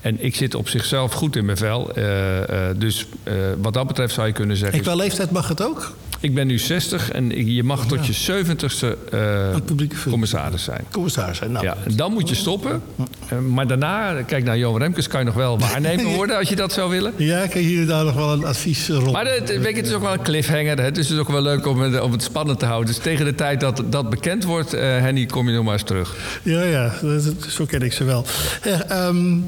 En 0.07 0.16
ik 0.25 0.35
zit 0.35 0.55
op 0.55 0.69
zichzelf 0.69 1.12
goed 1.12 1.37
in 1.37 1.45
mijn 1.45 1.57
vel. 1.57 1.99
Uh, 1.99 2.38
uh, 2.38 2.45
dus 2.77 3.07
uh, 3.25 3.35
wat 3.59 3.75
dat 3.75 3.87
betreft 3.87 4.14
zou 4.14 4.27
je 4.27 4.33
kunnen 4.33 4.57
zeggen. 4.57 4.79
Ik 4.79 4.85
wel 4.85 4.97
leeftijd 4.97 5.31
mag 5.31 5.49
het 5.49 5.62
ook? 5.62 5.95
Ik 6.21 6.35
ben 6.35 6.47
nu 6.47 6.59
60 6.59 7.11
en 7.11 7.53
je 7.55 7.62
mag 7.62 7.87
tot 7.87 8.07
je 8.07 8.45
70ste 8.45 8.87
commissaris 10.11 10.64
zijn. 10.64 10.85
Commissaris 10.92 11.38
zijn, 11.38 11.53
nou. 11.53 11.64
Ja, 11.64 11.77
dan 11.95 12.12
moet 12.12 12.29
je 12.29 12.35
stoppen. 12.35 12.83
maar 13.49 13.66
daarna, 13.66 14.23
kijk 14.23 14.45
naar 14.45 14.59
Johan 14.59 14.81
Remkes, 14.81 15.09
kan 15.09 15.21
je 15.21 15.27
nog 15.27 15.35
wel 15.35 15.59
waarnemer 15.69 16.05
worden 16.05 16.37
als 16.38 16.49
je 16.49 16.57
dat 16.57 16.73
zou 16.73 16.90
willen. 16.90 17.12
Ja, 17.16 17.42
ik 17.42 17.53
heb 17.53 17.62
hier 17.62 17.87
daar 17.87 18.05
nog 18.05 18.14
wel 18.14 18.33
een 18.33 18.45
advies 18.45 18.88
rond. 18.88 19.12
Maar 19.12 19.27
het, 19.27 19.59
weet 19.59 19.77
het 19.77 19.87
is 19.87 19.92
ook 19.92 20.03
wel 20.03 20.12
een 20.12 20.23
cliffhanger. 20.23 20.83
Het 20.83 20.99
is 20.99 21.07
dus 21.07 21.19
ook 21.19 21.29
wel 21.29 21.42
leuk 21.42 21.66
om 21.66 21.81
het, 21.81 22.01
om 22.01 22.12
het 22.12 22.23
spannend 22.23 22.59
te 22.59 22.66
houden. 22.66 22.87
Dus 22.87 23.03
tegen 23.03 23.25
de 23.25 23.35
tijd 23.35 23.61
dat 23.61 23.83
dat 23.87 24.11
bekend 24.11 24.45
wordt, 24.45 24.73
Henny, 24.73 25.27
kom 25.27 25.49
je 25.49 25.55
nog 25.55 25.64
maar 25.64 25.73
eens 25.73 25.83
terug. 25.83 26.40
Ja, 26.42 26.62
ja, 26.62 26.92
zo 27.49 27.64
ken 27.64 27.83
ik 27.83 27.92
ze 27.92 28.05
wel. 28.05 28.25
Um, 28.92 29.45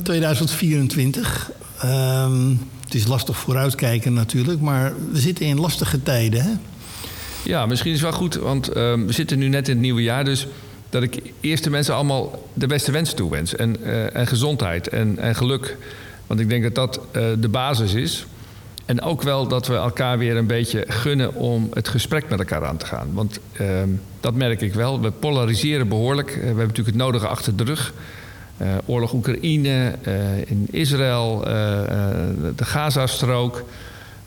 2024. 0.57 1.51
Um, 1.85 2.61
het 2.85 2.95
is 2.95 3.07
lastig 3.07 3.37
vooruitkijken 3.37 4.13
natuurlijk, 4.13 4.61
maar 4.61 4.93
we 5.13 5.19
zitten 5.21 5.47
in 5.47 5.61
lastige 5.61 6.03
tijden. 6.03 6.43
Hè? 6.43 6.51
Ja, 7.45 7.67
misschien 7.67 7.93
is 7.93 8.01
het 8.01 8.11
wel 8.11 8.19
goed, 8.19 8.35
want 8.35 8.77
um, 8.77 9.07
we 9.07 9.13
zitten 9.13 9.39
nu 9.39 9.49
net 9.49 9.69
in 9.69 9.75
het 9.75 9.83
nieuwe 9.83 10.03
jaar. 10.03 10.25
Dus 10.25 10.47
dat 10.91 11.03
ik 11.03 11.23
eerst 11.41 11.65
de 11.65 11.71
mensen 11.71 11.95
allemaal 11.95 12.49
de 12.55 12.67
beste 12.67 12.93
wensen 12.93 13.17
toewens. 13.17 13.57
En, 13.57 13.77
uh, 13.81 14.17
en 14.17 14.27
gezondheid 14.27 14.89
en, 14.89 15.19
en 15.19 15.35
geluk. 15.35 15.77
Want 16.27 16.41
ik 16.41 16.49
denk 16.49 16.63
dat 16.63 16.75
dat 16.75 17.01
uh, 17.17 17.23
de 17.39 17.49
basis 17.49 17.95
is. 17.95 18.27
En 18.85 19.01
ook 19.01 19.23
wel 19.23 19.49
dat 19.49 19.67
we 19.67 19.75
elkaar 19.75 20.19
weer 20.19 20.37
een 20.37 20.47
beetje 20.47 20.85
gunnen 20.89 21.35
om 21.35 21.69
het 21.75 21.89
gesprek 21.89 22.29
met 22.29 22.39
elkaar 22.39 22.65
aan 22.65 22.77
te 22.77 22.87
gaan. 22.87 23.09
Want 23.13 23.39
uh, 23.61 23.69
dat 24.21 24.35
merk 24.35 24.61
ik 24.61 24.75
wel. 24.75 25.01
We 25.01 25.11
polariseren 25.11 25.89
behoorlijk. 25.89 26.29
we 26.29 26.47
hebben 26.47 26.67
natuurlijk 26.67 26.97
het 26.97 26.97
nodige 26.97 27.27
achter 27.27 27.57
de 27.57 27.65
rug. 27.65 27.93
Uh, 28.63 28.69
oorlog 28.87 29.13
Oekraïne, 29.13 29.95
uh, 30.07 30.39
in 30.47 30.69
Israël, 30.71 31.39
uh, 31.39 31.53
de 32.57 32.65
Gazastrook. 32.65 33.65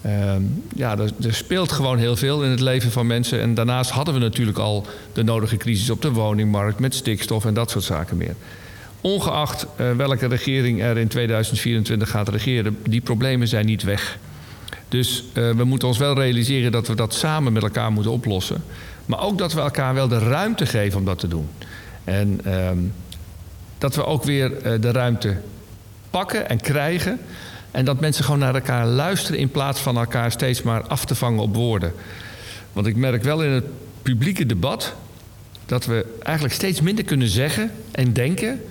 Ehm, 0.01 0.41
ja, 0.75 0.97
er, 0.97 1.11
er, 1.23 1.33
speelt 1.33 1.71
gewoon 1.71 1.97
heel 1.97 2.15
veel 2.15 2.43
in 2.43 2.49
het 2.49 2.59
leven 2.59 2.91
van 2.91 3.07
mensen. 3.07 3.41
En 3.41 3.53
daarnaast 3.53 3.91
hadden 3.91 4.13
we 4.13 4.19
natuurlijk 4.19 4.57
al 4.57 4.85
de 5.13 5.23
nodige 5.23 5.57
crisis 5.57 5.89
op 5.89 6.01
de 6.01 6.11
woningmarkt 6.11 6.79
met 6.79 6.95
stikstof 6.95 7.45
en 7.45 7.53
dat 7.53 7.71
soort 7.71 7.83
zaken 7.83 8.17
meer. 8.17 8.35
Ongeacht 9.01 9.67
welke 9.97 10.27
regering 10.27 10.81
er 10.81 10.97
in 10.97 11.07
2024 11.07 12.09
gaat 12.09 12.29
regeren, 12.29 12.77
die 12.83 13.01
problemen 13.01 13.47
zijn 13.47 13.65
niet 13.65 13.83
weg. 13.83 14.17
Dus 14.89 15.23
we 15.33 15.63
moeten 15.63 15.87
ons 15.87 15.97
wel 15.97 16.13
realiseren 16.13 16.71
dat 16.71 16.87
we 16.87 16.95
dat 16.95 17.13
samen 17.13 17.53
met 17.53 17.63
elkaar 17.63 17.91
moeten 17.91 18.11
oplossen. 18.11 18.63
Maar 19.05 19.21
ook 19.21 19.37
dat 19.37 19.53
we 19.53 19.61
elkaar 19.61 19.93
wel 19.93 20.07
de 20.07 20.19
ruimte 20.19 20.65
geven 20.65 20.99
om 20.99 21.05
dat 21.05 21.19
te 21.19 21.27
doen. 21.27 21.47
En 22.03 22.39
ehm, 22.43 22.77
dat 23.81 23.95
we 23.95 24.05
ook 24.05 24.23
weer 24.23 24.51
uh, 24.51 24.81
de 24.81 24.91
ruimte 24.91 25.37
pakken 26.09 26.49
en 26.49 26.61
krijgen. 26.61 27.19
En 27.71 27.85
dat 27.85 27.99
mensen 27.99 28.23
gewoon 28.23 28.39
naar 28.39 28.55
elkaar 28.55 28.85
luisteren 28.85 29.39
in 29.39 29.51
plaats 29.51 29.79
van 29.79 29.97
elkaar 29.97 30.31
steeds 30.31 30.61
maar 30.61 30.87
af 30.87 31.05
te 31.05 31.15
vangen 31.15 31.41
op 31.41 31.55
woorden. 31.55 31.93
Want 32.73 32.87
ik 32.87 32.95
merk 32.95 33.23
wel 33.23 33.43
in 33.43 33.51
het 33.51 33.65
publieke 34.01 34.45
debat 34.45 34.93
dat 35.65 35.85
we 35.85 36.05
eigenlijk 36.23 36.55
steeds 36.55 36.81
minder 36.81 37.03
kunnen 37.03 37.27
zeggen 37.27 37.71
en 37.91 38.13
denken. 38.13 38.61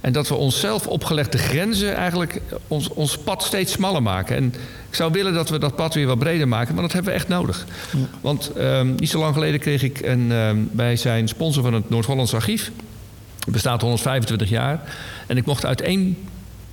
En 0.00 0.12
dat 0.12 0.28
we 0.28 0.34
onszelf 0.34 0.86
opgelegde 0.86 1.38
grenzen 1.38 1.94
eigenlijk 1.94 2.40
ons, 2.68 2.88
ons 2.88 3.18
pad 3.18 3.42
steeds 3.42 3.72
smaller 3.72 4.02
maken. 4.02 4.36
En 4.36 4.54
ik 4.88 4.94
zou 4.94 5.12
willen 5.12 5.34
dat 5.34 5.48
we 5.48 5.58
dat 5.58 5.76
pad 5.76 5.94
weer 5.94 6.06
wat 6.06 6.18
breder 6.18 6.48
maken, 6.48 6.74
maar 6.74 6.82
dat 6.82 6.92
hebben 6.92 7.12
we 7.12 7.18
echt 7.18 7.28
nodig. 7.28 7.66
Ja. 7.92 7.98
Want 8.20 8.50
um, 8.56 8.94
niet 8.96 9.10
zo 9.10 9.18
lang 9.18 9.34
geleden 9.34 9.60
kreeg 9.60 9.82
ik 9.82 10.00
een, 10.00 10.30
um, 10.30 10.68
bij 10.72 10.96
zijn 10.96 11.28
sponsor 11.28 11.62
van 11.62 11.74
het 11.74 11.90
Noord-Hollands 11.90 12.34
Archief 12.34 12.70
het 13.48 13.62
bestaat 13.62 13.80
125 13.80 14.48
jaar. 14.48 14.80
En 15.26 15.36
ik 15.36 15.46
mocht 15.46 15.64
uit 15.64 15.80
één 15.80 16.16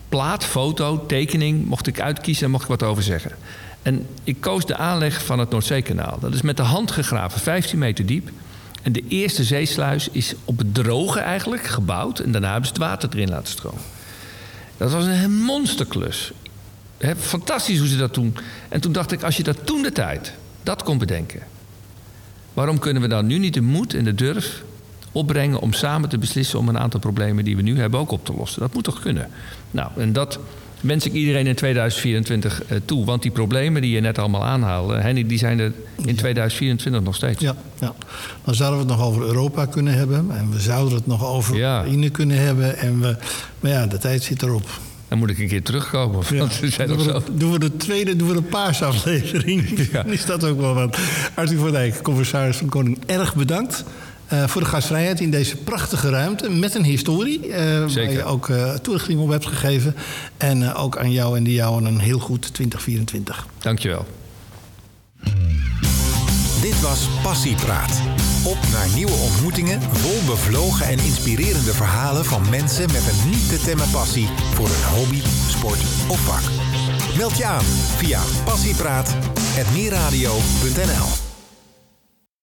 plaat, 0.10 0.46
foto, 0.46 1.06
tekening, 1.06 1.66
mocht 1.66 1.88
ik 1.88 2.02
uitkiezen 2.02 2.46
en 2.46 2.52
mocht 2.52 2.64
ik 2.64 2.70
wat 2.70 2.84
over 2.84 3.04
zeggen. 3.04 3.32
En 3.82 4.08
ik 4.24 4.42
koos 4.42 4.66
de 4.66 4.76
aanleg 4.76 5.26
van 5.26 5.40
het 5.40 5.50
Noordzeekanaal. 5.50 6.20
Dat 6.20 6.34
is 6.34 6.42
met 6.42 6.58
de 6.58 6.64
hand 6.64 6.92
gegraven, 6.92 7.40
15 7.40 7.80
meter 7.80 8.06
diep. 8.06 8.30
En 8.82 8.92
de 8.92 9.04
eerste 9.08 9.44
zeesluis 9.44 10.10
is 10.10 10.34
op 10.46 10.58
het 10.58 10.74
droge 10.74 11.20
eigenlijk 11.20 11.64
gebouwd. 11.64 12.20
En 12.20 12.32
daarna 12.32 12.52
hebben 12.52 12.68
ze 12.68 12.74
het 12.74 12.84
water 12.84 13.10
erin 13.14 13.30
laten 13.30 13.52
stromen. 13.52 13.82
Dat 14.78 14.92
was 14.92 15.06
een 15.06 15.44
monsterklus. 15.44 16.32
fantastisch 17.18 17.80
hoe 17.80 17.88
ze 17.88 17.98
dat 17.98 18.14
doen. 18.14 18.38
En 18.70 18.82
toen 18.82 18.92
dacht 18.92 19.12
ik, 19.12 19.24
als 19.24 19.38
je 19.38 19.44
dat 19.44 19.66
toen 19.66 19.82
de 19.82 19.92
tijd, 19.92 20.34
dat 20.64 20.84
kon 20.84 20.98
bedenken. 20.98 21.42
Waarom 22.54 22.80
kunnen 22.80 23.02
we 23.02 23.08
dan 23.08 23.26
nu 23.26 23.38
niet 23.38 23.54
de 23.54 23.62
moed 23.62 23.94
en 23.94 24.04
de 24.04 24.16
durf 24.16 24.64
opbrengen 25.16 25.60
om 25.60 25.74
samen 25.74 26.10
te 26.10 26.18
beslissen 26.18 26.60
om 26.60 26.70
een 26.70 26.80
aantal 26.80 27.00
problemen 27.00 27.44
die 27.44 27.56
we 27.56 27.62
nu 27.62 27.80
hebben 27.80 28.00
ook 28.00 28.12
op 28.12 28.26
te 28.26 28.34
lossen. 28.34 28.60
Dat 28.60 28.74
moet 28.74 28.84
toch 28.84 29.00
kunnen? 29.00 29.30
Nou, 29.72 29.90
en 29.98 30.14
dat 30.14 30.40
wens 30.82 31.06
ik 31.06 31.14
iedereen 31.14 31.48
in 31.48 31.56
2024 31.56 32.62
uh, 32.72 32.78
toe. 32.86 33.06
Want 33.06 33.22
die 33.22 33.32
problemen 33.32 33.82
die 33.82 33.92
je 33.92 34.00
net 34.00 34.20
allemaal 34.20 34.46
aanhaalde, 34.46 34.96
Henny, 34.96 35.28
die 35.28 35.38
zijn 35.38 35.60
er 35.60 35.72
in 36.06 36.16
2024 36.16 37.02
nog 37.02 37.16
steeds. 37.16 37.42
Ja, 37.42 37.56
ja, 37.80 37.94
dan 38.44 38.56
zouden 38.56 38.80
we 38.80 38.86
het 38.86 38.98
nog 38.98 39.08
over 39.08 39.22
Europa 39.22 39.66
kunnen 39.66 39.94
hebben. 39.94 40.26
En 40.32 40.52
we 40.52 40.60
zouden 40.60 40.94
het 40.94 41.08
nog 41.08 41.26
over 41.26 41.56
ja. 41.56 41.80
Oekraïne 41.80 42.10
kunnen 42.10 42.38
hebben. 42.38 42.78
En 42.78 43.02
we, 43.02 43.16
maar 43.60 43.72
ja, 43.72 43.88
de 43.88 43.98
tijd 43.98 44.24
zit 44.24 44.42
erop. 44.42 44.80
Dan 45.08 45.18
moet 45.18 45.30
ik 45.30 45.40
een 45.40 45.48
keer 45.48 45.64
terugkomen. 45.64 46.38
Want 46.38 46.54
ze 46.62 46.70
zijn 46.70 46.88
doen, 46.88 46.98
we 46.98 47.04
zo. 47.04 47.22
de, 47.26 47.36
doen 47.38 47.52
we 47.52 47.60
de 47.60 47.78
tweede, 47.78 48.16
doen 48.16 48.28
we 48.28 48.34
de 48.34 48.42
paarsaflevering. 48.42 49.90
Ja. 49.92 50.06
Is 50.20 50.26
dat 50.26 50.44
ook 50.44 50.60
wel 50.60 50.74
wat. 50.74 50.98
Arthur 51.34 51.60
van 51.60 51.72
Dijk, 51.72 52.02
commissaris 52.02 52.58
van 52.58 52.70
Koning, 52.70 52.98
erg 53.06 53.36
bedankt. 53.36 53.84
Eh, 54.28 54.48
voor 54.48 54.62
de 54.62 54.68
gastvrijheid 54.68 55.20
in 55.20 55.32
deze 55.32 55.56
prachtige 55.56 56.10
ruimte 56.10 56.50
met 56.50 56.76
een 56.76 56.84
historie. 56.84 57.48
eh, 57.52 57.80
Waar 57.80 57.90
Zeker. 57.90 58.14
je 58.14 58.24
ook 58.24 58.50
eh 58.50 58.74
toelichting 58.74 59.20
op 59.20 59.30
hebt 59.30 59.46
gegeven. 59.46 59.96
En 60.38 60.64
eh, 60.64 60.84
ook 60.84 60.98
aan 60.98 61.12
jou 61.12 61.38
en 61.38 61.44
de 61.44 61.54
jouwen 61.54 61.86
een 61.86 62.00
heel 62.00 62.20
goed 62.20 62.54
2024. 62.54 63.46
Dankjewel. 63.60 64.06
Dit 66.62 66.82
was 66.82 67.00
Passiepraat. 67.24 68.02
Op 68.44 68.58
naar 68.72 68.88
nieuwe 68.96 69.12
ontmoetingen, 69.12 69.82
vol 69.82 70.22
bevlogen 70.26 70.86
en 70.86 71.00
inspirerende 71.00 71.74
verhalen 71.74 72.26
van 72.26 72.50
mensen 72.50 72.92
met 72.92 73.02
een 73.08 73.30
niet 73.30 73.50
te 73.50 73.60
temmen 73.66 73.90
passie 73.92 74.28
voor 74.54 74.66
een 74.68 74.84
hobby, 74.96 75.22
sport 75.50 75.80
of 76.10 76.20
vak. 76.20 76.44
Meld 77.18 77.38
je 77.38 77.46
aan 77.46 77.64
via 77.98 78.22
passiepraat.meerradio.nl 78.46 81.25